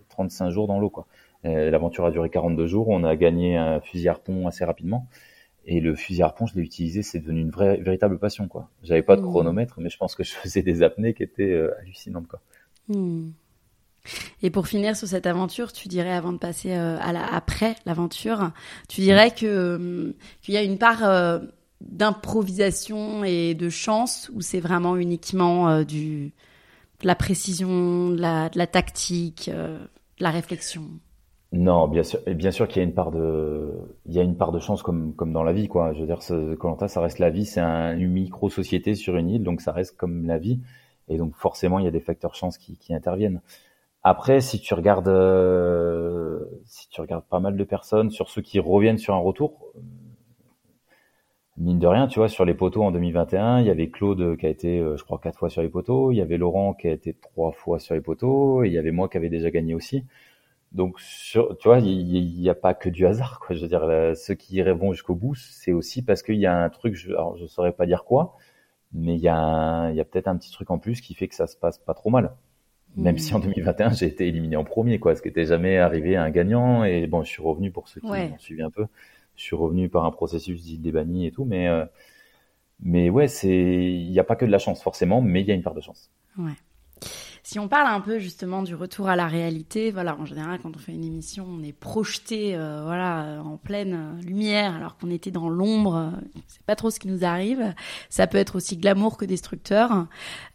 35 0.10 0.46
euh, 0.46 0.50
jours 0.52 0.67
dans 0.67 0.80
l'eau, 0.80 0.91
quoi. 0.91 1.08
L'aventure 1.44 2.06
a 2.06 2.12
duré 2.12 2.30
42 2.30 2.67
jours. 2.67 2.88
On 2.89 3.04
a 3.04 3.15
gagné 3.15 3.58
un 3.58 3.82
fusil 3.82 4.08
harpon 4.08 4.48
assez 4.48 4.63
rapidement. 4.63 5.08
Et 5.65 5.80
le 5.80 5.96
fusil 5.96 6.22
harpon, 6.22 6.46
je 6.46 6.54
l'ai 6.54 6.62
utilisé, 6.62 7.02
c'est 7.02 7.17
devenu 7.17 7.41
une 7.41 7.50
vraie, 7.50 7.78
véritable 7.78 8.20
passion, 8.20 8.48
quoi. 8.48 8.70
J'avais 8.84 9.02
pas 9.02 9.15
de 9.15 9.22
mmh. 9.22 9.30
chronomètre, 9.30 9.80
mais 9.80 9.89
je 9.89 9.98
pense 9.98 10.13
que 10.13 10.24
je 10.24 10.34
faisais 10.34 10.62
des 10.62 10.84
apnées 10.84 11.15
qui 11.15 11.24
étaient 11.24 11.60
hallucinantes, 11.80 12.28
quoi. 12.28 12.41
Mmh. 12.89 13.32
Et 14.44 14.52
pour 14.52 14.67
finir 14.67 14.96
sur 14.96 15.08
cette 15.08 15.26
aventure, 15.26 15.74
tu 15.74 15.88
dirais, 15.88 16.13
avant 16.13 16.32
de 16.32 16.38
passer 16.38 16.74
à 16.74 17.12
la, 17.12 17.26
après 17.26 17.74
l'aventure, 17.88 18.52
tu 18.88 19.02
dirais 19.02 19.32
que 19.32 20.13
qu'il 20.44 20.54
y 20.54 20.58
a 20.58 20.62
une 20.62 20.78
part 20.78 21.41
d'improvisation 21.89 23.24
et 23.24 23.54
de 23.54 23.70
chance 23.70 24.32
ou 24.34 24.41
c'est 24.41 24.60
vraiment 24.60 24.96
uniquement 24.98 25.70
euh, 25.70 25.84
du 25.84 26.34
de 27.02 27.08
la 27.08 27.15
précision, 27.15 28.10
de 28.10 28.22
la, 28.22 28.67
tactique, 28.67 29.50
euh, 29.52 29.80
de 30.20 30.24
la 30.24 30.30
réflexion? 30.30 30.84
Non, 31.52 31.88
bien 31.88 32.04
sûr, 32.04 32.20
bien 32.28 32.52
sûr 32.52 32.67
qu'il 32.67 32.78
y 32.78 32.86
a 32.86 32.88
une 32.88 32.94
part 32.94 33.12
de, 33.12 33.72
il 34.06 34.13
y 34.13 34.20
a 34.20 34.24
une 34.24 34.38
part 34.38 34.52
de 34.52 34.60
chance 34.60 34.84
comme 34.84 35.13
comme 35.15 35.34
dans 35.34 35.44
la 35.44 35.52
vie 35.52 35.67
quoi. 35.67 35.94
Je 35.94 36.02
veux 36.02 36.06
dire, 36.06 36.20
Colanta, 36.58 36.88
ça 36.88 37.02
reste 37.02 37.20
la 37.20 37.30
vie, 37.30 37.46
c'est 37.46 37.60
un, 37.60 37.98
une 37.98 38.12
micro 38.12 38.50
société 38.50 38.96
sur 38.96 39.17
une 39.17 39.30
île, 39.30 39.44
donc 39.44 39.60
ça 39.62 39.74
reste 39.74 39.98
comme 39.98 40.26
la 40.28 40.38
vie, 40.38 40.62
et 41.10 41.17
donc 41.17 41.36
forcément 41.36 41.80
il 41.80 41.86
y 41.86 41.88
a 41.89 41.91
des 41.91 42.00
facteurs 42.00 42.36
chance 42.36 42.58
qui, 42.58 42.78
qui 42.78 42.94
interviennent. 42.94 43.41
Après, 44.04 44.41
si 44.41 44.60
tu 44.60 44.74
regardes, 44.74 45.10
euh, 45.10 46.39
si 46.65 46.89
tu 46.89 47.02
regardes 47.02 47.26
pas 47.26 47.39
mal 47.39 47.56
de 47.56 47.63
personnes 47.63 48.10
sur 48.10 48.30
ceux 48.30 48.41
qui 48.41 48.60
reviennent 48.60 48.98
sur 48.98 49.13
un 49.13 49.20
retour, 49.20 49.74
mine 51.62 51.80
de 51.80 51.88
rien, 51.88 52.08
tu 52.08 52.19
vois, 52.19 52.28
sur 52.28 52.43
les 52.43 52.54
poteaux 52.54 52.84
en 52.84 52.91
2021, 52.91 53.60
il 53.60 53.67
y 53.67 53.69
avait 53.69 53.89
Claude 53.89 54.38
qui 54.38 54.45
a 54.45 54.50
été, 54.50 54.80
euh, 54.80 54.97
je 54.97 55.04
crois, 55.04 55.19
quatre 55.19 55.38
fois 55.38 55.50
sur 55.50 55.62
les 55.62 55.69
poteaux, 55.69 56.12
il 56.12 56.17
y 56.17 56.21
avait 56.21 56.38
Laurent 56.38 56.74
qui 56.74 56.88
a 56.88 56.91
été 56.91 57.13
trois 57.13 57.52
fois 57.52 57.80
sur 57.80 57.95
les 57.95 58.02
poteaux, 58.02 58.63
et 58.63 58.67
il 58.67 58.74
y 58.74 58.78
avait 58.78 58.91
moi 58.91 59.08
qui 59.10 59.17
avait 59.17 59.30
déjà 59.30 59.52
gagné 59.52 59.76
aussi. 59.76 60.04
Donc, 60.71 61.00
sur, 61.00 61.58
tu 61.58 61.67
vois, 61.67 61.80
il 61.80 62.39
n'y 62.39 62.50
a 62.50 62.56
pas 62.56 62.74
que 62.74 62.89
du 62.89 63.06
hasard, 63.06 63.39
quoi. 63.39 63.56
Je 63.56 63.62
veux 63.62 63.67
dire, 63.67 63.86
ceux 64.15 64.34
qui 64.36 64.62
vont 64.62 64.93
jusqu'au 64.93 65.15
bout, 65.15 65.36
c'est 65.36 65.74
aussi 65.74 66.02
parce 66.04 66.24
qu'il 66.24 66.38
y 66.38 66.45
a 66.45 66.58
un 66.58 66.69
truc, 66.69 66.95
je, 66.95 67.10
alors 67.10 67.38
je 67.38 67.45
saurais 67.45 67.74
pas 67.74 67.86
dire 67.86 68.06
quoi, 68.06 68.38
mais 68.93 69.15
il 69.15 69.21
y 69.21 69.28
a, 69.28 69.89
il 69.91 69.95
y 69.95 70.00
a 70.02 70.06
peut-être 70.06 70.28
un 70.28 70.38
petit 70.38 70.52
truc 70.52 70.71
en 70.71 70.80
plus 70.80 71.02
qui 71.02 71.13
fait 71.13 71.28
que 71.28 71.36
ça 71.36 71.47
se 71.47 71.58
passe 71.58 71.78
pas 71.78 71.93
trop 71.93 72.10
mal. 72.10 72.36
Même 72.97 73.17
si 73.17 73.34
en 73.34 73.39
2021 73.39 73.91
j'ai 73.91 74.08
été 74.08 74.28
éliminé 74.28 74.58
en 74.58 74.65
premier, 74.65 75.00
quoi, 75.00 75.15
ce 75.15 75.21
qui 75.21 75.30
n'était 75.30 75.45
jamais 75.45 75.78
arrivé 75.78 76.17
à 76.17 76.24
un 76.24 76.30
gagnant. 76.30 76.84
Et 76.84 77.08
bon, 77.08 77.24
je 77.24 77.30
suis 77.30 77.41
revenu 77.41 77.71
pour 77.71 77.88
ceux 77.88 78.02
qui 78.02 78.08
m'ont 78.08 78.38
suivi 78.39 78.62
un 78.62 78.69
peu 78.69 78.86
je 79.41 79.47
suis 79.47 79.56
revenu 79.56 79.89
par 79.89 80.06
un 80.06 80.12
processus 80.12 80.62
d'île 80.62 80.84
des 80.84 80.91
bannis 80.91 81.25
et 81.25 81.32
tout, 81.32 81.45
mais 81.45 81.67
euh, 81.67 81.84
mais 82.80 83.10
ouais, 83.10 83.27
c'est 83.27 83.49
il 83.49 84.12
n'y 84.12 84.19
a 84.19 84.23
pas 84.23 84.36
que 84.36 84.45
de 84.45 84.51
la 84.51 84.60
chance 84.60 84.84
forcément, 84.84 85.19
mais 85.19 85.41
il 85.41 85.47
y 85.47 85.51
a 85.51 85.56
une 85.56 85.63
part 85.63 85.73
de 85.73 85.82
chance. 85.82 86.12
Si 87.43 87.58
on 87.58 87.67
parle 87.67 87.88
un 87.88 88.01
peu 88.01 88.19
justement 88.19 88.62
du 88.62 88.75
retour 88.75 89.10
à 89.10 89.15
la 89.15 89.25
réalité, 89.25 89.89
voilà, 89.89 90.15
en 90.15 90.25
général, 90.25 90.60
quand 90.62 90.75
on 90.75 90.80
fait 90.80 90.91
une 90.91 91.04
émission, 91.04 91.47
on 91.49 91.63
est 91.63 91.73
projeté, 91.73 92.56
euh, 92.56 92.84
voilà, 92.84 93.41
en 93.43 93.58
pleine 93.58 94.21
lumière, 94.23 94.75
alors 94.75 94.95
qu'on 94.95 95.10
était 95.10 95.32
dans 95.32 95.49
l'ombre. 95.49 96.12
C'est 96.47 96.62
pas 96.62 96.75
trop 96.75 96.91
ce 96.91 96.99
qui 96.99 97.08
nous 97.08 97.25
arrive. 97.25 97.73
Ça 98.10 98.27
peut 98.27 98.38
être 98.38 98.58
aussi 98.58 98.77
glamour 98.77 99.17
que 99.17 99.25
destructeur. 99.25 100.06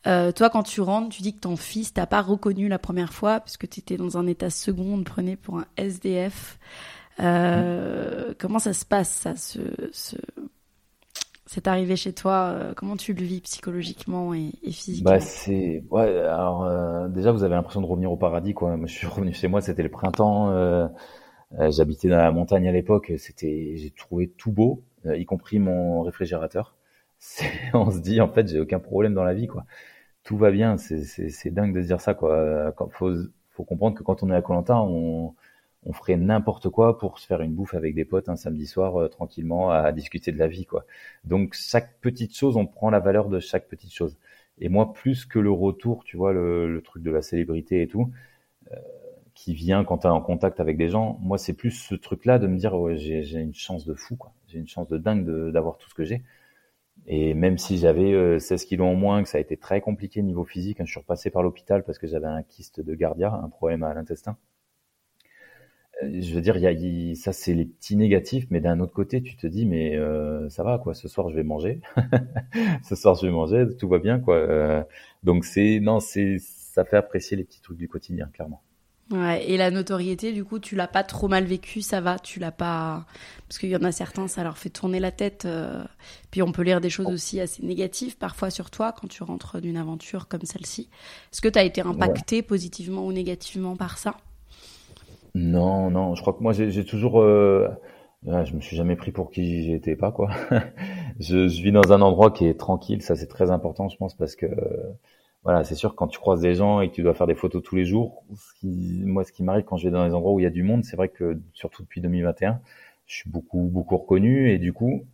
Euh, 0.07 0.31
toi, 0.31 0.49
quand 0.49 0.62
tu 0.62 0.81
rentres, 0.81 1.09
tu 1.09 1.22
dis 1.22 1.35
que 1.35 1.40
ton 1.40 1.57
fils 1.57 1.92
t'a 1.92 2.07
pas 2.07 2.22
reconnu 2.22 2.68
la 2.68 2.79
première 2.79 3.12
fois, 3.12 3.40
puisque 3.40 3.68
tu 3.68 3.81
étais 3.81 3.96
dans 3.96 4.16
un 4.16 4.29
état 4.29 4.49
second, 4.49 4.94
on 4.94 4.99
te 4.99 5.11
prenait 5.11 5.37
pour 5.37 5.59
un 5.59 5.66
SDF. 5.77 6.61
Euh, 7.21 8.35
comment 8.39 8.59
ça 8.59 8.73
se 8.73 8.85
passe, 8.85 9.11
ça, 9.11 9.37
ce, 9.37 9.61
ce... 9.93 10.17
C'est 11.49 11.69
arrivé 11.69 11.95
chez 11.95 12.13
toi, 12.13 12.51
euh, 12.55 12.75
comment 12.75 12.97
tu 12.97 13.13
le 13.13 13.23
vis 13.23 13.41
psychologiquement 13.41 14.35
et, 14.35 14.51
physiquement? 14.65 15.13
Bah 15.13 15.21
c'est 15.21 15.85
ouais. 15.91 16.19
Alors 16.19 16.65
euh, 16.65 17.07
déjà 17.09 17.31
vous 17.31 17.45
avez 17.45 17.55
l'impression 17.55 17.81
de 17.81 17.87
revenir 17.87 18.11
au 18.11 18.17
paradis 18.17 18.53
quoi. 18.53 18.77
Je 18.85 18.93
suis 18.93 19.07
revenu 19.07 19.33
chez 19.33 19.47
moi, 19.47 19.61
c'était 19.61 19.85
le 19.85 19.89
printemps. 19.89 20.91
J'habitais 21.69 22.09
dans 22.09 22.19
la 22.19 22.33
montagne 22.33 22.69
à 22.69 22.73
l'époque. 22.73 23.13
C'était, 23.17 23.75
j'ai 23.77 23.91
trouvé 23.91 24.29
tout 24.29 24.51
beau, 24.51 24.83
y 25.05 25.25
compris 25.25 25.61
mon 25.61 26.03
réfrigérateur. 26.03 26.75
On 27.75 27.91
se 27.93 28.01
dit 28.01 28.21
en 28.21 28.29
fait 28.29 28.49
j'ai 28.49 28.59
aucun 28.59 28.81
problème 28.81 29.15
dans 29.15 29.25
la 29.25 29.33
vie 29.33 29.47
quoi. 29.47 29.65
Tout 30.25 30.37
va 30.37 30.51
bien. 30.51 30.77
C'est 30.77 31.51
dingue 31.51 31.73
de 31.73 31.81
dire 31.81 32.01
ça 32.01 32.15
quoi. 32.15 32.75
Faut 32.91 33.13
faut 33.53 33.65
comprendre 33.65 33.97
que 33.97 34.03
quand 34.03 34.23
on 34.23 34.31
est 34.31 34.35
à 34.35 34.43
Colanta, 34.43 34.79
on 34.83 35.35
on 35.87 35.92
ferait 35.92 36.16
n'importe 36.16 36.68
quoi 36.68 36.99
pour 36.99 37.18
se 37.18 37.27
faire 37.27 37.40
une 37.40 37.55
bouffe 37.55 37.75
avec 37.75 37.94
des 37.94 38.05
potes 38.05 38.29
un 38.29 38.37
samedi 38.37 38.66
soir 38.66 39.01
euh, 39.01 39.09
tranquillement 39.09 39.70
à, 39.70 39.92
discuter 39.92 40.33
de 40.33 40.38
la 40.38 40.49
vie 40.49 40.66
quoi. 40.66 40.85
Donc 41.25 41.55
chaque 41.55 41.99
petite 42.01 42.37
chose, 42.37 42.57
on 42.57 42.66
prend 42.66 42.90
la 42.90 42.99
valeur 42.99 43.29
de 43.29 43.38
chaque 43.38 43.68
petite 43.68 43.92
chose. 43.92 44.18
Et 44.59 44.68
moi 44.68 44.92
plus 44.92 45.25
que 45.25 45.38
le 45.38 45.51
retour, 45.51 46.05
tu 46.05 46.16
vois 46.16 46.33
le, 46.33 46.81
truc 46.85 47.03
de 47.03 47.11
la 47.11 47.22
célébrité 47.22 47.83
et 47.83 47.87
tout 47.87 48.11
euh, 48.72 48.77
qui 49.35 49.55
vient 49.55 49.85
quand 49.85 49.99
tu 49.99 50.07
es 50.07 50.11
en 50.11 50.20
contact 50.20 50.61
avec 50.61 50.77
des 50.77 50.88
gens, 50.88 51.18
moi 51.20 51.38
c'est 51.38 51.53
plus 51.53 51.70
ce 51.70 51.94
truc 51.94 52.25
là 52.25 52.38
de 52.38 52.46
me 52.46 52.57
dire 52.57 52.75
j'ai 52.96 53.38
une 53.38 53.55
chance 53.55 53.87
de 53.87 53.94
fou 53.94 54.16
quoi. 54.16 54.33
J'ai 54.49 54.59
une 54.59 54.68
chance 54.68 54.88
de 54.88 54.99
dingue 54.99 55.25
d'avoir 55.53 55.79
tout 55.79 55.88
ce 55.88 55.94
que 55.94 56.05
j'ai. 56.05 56.22
Et 57.07 57.35
même 57.35 57.59
si 57.59 57.79
j'avais 57.79 58.40
16 58.40 58.62
euh, 58.62 58.66
kilos 58.66 58.88
en 58.88 58.94
moins, 58.94 59.22
que 59.22 59.29
ça 59.29 59.38
a 59.38 59.40
été 59.40 59.57
très 59.57 59.81
compliqué 59.81 60.22
niveau 60.22 60.44
physique, 60.44 60.81
hein, 60.81 60.85
je 60.87 60.90
suis 60.90 61.01
repassé 61.01 61.31
par 61.31 61.42
l'hôpital 61.42 61.85
parce 61.85 61.99
que 61.99 62.09
j'avais 62.09 62.27
un 62.27 62.42
kyste 62.42 62.81
de 62.81 62.94
Gardia, 62.94 63.33
un 63.33 63.49
problème 63.49 63.85
à 63.85 63.94
l'intestin 63.94 64.37
je 66.03 66.35
veux 66.35 66.41
dire, 66.41 66.57
il 66.57 66.63
y 66.63 67.13
a, 67.13 67.15
ça 67.15 67.33
c'est 67.33 67.55
les 67.55 67.65
petits 67.65 67.97
négatifs, 67.97 68.47
mais 68.51 68.61
d'un 68.61 68.81
autre 68.81 68.93
côté, 68.93 69.23
tu 69.23 69.37
te 69.37 69.47
dis, 69.47 69.65
mais 69.65 69.97
euh, 69.97 70.49
ça 70.51 70.63
va 70.63 70.79
quoi. 70.79 70.95
Ce 70.95 71.09
soir, 71.09 71.31
je 71.31 71.37
vais 71.37 71.43
manger. 71.43 71.81
ce 72.83 72.95
soir, 72.95 73.15
je 73.15 73.27
vais 73.27 73.33
manger. 73.33 73.67
Tout 73.79 73.89
va 73.89 73.99
bien 73.99 74.21
quoi. 74.21 74.37
Euh, 74.37 74.83
donc 75.23 75.45
c'est 75.45 75.81
non, 75.81 76.01
c'est 76.01 76.37
ça 76.39 76.85
fait 76.85 76.97
apprécier 76.97 77.37
les 77.37 77.45
petits 77.45 77.63
trucs 77.63 77.79
du 77.79 77.89
quotidien, 77.89 78.29
clairement. 78.33 78.63
Ouais, 79.13 79.49
et 79.49 79.57
la 79.57 79.71
notoriété, 79.71 80.33
du 80.33 80.45
coup, 80.45 80.59
tu 80.59 80.75
l'as 80.75 80.89
pas 80.89 81.05
trop 81.05 81.29
mal 81.29 81.45
vécu, 81.45 81.81
ça 81.81 82.01
va, 82.01 82.19
tu 82.19 82.41
l'as 82.41 82.51
pas, 82.51 83.07
parce 83.49 83.59
qu'il 83.59 83.69
y 83.69 83.77
en 83.77 83.85
a 83.85 83.93
certains, 83.93 84.27
ça 84.27 84.43
leur 84.43 84.59
fait 84.59 84.69
tourner 84.69 84.99
la 84.99 85.13
tête. 85.13 85.45
Euh... 85.45 85.85
Puis 86.33 86.43
on 86.43 86.51
peut 86.51 86.63
lire 86.63 86.81
des 86.81 86.91
choses 86.91 87.07
aussi 87.07 87.41
assez 87.41 87.63
négatives 87.63 88.17
parfois 88.17 88.51
sur 88.51 88.69
toi 88.69 88.93
quand 88.93 89.07
tu 89.07 89.23
rentres 89.23 89.61
d'une 89.61 89.77
aventure 89.77 90.27
comme 90.27 90.43
celle-ci. 90.43 90.91
Est-ce 91.33 91.41
que 91.41 91.49
tu 91.49 91.59
as 91.59 91.63
été 91.63 91.83
impacté 91.83 92.43
positivement 92.43 93.07
ou 93.07 93.13
négativement 93.13 93.77
par 93.77 93.97
ça? 93.97 94.17
Non, 95.37 95.90
non, 95.90 96.14
je 96.14 96.22
crois 96.22 96.33
que 96.33 96.42
moi 96.42 96.53
j'ai 96.55 96.85
toujours, 96.85 97.20
euh, 97.20 97.68
je 98.25 98.55
me 98.55 98.61
suis 98.61 98.77
jamais 98.77 98.96
pris 98.96 99.12
pour 99.12 99.31
qui 99.31 99.64
j'étais 99.64 99.94
pas 99.94 100.11
quoi. 100.11 100.31
je, 101.20 101.49
je, 101.49 101.62
vis 101.62 101.72
dans 101.72 101.92
un 101.92 102.01
endroit 102.01 102.31
qui 102.31 102.46
est 102.46 102.59
tranquille, 102.59 103.03
ça 103.03 103.16
c'est 103.16 103.27
très 103.27 103.51
important, 103.51 103.88
je 103.90 103.99
pense, 103.99 104.14
parce 104.16 104.35
que 104.35 104.46
voilà, 105.44 105.62
c'est 105.62 105.75
sûr 105.75 105.94
quand 105.94 106.09
tu 106.09 106.18
croises 106.18 106.40
des 106.40 106.55
gens 106.55 106.81
et 106.81 106.88
que 106.88 106.94
tu 106.94 107.03
dois 107.03 107.14
faire 107.14 107.27
des 107.27 107.35
photos 107.35 107.62
tous 107.62 107.77
les 107.77 107.85
jours, 107.85 108.25
ce 108.35 108.55
qui, 108.61 109.03
moi 109.05 109.25
ce 109.25 109.31
qui 109.33 109.44
m'arrive 109.44 109.64
quand 109.64 109.77
je 109.77 109.85
vais 109.87 109.92
dans 109.92 110.05
les 110.05 110.14
endroits 110.14 110.33
où 110.33 110.40
il 110.40 110.44
y 110.44 110.46
a 110.46 110.51
du 110.51 110.62
monde, 110.62 110.85
c'est 110.85 110.96
vrai 110.96 111.09
que 111.09 111.38
surtout 111.53 111.83
depuis 111.83 112.01
2021, 112.01 112.61
je 113.07 113.14
suis 113.14 113.31
beaucoup 113.31 113.68
beaucoup 113.70 113.96
reconnu 113.99 114.51
et 114.51 114.59
du 114.59 114.72
coup 114.72 115.05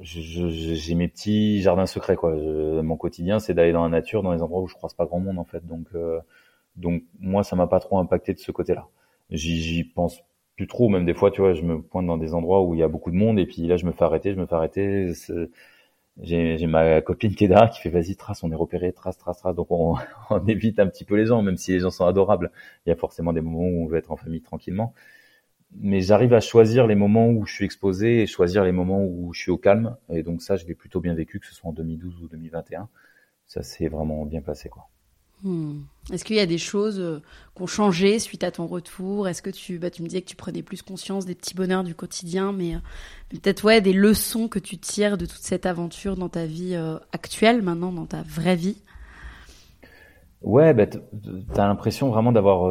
j'ai 0.00 0.94
mes 0.96 1.08
petits 1.08 1.62
jardins 1.62 1.86
secrets 1.86 2.16
quoi. 2.16 2.34
mon 2.34 2.96
quotidien 2.96 3.38
c'est 3.38 3.54
d'aller 3.54 3.72
dans 3.72 3.84
la 3.84 3.88
nature, 3.88 4.22
dans 4.24 4.32
les 4.32 4.42
endroits 4.42 4.60
où 4.60 4.66
je 4.66 4.74
croise 4.74 4.94
pas 4.94 5.06
grand 5.06 5.20
monde 5.20 5.38
en 5.38 5.44
fait, 5.44 5.64
donc 5.66 5.86
euh, 5.94 6.20
donc 6.76 7.04
moi 7.20 7.44
ça 7.44 7.56
m'a 7.56 7.68
pas 7.68 7.80
trop 7.80 7.98
impacté 7.98 8.34
de 8.34 8.40
ce 8.40 8.52
côté-là 8.52 8.88
j'y 9.30 9.84
pense 9.84 10.20
plus 10.56 10.66
trop. 10.66 10.88
Même 10.88 11.04
des 11.06 11.14
fois, 11.14 11.30
tu 11.30 11.40
vois, 11.40 11.54
je 11.54 11.62
me 11.62 11.82
pointe 11.82 12.06
dans 12.06 12.18
des 12.18 12.34
endroits 12.34 12.62
où 12.62 12.74
il 12.74 12.80
y 12.80 12.82
a 12.82 12.88
beaucoup 12.88 13.10
de 13.10 13.16
monde 13.16 13.38
et 13.38 13.46
puis 13.46 13.66
là, 13.66 13.76
je 13.76 13.86
me 13.86 13.92
fais 13.92 14.04
arrêter, 14.04 14.32
je 14.32 14.40
me 14.40 14.46
fais 14.46 14.54
arrêter. 14.54 15.12
J'ai 16.20 16.66
ma 16.66 17.00
copine 17.02 17.34
qui 17.34 17.44
est 17.44 17.48
derrière 17.48 17.70
qui 17.70 17.80
fait 17.80 17.90
vas-y 17.90 18.14
trace, 18.16 18.44
on 18.44 18.52
est 18.52 18.54
repéré, 18.54 18.92
trace, 18.92 19.18
trace, 19.18 19.38
trace. 19.38 19.56
Donc 19.56 19.70
on, 19.70 19.96
on, 20.30 20.46
évite 20.46 20.78
un 20.78 20.86
petit 20.86 21.04
peu 21.04 21.16
les 21.16 21.26
gens, 21.26 21.42
même 21.42 21.56
si 21.56 21.72
les 21.72 21.80
gens 21.80 21.90
sont 21.90 22.06
adorables. 22.06 22.52
Il 22.86 22.90
y 22.90 22.92
a 22.92 22.96
forcément 22.96 23.32
des 23.32 23.40
moments 23.40 23.66
où 23.66 23.84
on 23.84 23.86
veut 23.86 23.98
être 23.98 24.12
en 24.12 24.16
famille 24.16 24.42
tranquillement. 24.42 24.94
Mais 25.76 26.00
j'arrive 26.00 26.34
à 26.34 26.40
choisir 26.40 26.86
les 26.86 26.94
moments 26.94 27.28
où 27.28 27.46
je 27.46 27.54
suis 27.54 27.64
exposé 27.64 28.22
et 28.22 28.26
choisir 28.26 28.64
les 28.64 28.72
moments 28.72 29.04
où 29.04 29.32
je 29.32 29.40
suis 29.40 29.50
au 29.50 29.58
calme. 29.58 29.96
Et 30.10 30.22
donc 30.22 30.42
ça, 30.42 30.56
je 30.56 30.66
l'ai 30.66 30.74
plutôt 30.74 31.00
bien 31.00 31.14
vécu, 31.14 31.40
que 31.40 31.46
ce 31.46 31.54
soit 31.54 31.70
en 31.70 31.72
2012 31.72 32.22
ou 32.22 32.28
2021. 32.28 32.88
Ça 33.46 33.62
s'est 33.62 33.88
vraiment 33.88 34.24
bien 34.24 34.40
passé, 34.40 34.68
quoi. 34.68 34.88
Hmm. 35.44 35.82
Est-ce 36.10 36.24
qu'il 36.24 36.36
y 36.36 36.40
a 36.40 36.46
des 36.46 36.58
choses 36.58 36.98
euh, 36.98 37.20
qui 37.54 37.62
ont 37.62 37.66
changé 37.66 38.18
suite 38.18 38.44
à 38.44 38.50
ton 38.50 38.66
retour? 38.66 39.28
Est-ce 39.28 39.42
que 39.42 39.50
tu, 39.50 39.78
bah, 39.78 39.90
tu 39.90 40.02
me 40.02 40.08
disais 40.08 40.22
que 40.22 40.26
tu 40.26 40.36
prenais 40.36 40.62
plus 40.62 40.80
conscience 40.80 41.26
des 41.26 41.34
petits 41.34 41.54
bonheurs 41.54 41.84
du 41.84 41.94
quotidien, 41.94 42.52
mais, 42.52 42.74
euh, 42.74 42.78
peut-être 43.28 43.62
ouais, 43.64 43.82
des 43.82 43.92
leçons 43.92 44.48
que 44.48 44.58
tu 44.58 44.78
tires 44.78 45.18
de 45.18 45.26
toute 45.26 45.42
cette 45.42 45.66
aventure 45.66 46.16
dans 46.16 46.30
ta 46.30 46.46
vie 46.46 46.74
euh, 46.74 46.96
actuelle, 47.12 47.60
maintenant 47.60 47.92
dans 47.92 48.06
ta 48.06 48.22
vraie 48.22 48.56
vie? 48.56 48.82
Ouais, 50.40 50.72
bah, 50.72 50.86
tu 50.86 50.98
as 51.56 51.66
l'impression 51.66 52.08
vraiment 52.10 52.32
d'avoir... 52.32 52.64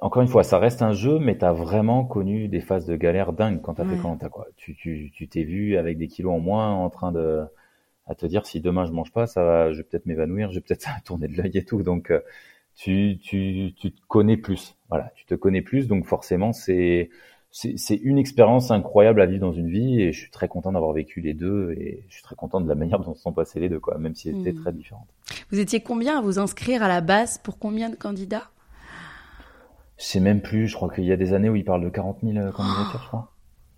Encore 0.00 0.22
une 0.22 0.28
fois, 0.28 0.42
ça 0.42 0.58
reste 0.58 0.82
un 0.82 0.92
jeu, 0.92 1.18
mais 1.18 1.38
tu 1.38 1.44
as 1.44 1.52
vraiment 1.52 2.04
connu 2.04 2.48
des 2.48 2.60
phases 2.60 2.86
de 2.86 2.96
galère 2.96 3.32
dingues 3.32 3.60
quand 3.62 3.74
tu 3.74 3.82
as 3.82 3.84
fait 3.84 3.96
Colanta. 3.96 4.28
Quoi. 4.28 4.48
Tu 4.56 4.74
t'es 4.74 5.10
tu, 5.14 5.28
t'es 5.28 5.44
vu 5.44 5.76
avec 5.76 5.96
des 5.96 6.08
kilos 6.08 6.32
en 6.34 6.40
moins 6.40 6.72
en 6.74 6.90
train 6.90 7.12
de 7.12 7.42
à 8.12 8.14
te 8.14 8.26
dire 8.26 8.46
si 8.46 8.60
demain 8.60 8.86
je 8.86 8.92
mange 8.92 9.12
pas, 9.12 9.26
ça 9.26 9.42
va, 9.42 9.72
je 9.72 9.78
vais 9.78 9.82
peut-être 9.82 10.06
m'évanouir, 10.06 10.50
je 10.50 10.56
vais 10.56 10.60
peut-être 10.60 10.88
tourner 11.04 11.28
de 11.28 11.36
l'œil 11.36 11.56
et 11.56 11.64
tout. 11.64 11.82
Donc 11.82 12.10
euh, 12.10 12.20
tu, 12.76 13.18
tu, 13.22 13.74
tu 13.76 13.92
te 13.92 14.00
connais 14.08 14.36
plus. 14.36 14.76
Voilà, 14.88 15.12
tu 15.16 15.24
te 15.26 15.34
connais 15.34 15.62
plus, 15.62 15.88
donc 15.88 16.06
forcément 16.06 16.52
c'est 16.52 17.10
c'est 17.54 17.96
une 17.96 18.16
expérience 18.16 18.70
incroyable 18.70 19.20
à 19.20 19.26
vivre 19.26 19.42
dans 19.42 19.52
une 19.52 19.68
vie 19.68 20.00
et 20.00 20.12
je 20.12 20.18
suis 20.18 20.30
très 20.30 20.48
content 20.48 20.72
d'avoir 20.72 20.94
vécu 20.94 21.20
les 21.20 21.34
deux 21.34 21.72
et 21.72 22.02
je 22.08 22.14
suis 22.14 22.22
très 22.22 22.34
content 22.34 22.62
de 22.62 22.68
la 22.68 22.74
manière 22.74 22.98
dont 22.98 23.14
se 23.14 23.20
sont 23.20 23.34
passés 23.34 23.60
les 23.60 23.68
deux 23.68 23.78
quoi, 23.78 23.98
même 23.98 24.14
si 24.14 24.32
c'était 24.32 24.52
mmh. 24.52 24.62
très 24.62 24.72
différentes. 24.72 25.08
Vous 25.50 25.58
étiez 25.58 25.80
combien 25.80 26.18
à 26.18 26.22
vous 26.22 26.38
inscrire 26.38 26.82
à 26.82 26.88
la 26.88 27.02
base 27.02 27.36
pour 27.36 27.58
combien 27.58 27.90
de 27.90 27.94
candidats? 27.94 28.48
Je 29.98 30.04
sais 30.04 30.20
même 30.20 30.40
plus. 30.40 30.66
Je 30.66 30.74
crois 30.74 30.90
qu'il 30.92 31.04
y 31.04 31.12
a 31.12 31.16
des 31.16 31.34
années 31.34 31.50
où 31.50 31.54
ils 31.54 31.64
parlent 31.64 31.84
de 31.84 31.90
40 31.90 32.20
000 32.22 32.38
euh, 32.38 32.52
candidatures, 32.52 33.02
je 33.02 33.08
crois. 33.08 33.32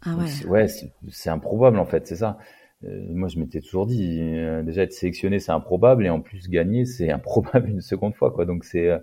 Ah 0.06 0.14
ouais. 0.14 0.46
Ouais, 0.46 0.68
c'est 1.10 1.30
improbable 1.30 1.78
en 1.78 1.86
fait, 1.86 2.06
c'est 2.06 2.16
ça. 2.16 2.38
Euh, 2.84 3.06
moi, 3.10 3.28
je 3.28 3.38
m'étais 3.38 3.60
toujours 3.60 3.86
dit, 3.86 4.18
euh, 4.20 4.62
déjà 4.62 4.82
être 4.82 4.92
sélectionné, 4.92 5.38
c'est 5.40 5.52
improbable, 5.52 6.06
et 6.06 6.10
en 6.10 6.20
plus 6.20 6.48
gagner, 6.48 6.84
c'est 6.84 7.10
improbable 7.12 7.68
une 7.70 7.80
seconde 7.80 8.14
fois, 8.14 8.30
quoi. 8.30 8.44
Donc 8.46 8.64
c'est, 8.64 8.84
il 8.84 8.88
euh, 8.90 8.98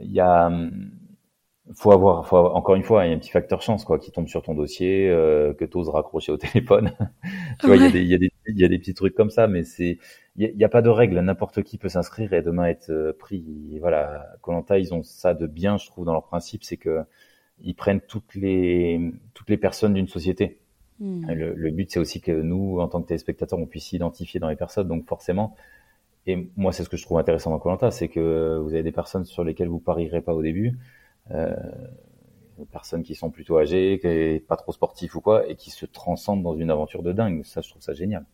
y 0.00 0.20
a, 0.20 0.50
faut 1.74 1.92
avoir, 1.92 2.26
faut 2.26 2.36
avoir, 2.36 2.54
encore 2.56 2.76
une 2.76 2.82
fois, 2.84 3.04
il 3.06 3.10
y 3.10 3.12
a 3.12 3.16
un 3.16 3.18
petit 3.18 3.30
facteur 3.30 3.60
chance 3.62 3.84
quoi, 3.84 3.98
qui 3.98 4.12
tombe 4.12 4.28
sur 4.28 4.42
ton 4.42 4.54
dossier, 4.54 5.08
euh, 5.10 5.52
que 5.54 5.64
tu 5.64 5.76
oses 5.76 5.88
raccrocher 5.88 6.32
au 6.32 6.36
téléphone. 6.38 6.92
tu 7.60 7.66
vois, 7.66 7.76
il 7.76 7.82
y, 7.82 7.86
a 7.86 7.90
des, 7.90 8.00
il, 8.02 8.08
y 8.08 8.14
a 8.14 8.18
des, 8.18 8.30
il 8.48 8.60
y 8.60 8.64
a 8.64 8.68
des 8.68 8.78
petits 8.78 8.94
trucs 8.94 9.14
comme 9.14 9.30
ça, 9.30 9.48
mais 9.48 9.64
c'est, 9.64 9.98
il 10.36 10.54
n'y 10.56 10.64
a, 10.64 10.68
pas 10.68 10.82
de 10.82 10.88
règle. 10.90 11.18
N'importe 11.20 11.62
qui 11.62 11.78
peut 11.78 11.88
s'inscrire 11.88 12.32
et 12.32 12.42
demain 12.42 12.66
être 12.66 13.12
pris. 13.18 13.78
voilà, 13.80 14.26
Colanta, 14.42 14.78
ils 14.78 14.94
ont 14.94 15.02
ça 15.02 15.34
de 15.34 15.46
bien, 15.46 15.76
je 15.78 15.86
trouve, 15.86 16.04
dans 16.04 16.12
leur 16.12 16.24
principe, 16.24 16.62
c'est 16.64 16.76
que 16.76 17.00
ils 17.62 17.74
prennent 17.74 18.02
toutes 18.02 18.34
les 18.34 19.12
toutes 19.34 19.48
les 19.50 19.56
personnes 19.56 19.94
d'une 19.94 20.08
société. 20.08 20.58
Hmm. 20.98 21.30
Le, 21.30 21.54
le, 21.54 21.70
but, 21.70 21.90
c'est 21.90 21.98
aussi 21.98 22.20
que 22.20 22.32
nous, 22.32 22.80
en 22.80 22.88
tant 22.88 23.02
que 23.02 23.08
téléspectateurs, 23.08 23.58
on 23.58 23.66
puisse 23.66 23.86
s'identifier 23.86 24.40
dans 24.40 24.48
les 24.48 24.56
personnes. 24.56 24.88
Donc 24.88 25.06
forcément, 25.06 25.54
et 26.26 26.50
moi, 26.56 26.72
c'est 26.72 26.84
ce 26.84 26.88
que 26.88 26.96
je 26.96 27.02
trouve 27.02 27.18
intéressant 27.18 27.50
dans 27.50 27.58
Colanta, 27.58 27.90
c'est 27.90 28.08
que 28.08 28.58
vous 28.58 28.74
avez 28.74 28.82
des 28.82 28.92
personnes 28.92 29.24
sur 29.24 29.44
lesquelles 29.44 29.68
vous 29.68 29.78
parierez 29.78 30.20
pas 30.20 30.34
au 30.34 30.42
début, 30.42 30.76
euh, 31.30 31.54
personnes 32.72 33.02
qui 33.02 33.14
sont 33.14 33.30
plutôt 33.30 33.58
âgées, 33.58 33.98
qui 34.00 34.40
pas 34.40 34.56
trop 34.56 34.72
sportifs 34.72 35.14
ou 35.14 35.20
quoi, 35.20 35.48
et 35.48 35.54
qui 35.54 35.70
se 35.70 35.86
transcendent 35.86 36.42
dans 36.42 36.56
une 36.56 36.70
aventure 36.70 37.02
de 37.02 37.12
dingue. 37.12 37.44
Ça, 37.44 37.60
je 37.60 37.68
trouve 37.68 37.82
ça 37.82 37.94
génial. 37.94 38.24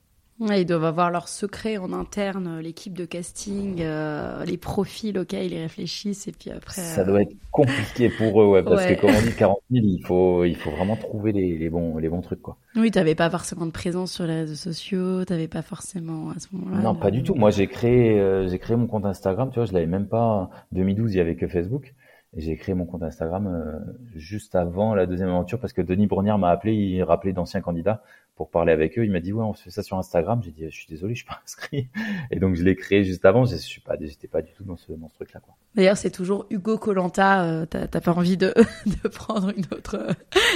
Ouais, 0.43 0.63
ils 0.63 0.67
doivent 0.67 0.85
avoir 0.85 1.13
leurs 1.13 1.29
secrets 1.29 1.77
en 1.77 1.93
interne, 1.93 2.59
l'équipe 2.59 2.95
de 2.95 3.05
casting, 3.05 3.77
euh, 3.81 4.45
les 4.45 4.57
profils 4.57 5.17
auxquels 5.17 5.53
ils 5.53 5.61
réfléchissent, 5.61 6.27
et 6.27 6.33
puis 6.33 6.51
après. 6.51 6.83
Ça 6.83 7.05
doit 7.05 7.23
être 7.23 7.37
compliqué 7.53 8.09
pour 8.09 8.43
eux, 8.43 8.47
ouais, 8.47 8.63
parce 8.65 8.85
que 8.85 9.01
comme 9.01 9.11
on 9.11 9.23
dit 9.23 9.33
40 9.39 9.59
000, 9.71 9.87
il 9.87 10.05
faut, 10.05 10.45
il 10.45 10.57
faut 10.57 10.73
vraiment 10.73 10.97
trouver 10.97 11.31
les, 11.31 11.57
les 11.59 11.71
bons, 11.71 11.97
les 11.99 12.09
bons 12.09 12.23
trucs, 12.23 12.43
quoi. 12.43 12.57
Oui, 12.75 12.91
t'avais 12.91 13.15
pas 13.15 13.31
forcément 13.31 13.67
de 13.67 13.71
présence 13.71 14.13
sur 14.13 14.27
les 14.27 14.35
réseaux 14.35 14.57
sociaux, 14.57 15.25
t'avais 15.25 15.47
pas 15.47 15.63
forcément 15.63 16.31
à 16.31 16.41
ce 16.41 16.49
moment-là. 16.53 16.83
Non, 16.83 16.97
pas 16.97 17.13
du 17.13 17.23
tout. 17.23 17.37
Moi, 17.37 17.51
j'ai 17.51 17.69
créé, 17.69 18.19
euh, 18.19 18.49
j'ai 18.49 18.59
créé 18.59 18.77
mon 18.77 18.89
compte 18.89 19.07
Instagram, 19.07 19.51
tu 19.51 19.61
vois, 19.61 19.67
je 19.67 19.73
l'avais 19.73 19.87
même 19.87 20.09
pas. 20.09 20.51
2012, 20.73 21.15
il 21.15 21.19
y 21.19 21.21
avait 21.21 21.37
que 21.37 21.47
Facebook. 21.47 21.95
Et 22.35 22.41
j'ai 22.41 22.57
créé 22.57 22.75
mon 22.75 22.87
compte 22.87 23.03
Instagram 23.03 23.47
euh, 23.47 23.79
juste 24.15 24.55
avant 24.55 24.95
la 24.95 25.05
deuxième 25.05 25.29
aventure 25.29 25.59
parce 25.59 25.75
que 25.75 25.83
Denis 25.83 26.07
Bournière 26.07 26.39
m'a 26.39 26.49
appelé, 26.49 26.73
il 26.73 27.03
rappelait 27.03 27.35
d'anciens 27.35 27.61
candidats 27.61 28.03
pour 28.37 28.49
parler 28.49 28.73
avec 28.73 28.99
eux. 28.99 29.05
Il 29.05 29.13
m'a 29.13 29.21
dit 29.21 29.35
ouais, 29.35 29.45
on 29.45 29.53
fait 29.53 29.69
ça 29.69 29.83
sur 29.83 29.99
Instagram. 29.99 30.41
J'ai 30.43 30.51
dit 30.51 30.65
je 30.65 30.75
suis 30.75 30.87
désolé, 30.89 31.15
je 31.15 31.19
suis 31.19 31.29
pas 31.29 31.41
inscrit. 31.45 31.89
Et 32.31 32.41
donc 32.41 32.55
je 32.55 32.65
l'ai 32.65 32.75
créé 32.75 33.05
juste 33.05 33.27
avant. 33.27 33.45
Je 33.45 33.57
suis 33.57 33.83
pas, 33.83 33.97
j'étais 34.01 34.29
pas 34.29 34.41
du 34.41 34.51
tout 34.53 34.65
dans 34.65 34.77
ce 34.77 34.93
dans 34.93 35.09
ce 35.09 35.15
truc-là 35.15 35.41
quoi. 35.41 35.55
D'ailleurs, 35.75 35.99
c'est 35.99 36.11
toujours 36.11 36.47
Hugo 36.49 36.79
Colanta. 36.79 37.45
Euh, 37.45 37.67
T'as 37.67 38.01
pas 38.01 38.13
envie 38.13 38.39
de 38.39 38.55
de 38.87 39.09
prendre 39.09 39.53
une 39.55 39.65
autre 39.71 39.97
euh, 39.97 40.13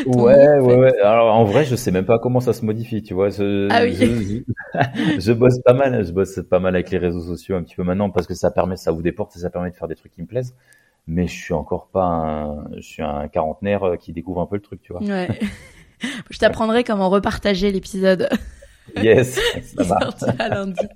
Ouais, 0.06 0.58
ouais, 0.58 0.76
ouais. 0.76 0.98
Alors 1.00 1.34
en 1.34 1.44
vrai, 1.44 1.64
je 1.66 1.76
sais 1.76 1.90
même 1.90 2.06
pas 2.06 2.18
comment 2.18 2.40
ça 2.40 2.54
se 2.54 2.64
modifie. 2.64 3.02
Tu 3.02 3.12
vois, 3.12 3.28
je, 3.28 3.68
ah 3.70 3.82
oui. 3.82 3.94
je, 3.94 5.18
je, 5.20 5.32
bosse 5.32 5.60
pas 5.62 5.74
mal. 5.74 6.06
Je 6.06 6.12
bosse 6.12 6.40
pas 6.48 6.58
mal 6.58 6.74
avec 6.74 6.90
les 6.90 6.98
réseaux 6.98 7.22
sociaux 7.22 7.56
un 7.56 7.62
petit 7.62 7.76
peu 7.76 7.82
maintenant 7.82 8.08
parce 8.08 8.26
que 8.26 8.34
ça 8.34 8.50
permet, 8.50 8.76
ça 8.76 8.94
ouvre 8.94 9.02
des 9.02 9.12
portes 9.12 9.36
et 9.36 9.40
ça 9.40 9.50
permet 9.50 9.70
de 9.70 9.76
faire 9.76 9.88
des 9.88 9.96
trucs 9.96 10.12
qui 10.12 10.22
me 10.22 10.26
plaisent 10.26 10.54
mais 11.06 11.26
je 11.26 11.34
suis 11.34 11.54
encore 11.54 11.88
pas 11.88 12.04
un, 12.04 12.70
je 12.76 12.82
suis 12.82 13.02
un 13.02 13.28
quarantenaire 13.28 13.84
euh, 13.84 13.96
qui 13.96 14.12
découvre 14.12 14.40
un 14.40 14.46
peu 14.46 14.56
le 14.56 14.62
truc, 14.62 14.80
tu 14.82 14.92
vois. 14.92 15.02
Ouais. 15.02 15.28
je 16.30 16.38
t'apprendrai 16.38 16.84
comment 16.84 17.08
repartager 17.08 17.70
l'épisode. 17.70 18.28
Yes, 18.96 19.38
ça 19.76 20.34
à 20.38 20.48
lundi. 20.48 20.86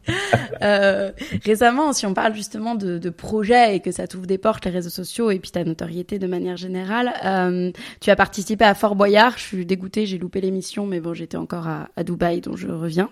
Euh, 0.62 1.10
récemment, 1.44 1.92
si 1.92 2.06
on 2.06 2.14
parle 2.14 2.34
justement 2.34 2.74
de, 2.74 2.98
de 2.98 3.10
projets 3.10 3.76
et 3.76 3.80
que 3.80 3.90
ça 3.90 4.06
t'ouvre 4.06 4.26
des 4.26 4.38
portes, 4.38 4.64
les 4.64 4.70
réseaux 4.70 4.90
sociaux 4.90 5.30
et 5.30 5.38
puis 5.38 5.50
ta 5.50 5.64
notoriété 5.64 6.18
de 6.18 6.26
manière 6.26 6.56
générale, 6.56 7.12
euh, 7.24 7.72
tu 8.00 8.10
as 8.10 8.16
participé 8.16 8.64
à 8.64 8.74
Fort 8.74 8.94
Boyard. 8.94 9.36
Je 9.36 9.42
suis 9.42 9.66
dégoûtée, 9.66 10.06
j'ai 10.06 10.18
loupé 10.18 10.40
l'émission, 10.40 10.86
mais 10.86 11.00
bon, 11.00 11.14
j'étais 11.14 11.36
encore 11.36 11.66
à, 11.66 11.88
à, 11.96 12.04
Dubaï, 12.04 12.40
dont 12.40 12.56
je 12.56 12.68
reviens. 12.68 13.10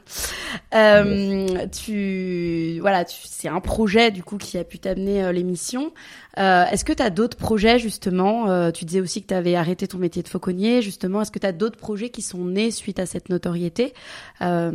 Euh, 0.75 1.47
Tu, 1.73 2.79
voilà, 2.81 3.05
tu, 3.05 3.17
c'est 3.25 3.49
un 3.49 3.61
projet 3.61 4.11
du 4.11 4.23
coup 4.23 4.39
qui 4.39 4.59
a 4.59 4.65
pu 4.65 4.79
t'amener 4.79 5.33
l'émission. 5.33 5.93
Est-ce 6.37 6.85
que 6.85 6.93
tu 6.93 7.03
as 7.03 7.11
d'autres 7.11 7.37
projets 7.37 7.81
justement 7.81 8.71
Tu 8.71 8.85
disais 8.85 9.01
aussi 9.01 9.23
que 9.23 9.27
tu 9.27 9.35
avais 9.35 9.57
arrêté 9.57 9.89
ton 9.89 9.99
métier 9.99 10.23
de 10.23 10.29
fauconnier. 10.29 10.83
Justement, 10.83 11.23
est-ce 11.23 11.33
que 11.33 11.41
tu 11.41 11.47
as 11.47 11.53
d'autres 11.53 11.79
projets 11.79 12.11
qui 12.11 12.23
sont 12.23 12.45
nés 12.45 12.71
suite 12.71 13.01
à 13.01 13.07
cette 13.07 13.29
notoriété? 13.29 13.93
Euh... 14.41 14.68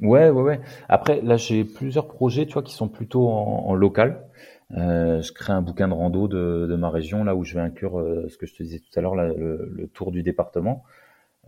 Ouais, 0.00 0.28
ouais, 0.28 0.42
ouais. 0.42 0.60
Après, 0.88 1.20
là, 1.22 1.36
j'ai 1.36 1.64
plusieurs 1.64 2.08
projets, 2.08 2.46
tu 2.46 2.54
vois, 2.54 2.62
qui 2.62 2.74
sont 2.74 2.88
plutôt 2.88 3.28
en, 3.28 3.74
local. 3.74 4.24
Euh, 4.72 5.22
je 5.22 5.32
crée 5.32 5.52
un 5.52 5.62
bouquin 5.62 5.88
de 5.88 5.94
rando 5.94 6.26
de, 6.28 6.66
de, 6.68 6.76
ma 6.76 6.90
région, 6.90 7.24
là 7.24 7.34
où 7.36 7.44
je 7.44 7.54
vais 7.54 7.60
inclure 7.60 7.98
euh, 7.98 8.28
ce 8.28 8.36
que 8.36 8.46
je 8.46 8.54
te 8.54 8.62
disais 8.62 8.80
tout 8.80 8.98
à 8.98 9.02
l'heure, 9.02 9.14
le, 9.14 9.88
tour 9.94 10.10
du 10.10 10.22
département. 10.22 10.84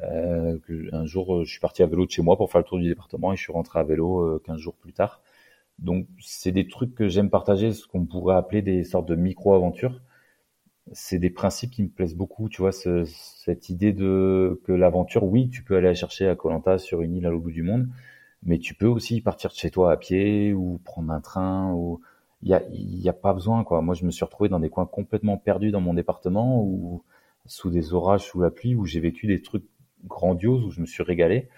Euh, 0.02 0.58
un 0.92 1.06
jour, 1.06 1.44
je 1.44 1.50
suis 1.50 1.60
parti 1.60 1.82
à 1.82 1.86
vélo 1.86 2.06
de 2.06 2.10
chez 2.10 2.22
moi 2.22 2.36
pour 2.36 2.50
faire 2.50 2.60
le 2.60 2.66
tour 2.66 2.78
du 2.78 2.88
département 2.88 3.32
et 3.32 3.36
je 3.36 3.42
suis 3.42 3.52
rentré 3.52 3.78
à 3.78 3.82
vélo 3.82 4.40
15 4.44 4.58
jours 4.58 4.74
plus 4.74 4.92
tard. 4.92 5.22
Donc 5.78 6.06
c'est 6.20 6.52
des 6.52 6.68
trucs 6.68 6.94
que 6.94 7.08
j'aime 7.08 7.30
partager, 7.30 7.72
ce 7.72 7.86
qu'on 7.86 8.06
pourrait 8.06 8.36
appeler 8.36 8.62
des 8.62 8.84
sortes 8.84 9.08
de 9.08 9.14
micro-aventures. 9.16 10.00
C'est 10.92 11.18
des 11.18 11.30
principes 11.30 11.72
qui 11.72 11.82
me 11.82 11.88
plaisent 11.88 12.14
beaucoup, 12.14 12.48
tu 12.48 12.62
vois, 12.62 12.70
ce, 12.72 13.04
cette 13.04 13.68
idée 13.70 13.92
de 13.92 14.60
que 14.64 14.72
l'aventure, 14.72 15.24
oui, 15.24 15.48
tu 15.50 15.62
peux 15.64 15.76
aller 15.76 15.88
la 15.88 15.94
chercher 15.94 16.28
à 16.28 16.36
Colanta 16.36 16.78
sur 16.78 17.02
une 17.02 17.14
île 17.16 17.26
à 17.26 17.30
l'autre 17.30 17.44
bout 17.44 17.50
du 17.50 17.62
monde, 17.62 17.88
mais 18.44 18.58
tu 18.58 18.74
peux 18.74 18.86
aussi 18.86 19.20
partir 19.20 19.50
de 19.50 19.56
chez 19.56 19.70
toi 19.70 19.92
à 19.92 19.96
pied 19.96 20.52
ou 20.54 20.80
prendre 20.84 21.12
un 21.12 21.20
train 21.20 21.72
ou 21.72 22.00
il 22.42 22.50
y 22.50 22.54
a, 22.54 23.10
a 23.10 23.12
pas 23.14 23.34
besoin 23.34 23.64
quoi. 23.64 23.82
Moi, 23.82 23.94
je 23.94 24.04
me 24.04 24.10
suis 24.12 24.24
retrouvé 24.24 24.48
dans 24.48 24.60
des 24.60 24.70
coins 24.70 24.86
complètement 24.86 25.38
perdus 25.38 25.72
dans 25.72 25.80
mon 25.80 25.94
département 25.94 26.62
ou 26.62 27.02
sous 27.46 27.70
des 27.70 27.92
orages, 27.94 28.22
sous 28.24 28.40
la 28.40 28.50
pluie, 28.50 28.74
où 28.76 28.84
j'ai 28.86 29.00
vécu 29.00 29.26
des 29.26 29.42
trucs 29.42 29.64
grandioses 30.04 30.64
où 30.64 30.70
je 30.70 30.80
me 30.80 30.86
suis 30.86 31.02
régalé. 31.02 31.48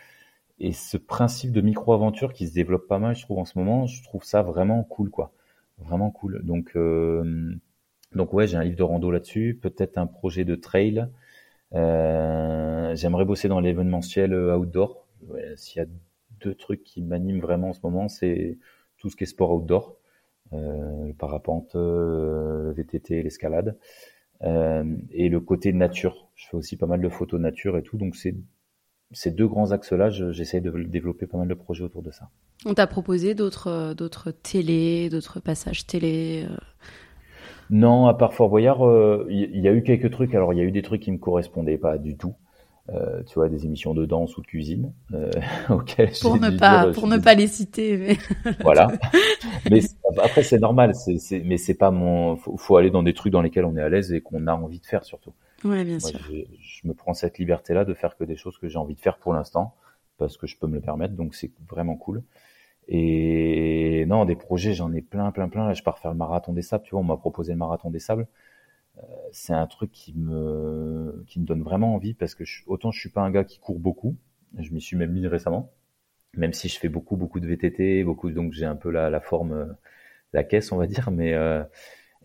Et 0.61 0.73
ce 0.73 0.97
principe 0.97 1.53
de 1.53 1.61
micro-aventure 1.61 2.33
qui 2.33 2.49
se 2.49 2.55
développe 2.55 2.89
pas 2.89 2.99
mal, 2.99 3.15
je 3.17 3.23
trouve, 3.23 3.39
en 3.39 3.45
ce 3.45 3.59
moment, 3.59 3.87
je 3.87 4.03
trouve 4.03 4.25
ça 4.25 4.43
vraiment 4.43 4.83
cool, 4.85 5.11
quoi. 5.11 5.33
Vraiment 5.79 6.11
cool. 6.11 6.43
Donc, 6.45 6.73
euh, 6.77 7.55
donc 8.15 8.33
ouais, 8.33 8.47
j'ai 8.47 8.57
un 8.57 8.65
livre 8.65 8.77
de 8.77 8.83
rando 8.83 9.11
là-dessus, 9.11 9.59
peut-être 9.61 9.99
un 9.99 10.07
projet 10.07 10.45
de 10.45 10.55
trail. 10.55 11.07
Euh, 11.75 12.95
J'aimerais 12.97 13.25
bosser 13.25 13.49
dans 13.49 13.61
l'événementiel 13.61 14.33
euh, 14.33 14.57
outdoor. 14.57 15.07
S'il 15.57 15.81
y 15.81 15.85
a 15.85 15.89
deux 16.41 16.55
trucs 16.55 16.85
qui 16.85 17.03
m'animent 17.03 17.41
vraiment 17.41 17.71
en 17.71 17.73
ce 17.73 17.81
moment, 17.83 18.09
c'est 18.09 18.59
tout 18.97 19.11
ce 19.11 19.17
qui 19.17 19.25
est 19.25 19.27
sport 19.27 19.53
outdoor, 19.53 19.97
euh, 20.53 21.09
le 21.09 21.13
parapente, 21.13 21.75
le 21.75 22.73
VTT, 22.77 23.23
l'escalade, 23.23 23.77
et 24.41 25.29
le 25.29 25.41
côté 25.41 25.73
nature. 25.73 26.29
Je 26.37 26.47
fais 26.49 26.57
aussi 26.57 26.77
pas 26.77 26.87
mal 26.87 27.01
de 27.01 27.09
photos 27.09 27.41
nature 27.41 27.77
et 27.77 27.83
tout, 27.83 27.97
donc 27.99 28.17
c'est 28.17 28.37
ces 29.11 29.31
deux 29.31 29.49
grands 29.49 29.73
axes-là, 29.73 30.11
j'essaie 30.11 30.61
de 30.61 30.71
développer 30.85 31.27
pas 31.27 31.39
mal 31.39 31.49
de 31.49 31.55
projets 31.55 31.83
autour 31.83 32.03
de 32.03 32.11
ça. 32.11 32.29
On 32.67 32.75
t'a 32.75 32.87
proposé 32.87 33.35
d'autres 33.35 33.95
d'autres 33.95 34.31
télés, 34.31 35.09
d'autres 35.09 35.41
passages 35.41 35.87
télé 35.87 36.47
Non, 37.71 38.07
à 38.07 38.15
part 38.15 38.35
Fort 38.35 38.49
Boyard, 38.49 38.79
il 38.81 38.85
euh, 38.85 39.27
y, 39.29 39.69
a 39.69 39.73
eu 39.73 39.83
quelques 39.83 40.11
trucs. 40.11 40.35
Alors, 40.35 40.53
il 40.53 40.59
y 40.59 40.61
a 40.61 40.65
eu 40.65 40.71
des 40.71 40.83
trucs 40.83 41.03
qui 41.03 41.13
me 41.13 41.19
correspondaient 41.19 41.79
pas 41.79 41.99
du 41.99 42.17
tout. 42.17 42.35
Euh, 42.91 43.23
tu 43.25 43.35
vois, 43.35 43.51
des 43.51 43.67
émissions 43.67 43.93
de 43.93 44.07
danse 44.07 44.39
ou 44.39 44.41
de 44.41 44.47
cuisine 44.47 44.95
euh, 45.13 45.31
auxquelles 45.69 46.13
pour 46.23 46.39
ne 46.39 46.49
pas 46.49 46.85
dire, 46.85 46.93
pour 46.95 47.07
ne 47.07 47.19
pas 47.19 47.35
les 47.35 47.47
citer. 47.47 47.99
Mais... 47.99 48.53
voilà. 48.63 48.89
mais 49.71 49.81
après, 50.23 50.43
c'est 50.43 50.59
normal. 50.59 50.95
C'est 50.95 51.43
mais 51.45 51.59
c'est 51.59 51.75
pas 51.75 51.91
mon. 51.91 52.37
Faut, 52.37 52.57
faut 52.57 52.77
aller 52.79 52.91
dans 52.91 53.03
des 53.03 53.13
trucs 53.13 53.33
dans 53.33 53.43
lesquels 53.43 53.67
on 53.67 53.77
est 53.77 53.83
à 53.83 53.91
l'aise 53.91 54.11
et 54.15 54.23
qu'on 54.23 54.47
a 54.47 54.55
envie 54.55 54.81
de 54.81 54.87
faire 54.87 55.05
surtout. 55.05 55.35
Ouais, 55.65 55.85
bien 55.85 55.99
sûr. 55.99 56.19
Je, 56.31 56.37
je, 56.63 56.89
me 56.89 56.95
prends 56.95 57.13
cette 57.13 57.39
liberté-là 57.39 57.85
de 57.85 57.93
faire 57.93 58.17
que 58.17 58.25
des 58.25 58.37
choses 58.37 58.57
que 58.57 58.69
j'ai 58.69 58.79
envie 58.79 58.95
de 58.95 59.01
faire 59.01 59.19
pour 59.19 59.35
l'instant, 59.35 59.75
parce 60.17 60.39
que 60.39 60.47
je 60.47 60.57
peux 60.57 60.67
me 60.67 60.77
le 60.77 60.81
permettre, 60.81 61.15
donc 61.15 61.35
c'est 61.35 61.51
vraiment 61.69 61.97
cool. 61.97 62.23
Et 62.89 64.05
non, 64.07 64.25
des 64.25 64.37
projets, 64.37 64.75
j'en 64.75 64.93
ai 64.93 65.03
plein, 65.03 65.31
plein, 65.31 65.49
plein. 65.49 65.67
Là, 65.69 65.75
je 65.75 65.83
pars 65.83 65.99
faire 65.99 66.11
le 66.11 66.17
marathon 66.17 66.53
des 66.53 66.63
sables. 66.63 66.85
Tu 66.85 66.93
vois, 66.93 67.01
on 67.01 67.05
m'a 67.05 67.17
proposé 67.17 67.53
le 67.53 67.59
marathon 67.59 67.91
des 67.91 67.99
sables. 67.99 68.27
Euh, 68.99 69.03
c'est 69.33 69.53
un 69.53 69.67
truc 69.67 69.93
qui 69.93 70.15
me, 70.15 71.25
qui 71.27 71.41
me 71.41 71.47
donne 71.47 71.63
vraiment 71.63 71.95
envie 71.95 72.15
parce 72.15 72.35
que 72.35 72.45
je, 72.45 72.63
autant 72.67 72.91
je 72.91 73.01
suis 73.01 73.11
pas 73.11 73.23
un 73.23 73.31
gars 73.31 73.45
qui 73.45 73.59
court 73.61 73.79
beaucoup. 73.79 74.17
Je 74.59 74.73
m'y 74.73 74.81
suis 74.81 74.97
même 74.97 75.13
mis 75.13 75.27
récemment. 75.27 75.73
Même 76.37 76.53
si 76.53 76.69
je 76.69 76.79
fais 76.79 76.89
beaucoup, 76.89 77.17
beaucoup 77.17 77.41
de 77.41 77.47
VTT, 77.47 78.05
beaucoup, 78.05 78.31
donc 78.31 78.53
j'ai 78.53 78.67
un 78.67 78.77
peu 78.77 78.91
la, 78.91 79.11
la 79.11 79.21
forme, 79.21 79.77
la 80.33 80.45
caisse, 80.45 80.73
on 80.73 80.77
va 80.77 80.87
dire, 80.87 81.11
mais 81.11 81.35
euh, 81.35 81.65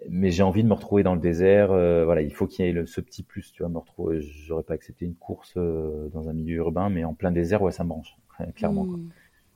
mais 0.10 0.32
j'ai 0.32 0.44
envie 0.44 0.64
de 0.64 0.68
me 0.68 0.74
retrouver 0.74 1.04
dans 1.04 1.16
le 1.16 1.22
désert. 1.22 1.72
Euh, 1.72 2.06
voilà, 2.06 2.22
il 2.22 2.34
faut 2.34 2.48
qu'il 2.48 2.66
y 2.66 2.68
ait 2.68 2.72
le, 2.72 2.86
ce 2.86 3.02
petit 3.02 3.24
plus, 3.24 3.52
tu 3.52 3.64
vois, 3.64 3.70
me 3.70 3.78
retrouver. 3.78 4.22
J'aurais 4.22 4.64
pas 4.64 4.74
accepté 4.74 5.06
une 5.06 5.16
course 5.16 5.54
euh, 5.58 6.10
dans 6.10 6.30
un 6.30 6.34
milieu 6.34 6.58
urbain, 6.58 6.90
mais 6.90 7.04
en 7.04 7.14
plein 7.14 7.32
désert, 7.32 7.62
ouais, 7.62 7.72
ça 7.72 7.84
me 7.84 7.90
branche, 7.90 8.18
clairement. 8.56 8.86
Mmh. 8.86 9.10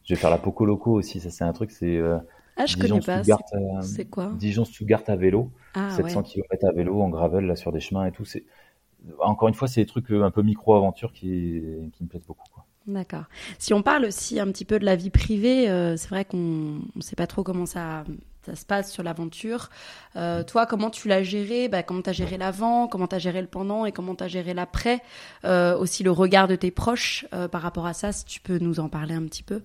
Je 0.07 0.13
vais 0.15 0.19
faire 0.19 0.29
la 0.29 0.37
Poco 0.37 0.65
Loco 0.65 0.93
aussi, 0.93 1.19
ça 1.19 1.29
c'est 1.29 1.43
un 1.43 1.53
truc, 1.53 1.69
c'est 1.69 1.97
euh, 1.97 2.17
ah, 2.55 2.65
je 2.65 2.75
Dijon 2.77 2.99
connais 2.99 3.23
pas. 3.23 3.81
C'est 3.83 4.05
quoi? 4.05 4.31
Dijon 4.35 4.65
Stuttgart 4.65 5.03
à 5.07 5.15
vélo, 5.15 5.51
ah, 5.75 5.91
700 5.91 6.19
ouais. 6.19 6.25
km 6.25 6.65
à 6.65 6.71
vélo 6.71 7.01
en 7.01 7.09
gravel 7.09 7.45
là 7.45 7.55
sur 7.55 7.71
des 7.71 7.81
chemins 7.81 8.05
et 8.05 8.11
tout. 8.11 8.25
C'est 8.25 8.45
encore 9.19 9.49
une 9.49 9.53
fois, 9.53 9.67
c'est 9.67 9.81
des 9.81 9.85
trucs 9.85 10.09
un 10.09 10.31
peu 10.31 10.41
micro 10.41 10.75
aventure 10.75 11.11
qui 11.11 11.61
qui 11.93 12.03
me 12.03 12.07
plaisent 12.07 12.25
beaucoup. 12.25 12.47
D'accord. 12.87 13.25
Si 13.59 13.73
on 13.73 13.81
parle 13.81 14.05
aussi 14.05 14.39
un 14.39 14.47
petit 14.47 14.63
peu 14.63 14.79
de 14.79 14.85
la 14.85 14.95
vie 14.95 15.09
privée, 15.09 15.69
euh, 15.69 15.97
c'est 15.97 16.07
vrai 16.07 16.23
qu'on 16.23 16.79
ne 16.95 17.01
sait 17.01 17.17
pas 17.17 17.27
trop 17.27 17.43
comment 17.43 17.65
ça, 17.65 18.05
ça 18.47 18.55
se 18.55 18.65
passe 18.65 18.91
sur 18.91 19.03
l'aventure. 19.03 19.69
Euh, 20.15 20.43
toi, 20.43 20.65
comment 20.65 20.89
tu 20.89 21.07
l'as 21.07 21.21
géré? 21.23 21.67
Bah, 21.69 21.83
Comment 21.83 22.01
tu 22.01 22.09
as 22.09 22.13
géré 22.13 22.37
l'avant? 22.37 22.87
Comment 22.87 23.07
tu 23.07 23.15
as 23.15 23.19
géré 23.19 23.41
le 23.41 23.47
pendant? 23.47 23.85
Et 23.85 23.91
comment 23.91 24.15
tu 24.15 24.23
as 24.23 24.27
géré 24.27 24.53
l'après? 24.53 25.01
Euh, 25.45 25.77
Aussi 25.77 26.03
le 26.03 26.11
regard 26.11 26.47
de 26.47 26.55
tes 26.55 26.71
proches 26.71 27.25
euh, 27.33 27.47
par 27.47 27.61
rapport 27.61 27.85
à 27.85 27.93
ça, 27.93 28.11
si 28.11 28.25
tu 28.25 28.39
peux 28.41 28.57
nous 28.57 28.79
en 28.79 28.89
parler 28.89 29.13
un 29.13 29.25
petit 29.25 29.43
peu. 29.43 29.61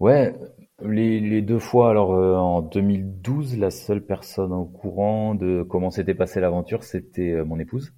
Ouais, 0.00 0.34
Les, 0.82 1.20
les 1.20 1.40
deux 1.42 1.58
fois, 1.60 1.90
alors 1.90 2.10
en 2.10 2.60
2012, 2.62 3.56
la 3.58 3.70
seule 3.70 4.04
personne 4.04 4.52
au 4.52 4.64
courant 4.64 5.34
de 5.34 5.62
comment 5.62 5.90
s'était 5.90 6.14
passée 6.14 6.40
l'aventure, 6.40 6.82
c'était 6.84 7.42
mon 7.44 7.58
épouse. 7.58 7.92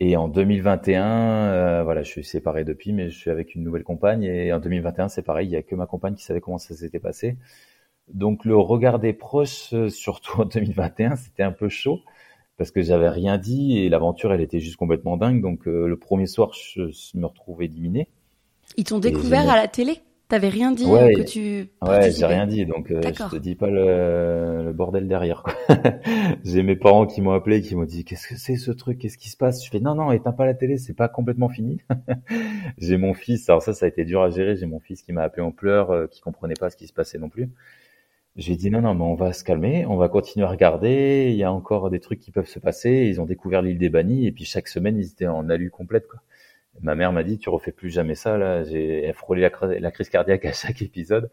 Et 0.00 0.16
en 0.16 0.28
2021, 0.28 1.04
euh, 1.52 1.82
voilà, 1.84 2.02
je 2.02 2.10
suis 2.10 2.24
séparé 2.24 2.64
depuis, 2.64 2.92
mais 2.92 3.10
je 3.10 3.16
suis 3.18 3.30
avec 3.30 3.54
une 3.54 3.62
nouvelle 3.62 3.84
compagne. 3.84 4.24
Et 4.24 4.52
en 4.52 4.58
2021, 4.60 5.08
c'est 5.08 5.22
pareil, 5.22 5.48
il 5.48 5.52
y 5.52 5.56
a 5.56 5.62
que 5.62 5.74
ma 5.74 5.86
compagne 5.86 6.14
qui 6.14 6.24
savait 6.24 6.40
comment 6.40 6.58
ça 6.58 6.74
s'était 6.74 6.98
passé. 6.98 7.38
Donc 8.12 8.44
le 8.44 8.56
regard 8.56 8.98
des 8.98 9.12
proches, 9.12 9.72
euh, 9.72 9.88
surtout 9.88 10.42
en 10.42 10.44
2021, 10.52 11.16
c'était 11.16 11.42
un 11.42 11.52
peu 11.52 11.68
chaud 11.68 12.00
parce 12.56 12.70
que 12.70 12.82
j'avais 12.82 13.08
rien 13.08 13.38
dit 13.38 13.78
et 13.78 13.88
l'aventure, 13.88 14.32
elle 14.32 14.40
était 14.40 14.60
juste 14.60 14.76
complètement 14.76 15.16
dingue. 15.16 15.40
Donc 15.40 15.66
euh, 15.66 15.88
le 15.88 15.96
premier 15.96 16.26
soir, 16.26 16.52
je, 16.52 16.82
me 17.14 17.26
retrouvais 17.26 17.66
éliminé. 17.66 18.08
Ils 18.76 18.84
t'ont 18.84 18.98
découvert 18.98 19.48
à 19.50 19.56
la 19.56 19.68
télé? 19.68 20.00
T'avais 20.28 20.48
rien 20.48 20.72
dit 20.72 20.86
ouais, 20.86 21.14
que 21.14 21.20
tu 21.20 21.68
Ouais, 21.86 22.10
j'ai 22.10 22.24
rien 22.24 22.46
dit, 22.46 22.64
donc 22.64 22.90
euh, 22.90 23.02
je 23.04 23.30
te 23.30 23.36
dis 23.36 23.54
pas 23.54 23.68
le, 23.68 24.64
le 24.64 24.72
bordel 24.72 25.06
derrière. 25.06 25.44
j'ai 26.44 26.62
mes 26.62 26.76
parents 26.76 27.06
qui 27.06 27.20
m'ont 27.20 27.32
appelé, 27.32 27.60
qui 27.60 27.74
m'ont 27.74 27.84
dit 27.84 28.06
qu'est-ce 28.06 28.28
que 28.28 28.36
c'est 28.36 28.56
ce 28.56 28.70
truc, 28.70 28.98
qu'est-ce 28.98 29.18
qui 29.18 29.28
se 29.28 29.36
passe? 29.36 29.62
Je 29.62 29.70
fais 29.70 29.80
non 29.80 29.94
non, 29.94 30.10
éteins 30.12 30.32
pas 30.32 30.46
la 30.46 30.54
télé, 30.54 30.78
c'est 30.78 30.94
pas 30.94 31.08
complètement 31.08 31.50
fini. 31.50 31.82
j'ai 32.78 32.96
mon 32.96 33.12
fils, 33.12 33.50
alors 33.50 33.60
ça 33.60 33.74
ça 33.74 33.84
a 33.84 33.88
été 33.88 34.06
dur 34.06 34.22
à 34.22 34.30
gérer. 34.30 34.56
J'ai 34.56 34.64
mon 34.64 34.80
fils 34.80 35.02
qui 35.02 35.12
m'a 35.12 35.22
appelé 35.22 35.42
en 35.42 35.52
pleurs, 35.52 35.90
euh, 35.90 36.06
qui 36.06 36.22
comprenait 36.22 36.54
pas 36.58 36.70
ce 36.70 36.76
qui 36.78 36.86
se 36.86 36.94
passait 36.94 37.18
non 37.18 37.28
plus. 37.28 37.50
J'ai 38.36 38.56
dit 38.56 38.70
non 38.70 38.80
non, 38.80 38.94
mais 38.94 39.04
on 39.04 39.14
va 39.14 39.32
se 39.32 39.44
calmer, 39.44 39.86
on 39.86 39.96
va 39.96 40.08
continuer 40.08 40.44
à 40.46 40.50
regarder. 40.50 41.28
Il 41.30 41.36
y 41.36 41.44
a 41.44 41.52
encore 41.52 41.90
des 41.90 42.00
trucs 42.00 42.20
qui 42.20 42.32
peuvent 42.32 42.48
se 42.48 42.58
passer. 42.58 43.06
Ils 43.08 43.20
ont 43.20 43.26
découvert 43.26 43.62
l'île 43.62 43.78
des 43.78 43.88
bannis 43.88 44.26
et 44.26 44.32
puis 44.32 44.44
chaque 44.44 44.68
semaine 44.68 44.96
ils 44.96 45.06
étaient 45.06 45.26
en 45.26 45.48
alu 45.48 45.70
complète 45.70 46.08
quoi. 46.08 46.20
Ma 46.82 46.94
mère 46.94 47.12
m'a 47.12 47.22
dit, 47.22 47.38
tu 47.38 47.48
refais 47.50 47.72
plus 47.72 47.90
jamais 47.90 48.14
ça, 48.14 48.36
là. 48.36 48.64
J'ai 48.64 49.12
frôlé 49.12 49.42
la, 49.42 49.78
la, 49.78 49.90
crise 49.90 50.08
cardiaque 50.08 50.44
à 50.44 50.52
chaque 50.52 50.82
épisode. 50.82 51.30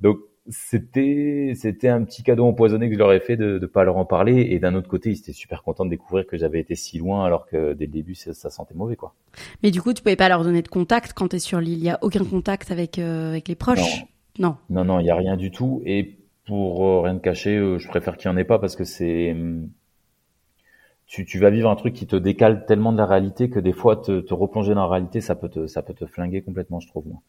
Donc, 0.00 0.18
c'était, 0.48 1.52
c'était 1.56 1.88
un 1.88 2.04
petit 2.04 2.22
cadeau 2.22 2.44
empoisonné 2.44 2.88
que 2.88 2.94
je 2.94 2.98
leur 2.98 3.12
ai 3.12 3.20
fait 3.20 3.36
de 3.36 3.58
ne 3.58 3.66
pas 3.66 3.84
leur 3.84 3.96
en 3.96 4.04
parler. 4.04 4.48
Et 4.50 4.58
d'un 4.58 4.74
autre 4.74 4.88
côté, 4.88 5.10
ils 5.10 5.18
étaient 5.18 5.32
super 5.32 5.62
contents 5.62 5.84
de 5.84 5.90
découvrir 5.90 6.26
que 6.26 6.36
j'avais 6.36 6.60
été 6.60 6.74
si 6.74 6.98
loin 6.98 7.24
alors 7.24 7.46
que 7.46 7.72
dès 7.72 7.86
le 7.86 7.92
début, 7.92 8.14
ça, 8.14 8.34
ça, 8.34 8.50
sentait 8.50 8.74
mauvais, 8.74 8.96
quoi. 8.96 9.14
Mais 9.62 9.70
du 9.70 9.80
coup, 9.82 9.92
tu 9.92 10.02
pouvais 10.02 10.16
pas 10.16 10.28
leur 10.28 10.44
donner 10.44 10.62
de 10.62 10.68
contact 10.68 11.12
quand 11.14 11.28
tu 11.28 11.36
es 11.36 11.38
sur 11.38 11.60
l'île. 11.60 11.78
Il 11.78 11.84
y 11.84 11.90
a 11.90 11.98
aucun 12.02 12.24
contact 12.24 12.70
avec, 12.70 12.98
euh, 12.98 13.30
avec 13.30 13.48
les 13.48 13.54
proches? 13.54 14.04
Non. 14.38 14.56
Non, 14.68 14.84
non, 14.84 15.00
il 15.00 15.06
y 15.06 15.10
a 15.10 15.16
rien 15.16 15.36
du 15.36 15.50
tout. 15.50 15.82
Et 15.86 16.18
pour 16.46 16.86
euh, 16.86 17.00
rien 17.00 17.14
de 17.14 17.20
cacher, 17.20 17.56
euh, 17.56 17.78
je 17.78 17.88
préfère 17.88 18.16
qu'il 18.16 18.30
n'y 18.30 18.34
en 18.36 18.38
ait 18.38 18.44
pas 18.44 18.58
parce 18.58 18.76
que 18.76 18.84
c'est, 18.84 19.32
hum, 19.32 19.68
tu, 21.06 21.24
tu, 21.24 21.38
vas 21.38 21.50
vivre 21.50 21.70
un 21.70 21.76
truc 21.76 21.94
qui 21.94 22.06
te 22.06 22.16
décale 22.16 22.66
tellement 22.66 22.92
de 22.92 22.98
la 22.98 23.06
réalité 23.06 23.48
que 23.50 23.60
des 23.60 23.72
fois 23.72 23.96
te, 23.96 24.20
te 24.20 24.34
replonger 24.34 24.74
dans 24.74 24.82
la 24.82 24.88
réalité 24.88 25.20
ça 25.20 25.34
peut 25.34 25.48
te 25.48 25.66
ça 25.66 25.82
peut 25.82 25.94
te 25.94 26.06
flinguer 26.06 26.42
complètement 26.42 26.80
je 26.80 26.88
trouve 26.88 27.06
moi. 27.06 27.20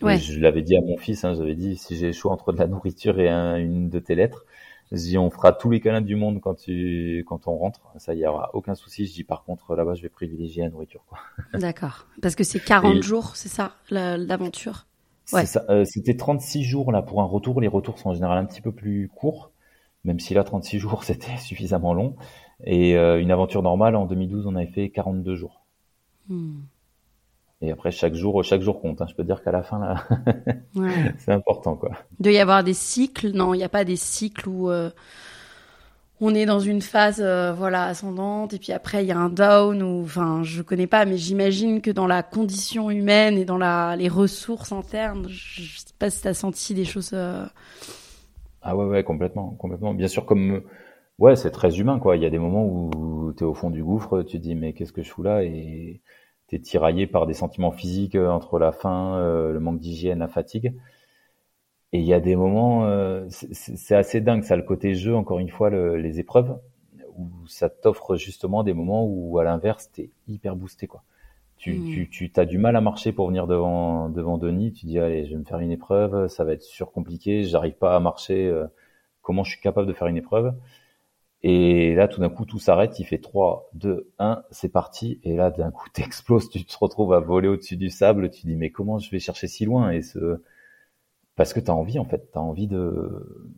Ouais. 0.00 0.18
Je 0.18 0.40
l'avais 0.40 0.62
dit 0.62 0.76
à 0.76 0.80
mon 0.80 0.96
fils, 0.96 1.24
hein, 1.24 1.34
j'avais 1.34 1.54
dit 1.54 1.76
si 1.76 1.96
j'ai 1.96 2.08
le 2.08 2.12
choix 2.12 2.32
entre 2.32 2.52
de 2.52 2.58
la 2.58 2.66
nourriture 2.66 3.20
et 3.20 3.28
une 3.28 3.88
de 3.88 3.98
tes 3.98 4.14
lettres, 4.14 4.44
je 4.90 4.96
dis 4.96 5.18
on 5.18 5.30
fera 5.30 5.52
tous 5.52 5.70
les 5.70 5.80
câlins 5.80 6.00
du 6.00 6.16
monde 6.16 6.40
quand 6.40 6.54
tu 6.54 7.24
quand 7.28 7.46
on 7.46 7.56
rentre, 7.56 7.80
ça 7.98 8.14
y 8.14 8.26
aura 8.26 8.50
aucun 8.54 8.74
souci. 8.74 9.06
Je 9.06 9.12
dis 9.12 9.24
par 9.24 9.44
contre 9.44 9.74
là-bas 9.74 9.94
je 9.94 10.02
vais 10.02 10.08
privilégier 10.08 10.62
la 10.62 10.70
nourriture 10.70 11.04
quoi. 11.08 11.18
D'accord, 11.54 12.06
parce 12.20 12.36
que 12.36 12.44
c'est 12.44 12.60
40 12.60 13.02
jours, 13.02 13.36
c'est 13.36 13.48
ça 13.48 13.76
l'aventure? 13.90 14.86
Ouais. 15.32 15.44
Euh, 15.68 15.84
C'était 15.84 16.16
36 16.16 16.64
jours 16.64 16.92
là 16.92 17.02
pour 17.02 17.20
un 17.22 17.26
retour. 17.26 17.60
Les 17.60 17.68
retours 17.68 17.98
sont 17.98 18.10
en 18.10 18.14
général 18.14 18.38
un 18.38 18.44
petit 18.44 18.60
peu 18.60 18.72
plus 18.72 19.08
courts, 19.14 19.50
même 20.04 20.20
si 20.20 20.34
là 20.34 20.44
36 20.44 20.78
jours 20.80 21.04
c'était 21.04 21.36
suffisamment 21.38 21.94
long. 21.94 22.16
Et 22.64 22.96
euh, 22.96 23.20
une 23.20 23.30
aventure 23.30 23.62
normale, 23.62 23.96
en 23.96 24.06
2012, 24.06 24.46
on 24.46 24.56
avait 24.56 24.66
fait 24.66 24.90
42 24.90 25.34
jours. 25.34 25.64
Hmm. 26.28 26.60
Et 27.60 27.70
après, 27.70 27.92
chaque 27.92 28.14
jour, 28.14 28.42
chaque 28.42 28.60
jour 28.60 28.80
compte. 28.80 29.00
Hein. 29.00 29.06
Je 29.08 29.14
peux 29.14 29.22
dire 29.22 29.42
qu'à 29.42 29.52
la 29.52 29.62
fin, 29.62 29.78
là, 29.78 30.04
ouais. 30.74 31.14
c'est 31.18 31.32
important, 31.32 31.76
quoi. 31.76 31.90
De 32.18 32.30
y 32.30 32.38
avoir 32.38 32.64
des 32.64 32.74
cycles 32.74 33.30
Non, 33.30 33.54
il 33.54 33.58
n'y 33.58 33.64
a 33.64 33.68
pas 33.68 33.84
des 33.84 33.96
cycles 33.96 34.48
où 34.48 34.68
euh, 34.68 34.90
on 36.22 36.34
est 36.34 36.46
dans 36.46 36.60
une 36.60 36.80
phase, 36.80 37.20
euh, 37.20 37.52
voilà, 37.52 37.84
ascendante, 37.84 38.54
et 38.54 38.58
puis 38.58 38.72
après 38.72 39.04
il 39.04 39.08
y 39.08 39.12
a 39.12 39.18
un 39.18 39.28
down. 39.28 39.82
Ou, 39.82 40.02
enfin, 40.02 40.42
je 40.42 40.62
connais 40.62 40.86
pas, 40.86 41.04
mais 41.04 41.18
j'imagine 41.18 41.82
que 41.82 41.90
dans 41.90 42.06
la 42.06 42.22
condition 42.22 42.90
humaine 42.90 43.36
et 43.36 43.44
dans 43.44 43.58
les 43.94 44.08
ressources 44.08 44.72
internes, 44.72 45.26
je, 45.28 45.78
sais 45.78 45.94
pas 45.98 46.08
si 46.08 46.22
tu 46.22 46.28
as 46.28 46.34
senti 46.34 46.72
des 46.72 46.84
choses. 46.84 47.14
Ah 48.62 48.76
ouais, 48.76 48.84
ouais, 48.86 49.04
complètement, 49.04 49.50
complètement. 49.58 49.92
Bien 49.92 50.08
sûr, 50.08 50.24
comme 50.24 50.62
Ouais, 51.18 51.36
c'est 51.36 51.50
très 51.50 51.78
humain, 51.78 51.98
quoi. 52.00 52.16
Il 52.16 52.22
y 52.22 52.26
a 52.26 52.30
des 52.30 52.38
moments 52.38 52.66
où 52.66 53.32
tu 53.36 53.44
es 53.44 53.46
au 53.46 53.54
fond 53.54 53.70
du 53.70 53.84
gouffre, 53.84 54.22
tu 54.22 54.38
te 54.38 54.42
dis, 54.42 54.54
mais 54.54 54.72
qu'est-ce 54.72 54.92
que 54.92 55.02
je 55.02 55.10
fous 55.10 55.22
là? 55.22 55.44
Et 55.44 56.02
tu 56.48 56.56
es 56.56 56.58
tiraillé 56.58 57.06
par 57.06 57.26
des 57.26 57.34
sentiments 57.34 57.70
physiques 57.70 58.16
euh, 58.16 58.28
entre 58.28 58.58
la 58.58 58.72
faim, 58.72 59.16
euh, 59.18 59.52
le 59.52 59.60
manque 59.60 59.78
d'hygiène, 59.78 60.18
la 60.20 60.28
fatigue. 60.28 60.74
Et 61.92 61.98
il 61.98 62.06
y 62.06 62.14
a 62.14 62.20
des 62.20 62.36
moments, 62.36 62.86
euh, 62.86 63.26
c'est 63.28 63.94
assez 63.94 64.20
dingue, 64.20 64.44
ça, 64.44 64.56
le 64.56 64.62
côté 64.62 64.94
jeu, 64.94 65.14
encore 65.14 65.38
une 65.38 65.50
fois, 65.50 65.68
les 65.70 66.20
épreuves, 66.20 66.58
où 67.16 67.28
ça 67.46 67.68
t'offre 67.68 68.16
justement 68.16 68.62
des 68.64 68.72
moments 68.72 69.04
où, 69.06 69.38
à 69.38 69.44
l'inverse, 69.44 69.90
t'es 69.92 70.10
hyper 70.26 70.56
boosté, 70.56 70.86
quoi. 70.86 71.02
Tu, 71.58 71.74
mmh. 71.74 72.08
tu, 72.10 72.30
tu 72.30 72.40
as 72.40 72.44
du 72.44 72.58
mal 72.58 72.74
à 72.74 72.80
marcher 72.80 73.12
pour 73.12 73.28
venir 73.28 73.46
devant, 73.46 74.08
devant 74.08 74.36
Denis, 74.38 74.72
tu 74.72 74.86
dis, 74.86 74.98
allez, 74.98 75.26
je 75.26 75.32
vais 75.32 75.38
me 75.38 75.44
faire 75.44 75.60
une 75.60 75.70
épreuve, 75.70 76.26
ça 76.28 76.44
va 76.44 76.54
être 76.54 76.62
surcompliqué, 76.62 77.44
j'arrive 77.44 77.74
pas 77.74 77.94
à 77.94 78.00
marcher, 78.00 78.52
comment 79.20 79.44
je 79.44 79.52
suis 79.52 79.60
capable 79.60 79.86
de 79.86 79.92
faire 79.92 80.08
une 80.08 80.16
épreuve 80.16 80.54
et 81.44 81.94
là, 81.94 82.06
tout 82.06 82.20
d'un 82.20 82.28
coup, 82.28 82.44
tout 82.44 82.58
s'arrête. 82.58 82.98
Il 83.00 83.04
fait 83.04 83.18
3, 83.18 83.70
2, 83.74 84.08
1, 84.18 84.44
c'est 84.50 84.68
parti. 84.68 85.20
Et 85.24 85.34
là, 85.34 85.50
d'un 85.50 85.70
coup, 85.70 85.88
t'exploses. 85.92 86.48
Tu 86.48 86.64
te 86.64 86.76
retrouves 86.78 87.12
à 87.12 87.20
voler 87.20 87.48
au-dessus 87.48 87.76
du 87.76 87.90
sable. 87.90 88.30
Tu 88.30 88.46
dis, 88.46 88.56
mais 88.56 88.70
comment 88.70 88.98
je 88.98 89.10
vais 89.10 89.18
chercher 89.18 89.48
si 89.48 89.64
loin? 89.64 89.90
Et 89.90 90.02
ce, 90.02 90.40
parce 91.36 91.52
que 91.52 91.60
t'as 91.60 91.72
envie, 91.72 91.98
en 91.98 92.04
fait. 92.04 92.30
T'as 92.32 92.40
envie 92.40 92.66
de, 92.66 93.48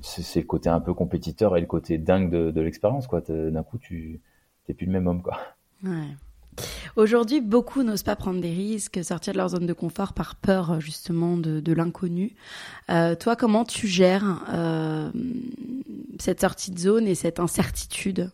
c'est 0.00 0.40
le 0.40 0.46
côté 0.46 0.68
un 0.68 0.80
peu 0.80 0.94
compétiteur 0.94 1.56
et 1.56 1.60
le 1.60 1.66
côté 1.66 1.98
dingue 1.98 2.30
de, 2.30 2.50
de 2.50 2.60
l'expérience, 2.60 3.06
quoi. 3.06 3.20
D'un 3.20 3.62
coup, 3.62 3.78
tu, 3.78 4.20
t'es 4.66 4.74
plus 4.74 4.86
le 4.86 4.92
même 4.92 5.06
homme, 5.06 5.22
quoi. 5.22 5.38
Ouais. 5.82 6.16
Aujourd'hui, 6.96 7.40
beaucoup 7.40 7.82
n'osent 7.82 8.04
pas 8.04 8.14
prendre 8.14 8.40
des 8.40 8.52
risques, 8.52 9.02
sortir 9.02 9.32
de 9.32 9.38
leur 9.38 9.48
zone 9.48 9.66
de 9.66 9.72
confort 9.72 10.12
par 10.12 10.36
peur 10.36 10.80
justement 10.80 11.36
de, 11.36 11.72
l'inconnu. 11.72 12.36
Euh, 12.90 13.16
toi, 13.16 13.34
comment 13.34 13.64
tu 13.64 13.88
gères 13.88 14.44
euh, 14.52 15.10
cette 16.20 16.40
sortie 16.40 16.70
de 16.70 16.78
zone 16.78 17.08
et 17.08 17.16
cette 17.16 17.40
incertitude 17.40 18.30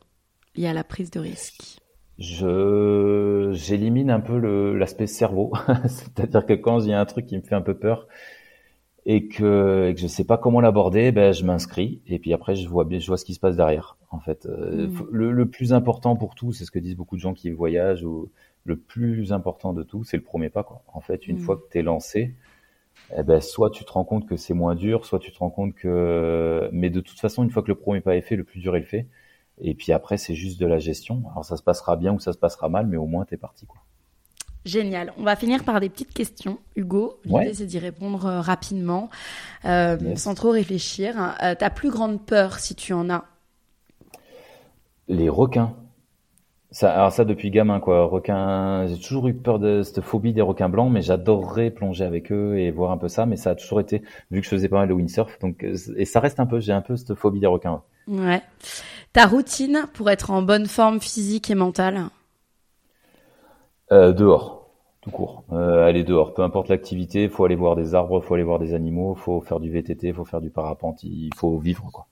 liée 0.54 0.68
à 0.68 0.74
la 0.74 0.84
prise 0.84 1.10
de 1.10 1.20
risque? 1.20 1.78
Je 2.18 3.50
j'élimine 3.54 4.10
un 4.10 4.20
peu 4.20 4.36
l'aspect 4.74 5.06
cerveau, 5.06 5.52
c'est-à-dire 5.86 6.44
que 6.44 6.52
quand 6.52 6.80
il 6.80 6.90
y 6.90 6.92
a 6.92 7.00
un 7.00 7.06
truc 7.06 7.24
qui 7.24 7.36
me 7.38 7.42
fait 7.42 7.54
un 7.54 7.62
peu 7.62 7.74
peur 7.74 8.06
et 9.06 9.28
que, 9.28 9.88
et 9.88 9.94
que 9.94 10.00
je 10.00 10.06
sais 10.06 10.24
pas 10.24 10.36
comment 10.36 10.60
l'aborder, 10.60 11.12
ben 11.12 11.32
je 11.32 11.44
m'inscris 11.44 12.02
et 12.06 12.18
puis 12.18 12.32
après 12.32 12.54
je 12.54 12.68
vois 12.68 12.84
bien, 12.84 12.98
je 12.98 13.06
vois 13.06 13.16
ce 13.16 13.24
qui 13.24 13.34
se 13.34 13.40
passe 13.40 13.56
derrière. 13.56 13.96
En 14.10 14.20
fait, 14.20 14.46
euh, 14.46 14.88
mm. 14.88 15.06
le, 15.10 15.32
le, 15.32 15.48
plus 15.48 15.72
important 15.72 16.16
pour 16.16 16.34
tout, 16.34 16.52
c'est 16.52 16.64
ce 16.64 16.70
que 16.70 16.78
disent 16.78 16.96
beaucoup 16.96 17.16
de 17.16 17.20
gens 17.20 17.32
qui 17.32 17.50
voyagent 17.50 18.04
ou 18.04 18.30
le 18.64 18.76
plus 18.76 19.32
important 19.32 19.72
de 19.72 19.82
tout, 19.82 20.04
c'est 20.04 20.16
le 20.16 20.22
premier 20.22 20.50
pas. 20.50 20.64
Quoi. 20.64 20.82
En 20.92 21.00
fait, 21.00 21.26
une 21.26 21.36
mm. 21.36 21.40
fois 21.40 21.56
que 21.56 21.62
tu 21.70 21.78
es 21.78 21.82
lancé, 21.82 22.34
eh 23.16 23.22
ben, 23.22 23.40
soit 23.40 23.70
tu 23.70 23.84
te 23.84 23.92
rends 23.92 24.04
compte 24.04 24.26
que 24.28 24.36
c'est 24.36 24.54
moins 24.54 24.74
dur, 24.74 25.04
soit 25.06 25.18
tu 25.18 25.32
te 25.32 25.38
rends 25.38 25.50
compte 25.50 25.74
que... 25.74 26.68
Mais 26.72 26.90
de 26.90 27.00
toute 27.00 27.18
façon, 27.18 27.42
une 27.42 27.50
fois 27.50 27.62
que 27.62 27.68
le 27.68 27.74
premier 27.74 28.00
pas 28.00 28.16
est 28.16 28.20
fait, 28.20 28.36
le 28.36 28.44
plus 28.44 28.60
dur 28.60 28.76
est 28.76 28.80
le 28.80 28.86
fait. 28.86 29.08
Et 29.60 29.74
puis 29.74 29.92
après, 29.92 30.16
c'est 30.16 30.34
juste 30.34 30.60
de 30.60 30.66
la 30.66 30.78
gestion. 30.78 31.22
Alors 31.30 31.44
ça 31.44 31.56
se 31.56 31.62
passera 31.62 31.96
bien 31.96 32.14
ou 32.14 32.20
ça 32.20 32.32
se 32.32 32.38
passera 32.38 32.68
mal, 32.68 32.86
mais 32.86 32.96
au 32.96 33.06
moins, 33.06 33.24
tu 33.24 33.34
es 33.34 33.36
parti. 33.36 33.66
Quoi. 33.66 33.80
Génial. 34.64 35.12
On 35.16 35.22
va 35.22 35.36
finir 35.36 35.64
par 35.64 35.80
des 35.80 35.88
petites 35.88 36.12
questions, 36.12 36.58
Hugo. 36.76 37.18
L'idée, 37.24 37.54
c'est 37.54 37.66
d'y 37.66 37.78
répondre 37.78 38.26
euh, 38.26 38.40
rapidement, 38.40 39.08
euh, 39.64 40.16
sans 40.16 40.34
trop 40.34 40.50
réfléchir. 40.50 41.34
Euh, 41.42 41.54
ta 41.54 41.70
plus 41.70 41.90
grande 41.90 42.20
peur, 42.20 42.58
si 42.58 42.74
tu 42.74 42.92
en 42.92 43.08
as? 43.08 43.24
Les 45.08 45.28
requins. 45.28 45.74
Ça, 46.72 46.92
alors 46.92 47.10
ça 47.10 47.24
depuis 47.24 47.50
gamin 47.50 47.80
quoi. 47.80 48.04
Requin, 48.04 48.86
j'ai 48.86 48.96
toujours 48.96 49.26
eu 49.26 49.34
peur 49.34 49.58
de 49.58 49.82
cette 49.82 50.02
phobie 50.02 50.32
des 50.32 50.42
requins 50.42 50.68
blancs, 50.68 50.92
mais 50.92 51.02
j'adorerais 51.02 51.70
plonger 51.70 52.04
avec 52.04 52.30
eux 52.30 52.58
et 52.58 52.70
voir 52.70 52.92
un 52.92 52.98
peu 52.98 53.08
ça. 53.08 53.26
Mais 53.26 53.36
ça 53.36 53.50
a 53.50 53.54
toujours 53.54 53.80
été 53.80 54.02
vu 54.30 54.40
que 54.40 54.44
je 54.44 54.50
faisais 54.50 54.68
pas 54.68 54.76
mal 54.76 54.88
de 54.88 54.92
windsurf, 54.92 55.38
donc 55.40 55.64
et 55.64 56.04
ça 56.04 56.20
reste 56.20 56.38
un 56.38 56.46
peu. 56.46 56.60
J'ai 56.60 56.72
un 56.72 56.82
peu 56.82 56.96
cette 56.96 57.14
phobie 57.14 57.40
des 57.40 57.48
requins. 57.48 57.82
Ouais. 58.06 58.42
Ta 59.12 59.26
routine 59.26 59.86
pour 59.94 60.10
être 60.10 60.30
en 60.30 60.42
bonne 60.42 60.66
forme 60.66 61.00
physique 61.00 61.50
et 61.50 61.56
mentale? 61.56 62.04
Euh, 63.92 64.12
Dehors, 64.12 64.70
tout 65.00 65.10
court. 65.10 65.44
Euh, 65.52 65.84
aller 65.86 66.04
dehors, 66.04 66.34
peu 66.34 66.42
importe 66.42 66.68
l'activité. 66.68 67.28
Faut 67.28 67.44
aller 67.44 67.56
voir 67.56 67.76
des 67.76 67.94
arbres, 67.94 68.20
faut 68.20 68.34
aller 68.34 68.42
voir 68.44 68.58
des 68.58 68.74
animaux, 68.74 69.14
faut 69.14 69.40
faire 69.40 69.60
du 69.60 69.70
VTT, 69.70 70.12
faut 70.12 70.24
faire 70.24 70.40
du 70.40 70.50
parapente. 70.50 71.02
Il 71.02 71.30
faut 71.34 71.58
vivre 71.58 71.90
quoi. 71.92 72.06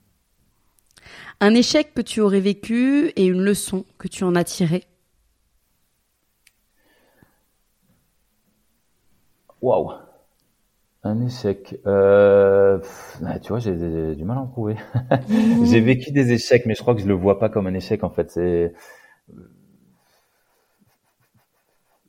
Un 1.40 1.54
échec 1.54 1.94
que 1.94 2.00
tu 2.02 2.20
aurais 2.20 2.40
vécu 2.40 3.12
et 3.16 3.26
une 3.26 3.40
leçon 3.42 3.84
que 3.98 4.08
tu 4.08 4.24
en 4.24 4.34
as 4.34 4.44
tirée 4.44 4.84
Waouh 9.60 9.92
Un 11.04 11.20
échec. 11.26 11.78
Euh, 11.86 12.78
tu 13.42 13.48
vois, 13.48 13.58
j'ai 13.58 13.74
du 14.14 14.24
mal 14.24 14.38
à 14.38 14.40
en 14.40 14.46
trouver. 14.46 14.76
j'ai 15.64 15.80
vécu 15.80 16.10
des 16.12 16.32
échecs, 16.32 16.64
mais 16.66 16.74
je 16.74 16.80
crois 16.82 16.94
que 16.94 17.00
je 17.00 17.06
le 17.06 17.14
vois 17.14 17.38
pas 17.38 17.48
comme 17.48 17.66
un 17.66 17.74
échec 17.74 18.04
en 18.04 18.10
fait. 18.10 18.30
C'est 18.30 18.72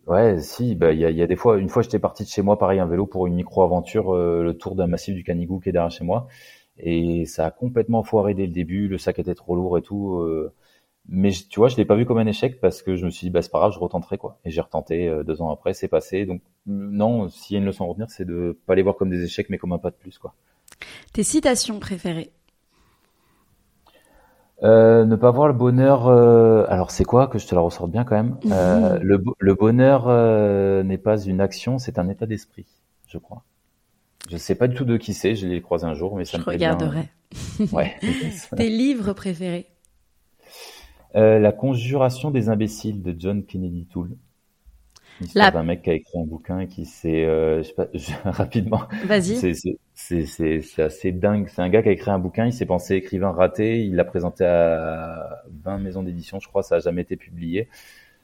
Ouais, 0.10 0.39
si, 0.41 0.74
bah, 0.74 0.91
il 0.91 0.99
y 0.99 1.22
a, 1.22 1.28
des 1.28 1.36
fois, 1.36 1.60
une 1.60 1.70
fois 1.70 1.84
j'étais 1.84 1.99
parti 1.99 2.24
de 2.24 2.30
chez 2.30 2.41
moi, 2.41 2.57
pareil, 2.57 2.80
un 2.80 2.88
vélo 2.88 3.05
pour 3.05 3.28
une 3.28 3.36
micro-aventure, 3.36 4.16
euh, 4.16 4.41
le 4.43 4.57
tour 4.57 4.74
d'un 4.76 4.88
massif 4.88 5.14
du 5.14 5.24
Canigou 5.24 5.60
qui 5.60 5.70
est 5.70 5.72
derrière 5.72 5.91
chez 5.91 6.03
moi. 6.03 6.28
Et 6.80 7.26
ça 7.26 7.45
a 7.45 7.51
complètement 7.51 8.01
foiré 8.01 8.34
dès 8.34 8.47
le 8.47 8.51
début, 8.51 8.88
le 8.88 8.97
sac 8.97 9.20
était 9.20 9.36
trop 9.36 9.55
lourd 9.55 9.78
et 9.78 9.84
tout. 9.84 10.16
Euh, 10.22 10.51
mais 11.07 11.30
tu 11.32 11.60
vois, 11.60 11.70
je 11.70 11.78
l'ai 11.78 11.86
pas 11.86 11.95
vu 11.95 12.07
comme 12.07 12.18
un 12.18 12.26
échec 12.26 12.60
parce 12.60 12.82
que 12.82 12.95
je 12.95 13.05
me 13.05 13.12
suis 13.12 13.28
dit, 13.28 13.30
bah, 13.30 13.43
c'est 13.43 13.51
pas 13.51 13.60
grave, 13.60 13.72
je 13.74 13.80
retenterai, 13.80 14.18
quoi. 14.18 14.39
Et 14.45 14.49
j'ai 14.49 14.62
retenté 14.62 15.07
euh, 15.07 15.24
deux 15.24 15.43
ans 15.43 15.51
après, 15.51 15.76
c'est 15.76 15.88
passé. 15.88 16.26
Donc, 16.26 16.41
non, 16.66 17.30
s'il 17.30 17.53
y 17.53 17.57
a 17.57 17.60
une 17.60 17.68
leçon 17.68 17.86
à 17.86 17.88
retenir, 17.89 18.10
c'est 18.10 18.26
de 18.26 18.57
pas 18.66 18.74
les 18.74 18.82
voir 18.82 18.95
comme 18.95 19.12
des 19.12 19.24
échecs, 19.24 19.51
mais 19.51 19.60
comme 19.60 19.74
un 19.74 19.78
pas 19.78 19.91
de 19.91 19.95
plus, 19.95 20.18
quoi. 20.18 20.34
Tes 21.14 21.24
citations 21.24 21.80
préférées? 21.80 22.32
Euh, 24.64 25.05
ne 25.05 25.16
pas 25.16 25.32
voir 25.32 25.47
le 25.47 25.53
bonheur. 25.53 26.07
Euh, 26.07 26.66
alors 26.70 26.91
c'est 26.91 27.05
quoi 27.05 27.28
que 27.28 27.39
je 27.39 27.47
te 27.47 27.55
la 27.55 27.62
ressorte 27.62 27.91
bien 27.91 28.03
quand 28.03 28.16
même. 28.16 28.38
Euh, 28.51 28.99
le, 29.01 29.24
le, 29.39 29.53
bonheur 29.53 30.05
euh, 30.07 30.84
n'est 30.84 30.97
pas 30.97 31.22
une 31.22 31.41
action, 31.41 31.78
c'est 31.78 31.97
un 31.99 32.10
état 32.10 32.26
d'esprit, 32.26 32.66
je 33.07 33.18
crois. 33.18 33.43
Je 34.30 34.38
sais 34.38 34.55
pas 34.55 34.68
du 34.68 34.76
tout 34.76 34.86
de 34.86 34.97
qui 34.97 35.14
c'est. 35.14 35.36
Je 35.36 35.47
l'ai 35.47 35.62
croisé 35.62 35.86
un 35.86 35.93
jour, 35.93 36.16
mais 36.16 36.26
ça 36.26 36.38
je 36.38 36.43
me 36.43 36.45
regarderai. 36.45 37.10
Bien. 37.60 37.68
Ouais. 37.72 37.95
Tes 38.55 38.70
livres 38.70 39.14
préférés 39.14 39.68
La 41.14 41.51
Conjuration 41.51 42.30
des 42.30 42.49
imbéciles 42.49 43.01
de 43.01 43.16
John 43.18 43.43
Kennedy 43.45 43.86
Toole. 43.86 44.16
L'histoire 45.22 45.51
d'un 45.51 45.63
mec 45.63 45.82
qui 45.82 45.89
a 45.89 45.93
écrit 45.93 46.17
un 46.17 46.26
bouquin 46.26 46.59
et 46.59 46.67
qui 46.67 46.86
s'est, 46.86 47.26
euh, 47.26 47.61
je 47.61 47.67
sais 47.67 47.74
pas, 47.74 47.88
je, 47.93 48.11
rapidement. 48.24 48.82
Vas-y. 49.05 49.36
C'est, 49.36 50.26
c'est, 50.26 50.61
c'est 50.61 50.82
assez 50.82 51.11
dingue. 51.11 51.47
C'est 51.53 51.61
un 51.61 51.70
gars 51.70 51.82
qui 51.84 51.89
a 51.89 51.91
écrit 51.91 52.11
un 52.11 52.20
bouquin, 52.20 52.45
il 52.45 52.53
s'est 52.53 52.65
pensé 52.65 52.95
écrivain 52.95 53.32
raté, 53.32 53.84
il 53.84 53.95
l'a 53.95 54.05
présenté 54.05 54.45
à 54.45 55.43
20 55.63 55.80
maisons 55.80 56.03
d'édition, 56.03 56.39
je 56.39 56.47
crois, 56.47 56.63
ça 56.63 56.76
a 56.76 56.80
jamais 56.80 57.01
été 57.01 57.17
publié. 57.17 57.67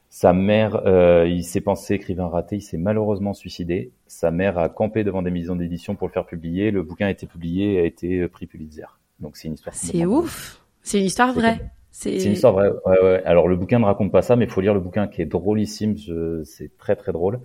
Sa 0.09 0.31
mère, 0.31 0.81
euh, 0.85 1.27
il 1.27 1.43
s'est 1.43 1.59
pensé 1.59 1.95
écrivain 1.95 2.27
raté, 2.27 2.55
il 2.55 2.61
s'est 2.61 2.77
malheureusement 2.77 3.33
suicidé. 3.33 3.91
Sa 4.07 4.31
mère 4.31 4.57
a 4.57 4.69
campé 4.69 5.03
devant 5.03 5.21
des 5.21 5.31
maisons 5.31 5.57
d'édition 5.57 5.95
pour 5.95 6.07
le 6.07 6.13
faire 6.13 6.25
publier. 6.25 6.71
Le 6.71 6.83
bouquin 6.83 7.07
a 7.07 7.11
été 7.11 7.27
publié 7.27 7.73
et 7.73 7.79
a 7.79 7.83
été 7.83 8.27
pris 8.29 8.47
Pulitzer. 8.47 8.85
Donc 9.19 9.35
c'est 9.35 9.49
une 9.49 9.55
histoire. 9.55 9.75
C'est 9.75 10.05
ouf. 10.05 10.61
C'est 10.81 10.99
une 10.99 11.05
histoire 11.05 11.33
vraie. 11.33 11.59
C'est 11.97 12.25
une 12.25 12.33
histoire 12.33 12.51
vraie. 12.51 12.71
Ouais, 12.85 13.01
ouais. 13.01 13.23
Alors 13.23 13.47
le 13.47 13.55
bouquin 13.55 13.79
ne 13.79 13.85
raconte 13.85 14.11
pas 14.11 14.21
ça, 14.21 14.35
mais 14.35 14.43
il 14.45 14.51
faut 14.51 14.59
lire 14.59 14.73
le 14.73 14.81
bouquin 14.81 15.07
qui 15.07 15.21
est 15.21 15.25
drôlissime. 15.25 15.97
Je... 15.97 16.43
C'est 16.43 16.77
très 16.77 16.97
très 16.97 17.13
drôle, 17.13 17.39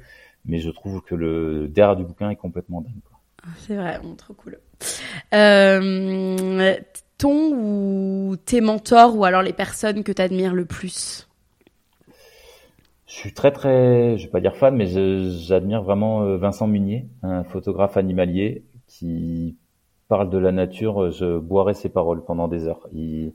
mais 0.45 0.59
je 0.59 0.71
trouve 0.71 1.03
que 1.03 1.15
le 1.15 1.69
derrière 1.69 1.95
du 1.95 2.05
bouquin 2.05 2.31
est 2.31 2.37
complètement 2.37 2.81
dingue. 2.81 2.93
C'est 3.59 3.77
vrai, 3.77 4.01
trop 4.19 4.35
cool. 4.35 4.59
Euh, 5.33 6.77
ton 7.17 7.53
ou 7.55 8.37
tes 8.45 8.61
mentors 8.61 9.17
ou 9.17 9.25
alors 9.25 9.43
les 9.43 9.53
personnes 9.53 10.03
que 10.03 10.11
tu 10.11 10.21
admires 10.21 10.53
le 10.53 10.65
plus? 10.65 11.29
Je 13.07 13.15
suis 13.15 13.33
très 13.33 13.53
très, 13.53 14.19
je 14.19 14.25
vais 14.25 14.31
pas 14.31 14.41
dire 14.41 14.57
fan, 14.57 14.75
mais 14.75 14.87
j'admire 15.47 15.83
vraiment 15.85 16.23
euh, 16.23 16.37
Vincent 16.37 16.67
Munier, 16.67 17.07
un 17.23 17.45
photographe 17.45 17.97
animalier 17.97 18.65
qui 18.89 19.57
parle 20.09 20.29
de 20.29 20.39
la 20.39 20.51
nature. 20.51 21.13
Je 21.13 21.39
boirai 21.39 21.75
ses 21.75 21.89
paroles 21.89 22.25
pendant 22.25 22.49
des 22.49 22.67
heures. 22.67 22.89
Il 22.93 23.33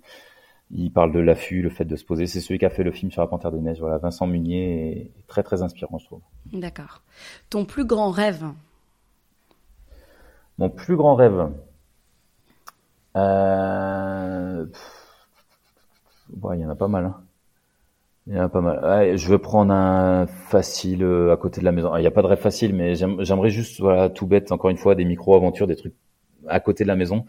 il 0.72 0.91
parle 0.91 1.11
de 1.11 1.20
l'affût, 1.20 1.61
le 1.61 1.70
fait 1.70 1.86
de 1.86 1.95
se 1.95 2.03
poser. 2.03 2.28
C'est 2.28 2.41
celui 2.41 2.59
qui 2.59 2.66
a 2.66 2.70
fait 2.70 2.84
le 2.84 2.91
film 2.91 3.11
sur 3.11 3.22
la 3.22 3.28
Panthère 3.28 3.51
des 3.51 3.59
Neiges. 3.59 3.80
Voilà, 3.80 3.97
Vincent 3.97 4.28
Munier 4.28 4.91
est 4.91 5.28
très 5.28 5.43
très 5.43 5.61
inspirant, 5.61 5.97
je 5.97 6.05
trouve. 6.05 6.22
D'accord. 6.51 7.01
Ton 7.49 7.66
plus 7.66 7.86
grand 7.86 8.09
rêve 8.09 8.45
Mon 10.57 10.70
plus 10.70 10.95
grand 10.95 11.16
rêve. 11.16 11.51
Euh... 13.16 14.66
il 16.34 16.59
y 16.59 16.66
en 16.66 16.70
a 16.70 16.76
pas 16.76 16.88
mal. 16.88 17.05
Hein. 17.05 17.22
Il 18.28 18.34
y 18.34 18.39
en 18.39 18.43
a 18.45 18.49
pas 18.49 18.61
mal. 18.61 19.18
je 19.18 19.30
veux 19.30 19.38
prendre 19.38 19.72
un 19.72 20.26
facile 20.26 21.03
euh, 21.03 21.32
à 21.32 21.38
côté 21.38 21.61
de 21.61 21.66
la 21.66 21.72
maison. 21.72 21.95
Il 21.95 22.01
n'y 22.01 22.07
a 22.07 22.11
pas 22.11 22.24
de 22.24 22.28
rêve 22.28 22.39
facile, 22.39 22.74
mais 22.74 22.95
j'aimerais 22.95 23.51
juste, 23.51 23.80
voilà, 23.80 24.09
tout 24.09 24.26
bête, 24.26 24.51
encore 24.51 24.72
une 24.72 24.78
fois, 24.78 24.95
des 24.95 25.05
micro-aventures, 25.05 25.68
des 25.68 25.76
trucs 25.76 25.93
à 26.47 26.59
côté 26.59 26.84
de 26.84 26.88
la 26.88 26.95
maison 26.95 27.26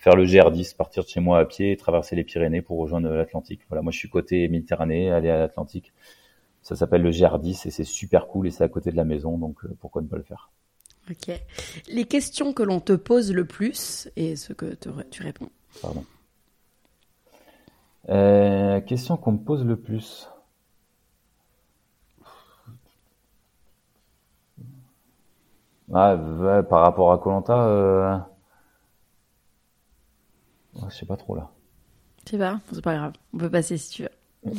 faire 0.00 0.16
le 0.16 0.24
GR10, 0.24 0.76
partir 0.76 1.04
de 1.04 1.08
chez 1.08 1.20
moi 1.20 1.38
à 1.38 1.44
pied, 1.44 1.76
traverser 1.76 2.16
les 2.16 2.24
Pyrénées 2.24 2.62
pour 2.62 2.78
rejoindre 2.78 3.10
l'Atlantique. 3.10 3.60
Voilà, 3.68 3.82
moi 3.82 3.92
je 3.92 3.98
suis 3.98 4.08
côté 4.08 4.48
Méditerranée, 4.48 5.10
aller 5.10 5.28
à 5.28 5.38
l'Atlantique. 5.38 5.92
Ça 6.62 6.74
s'appelle 6.74 7.02
le 7.02 7.10
GR10 7.10 7.68
et 7.68 7.70
c'est 7.70 7.84
super 7.84 8.26
cool 8.26 8.46
et 8.46 8.50
c'est 8.50 8.64
à 8.64 8.68
côté 8.68 8.90
de 8.90 8.96
la 8.96 9.04
maison, 9.04 9.36
donc 9.36 9.62
euh, 9.64 9.76
pourquoi 9.78 10.00
ne 10.00 10.08
pas 10.08 10.16
le 10.16 10.22
faire? 10.22 10.50
Ok. 11.10 11.38
Les 11.88 12.04
questions 12.04 12.54
que 12.54 12.62
l'on 12.62 12.80
te 12.80 12.94
pose 12.94 13.32
le 13.32 13.44
plus 13.44 14.08
et 14.16 14.36
ce 14.36 14.54
que 14.54 14.74
tu 15.10 15.22
réponds. 15.22 15.50
Pardon. 15.82 16.04
Euh, 18.08 18.80
question 18.80 19.18
qu'on 19.18 19.32
me 19.32 19.38
pose 19.38 19.64
le 19.66 19.76
plus. 19.76 20.28
Ah, 25.92 26.16
par 26.70 26.82
rapport 26.82 27.12
à 27.12 27.18
Colanta, 27.18 27.66
euh, 27.66 28.18
je 30.90 30.96
sais 30.96 31.06
pas 31.06 31.16
trop 31.16 31.34
là. 31.34 31.50
Je 32.24 32.32
sais 32.32 32.38
pas, 32.38 32.60
c'est 32.72 32.82
pas 32.82 32.94
grave. 32.94 33.12
On 33.32 33.38
peut 33.38 33.50
passer 33.50 33.78
si 33.78 33.90
tu 33.90 34.02
veux. 34.02 34.54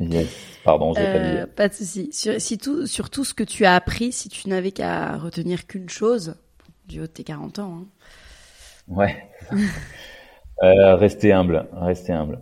Yes. 0.00 0.28
Pardon, 0.64 0.92
j'ai 0.94 1.04
pas 1.04 1.18
dit. 1.18 1.36
Euh, 1.36 1.46
pas 1.46 1.68
de 1.68 1.74
souci. 1.74 2.12
Sur, 2.12 2.40
si 2.40 2.58
tout, 2.58 2.86
sur 2.86 3.10
tout 3.10 3.24
ce 3.24 3.34
que 3.34 3.44
tu 3.44 3.64
as 3.64 3.74
appris, 3.74 4.12
si 4.12 4.28
tu 4.28 4.48
n'avais 4.48 4.72
qu'à 4.72 5.16
retenir 5.16 5.66
qu'une 5.66 5.88
chose, 5.88 6.34
du 6.86 7.00
haut 7.00 7.02
de 7.02 7.08
tes 7.08 7.24
40 7.24 7.58
ans. 7.60 7.80
Hein. 7.80 7.86
Ouais. 8.88 9.30
euh, 10.62 10.96
rester 10.96 11.32
humble, 11.32 11.68
rester 11.72 12.12
humble. 12.12 12.40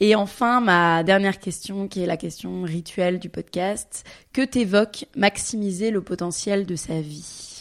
Et 0.00 0.14
enfin, 0.14 0.60
ma 0.60 1.04
dernière 1.04 1.38
question, 1.38 1.88
qui 1.88 2.02
est 2.02 2.06
la 2.06 2.16
question 2.16 2.62
rituelle 2.62 3.18
du 3.18 3.28
podcast. 3.28 4.04
Que 4.32 4.42
t'évoque 4.42 5.06
maximiser 5.14 5.90
le 5.90 6.02
potentiel 6.02 6.66
de 6.66 6.74
sa 6.74 7.00
vie? 7.00 7.53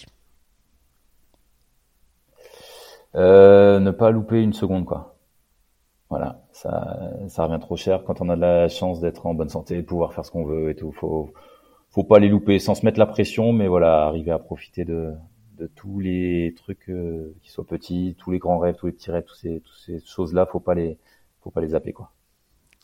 Euh, 3.16 3.80
ne 3.80 3.92
pas 3.92 4.12
louper 4.12 4.42
une 4.42 4.54
seconde, 4.54 4.86
quoi. 4.86 5.16
Voilà, 6.10 6.42
ça, 6.52 7.12
ça 7.28 7.46
revient 7.46 7.60
trop 7.60 7.76
cher 7.76 8.04
quand 8.04 8.22
on 8.22 8.30
a 8.30 8.36
de 8.36 8.42
la 8.42 8.68
chance 8.70 9.00
d'être 9.00 9.26
en 9.26 9.34
bonne 9.34 9.50
santé, 9.50 9.78
de 9.78 9.82
pouvoir 9.82 10.14
faire 10.14 10.26
ce 10.26 10.32
qu'on 10.32 10.46
veut 10.46 10.70
et 10.70 10.76
tout. 10.76 10.92
Faut, 10.92 11.34
faut 11.90 12.04
pas 12.04 12.20
les 12.20 12.28
louper 12.30 12.60
sans 12.60 12.76
se 12.76 12.86
mettre 12.86 13.00
la 13.00 13.06
pression, 13.08 13.52
mais 13.52 13.68
voilà, 13.68 14.06
arriver 14.06 14.32
à 14.32 14.38
profiter 14.38 14.86
de, 14.86 15.14
de 15.58 15.68
tous 15.68 16.00
les 16.00 16.54
trucs 16.56 16.90
euh, 16.90 17.36
qui 17.42 17.50
soient 17.50 17.66
petits, 17.66 18.16
tous 18.20 18.32
les 18.32 18.40
grands 18.40 18.60
rêves, 18.60 18.76
tous 18.76 18.88
les 18.88 18.92
petits 18.92 19.12
rêves, 19.12 19.24
tous 19.26 19.36
ces, 19.36 19.60
toutes 19.62 19.80
ces 19.86 20.00
choses-là, 20.06 20.46
faut 20.46 20.60
pas 20.60 20.76
les, 20.76 20.98
faut 21.42 21.52
pas 21.52 21.62
les 21.62 21.70
zapper, 21.70 21.94
quoi. 21.94 22.12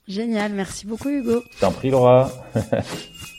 Génial, 0.08 0.54
merci 0.54 0.88
beaucoup 0.88 1.10
Hugo. 1.10 1.44
T'en 1.60 1.72
prie 1.72 1.92
Laura. 1.92 2.32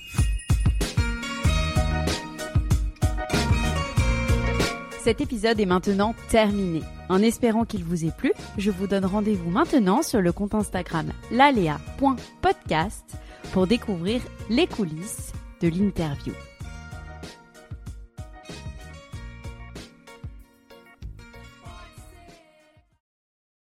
Cet 5.02 5.22
épisode 5.22 5.58
est 5.58 5.66
maintenant 5.66 6.14
terminé. 6.28 6.82
En 7.08 7.22
espérant 7.22 7.64
qu'il 7.64 7.84
vous 7.84 8.04
ait 8.04 8.10
plu, 8.10 8.32
je 8.58 8.70
vous 8.70 8.86
donne 8.86 9.06
rendez-vous 9.06 9.48
maintenant 9.48 10.02
sur 10.02 10.20
le 10.20 10.30
compte 10.30 10.54
Instagram 10.54 11.10
lalea.podcast 11.30 13.16
pour 13.52 13.66
découvrir 13.66 14.20
les 14.50 14.66
coulisses 14.66 15.32
de 15.62 15.68
l'interview. 15.68 16.34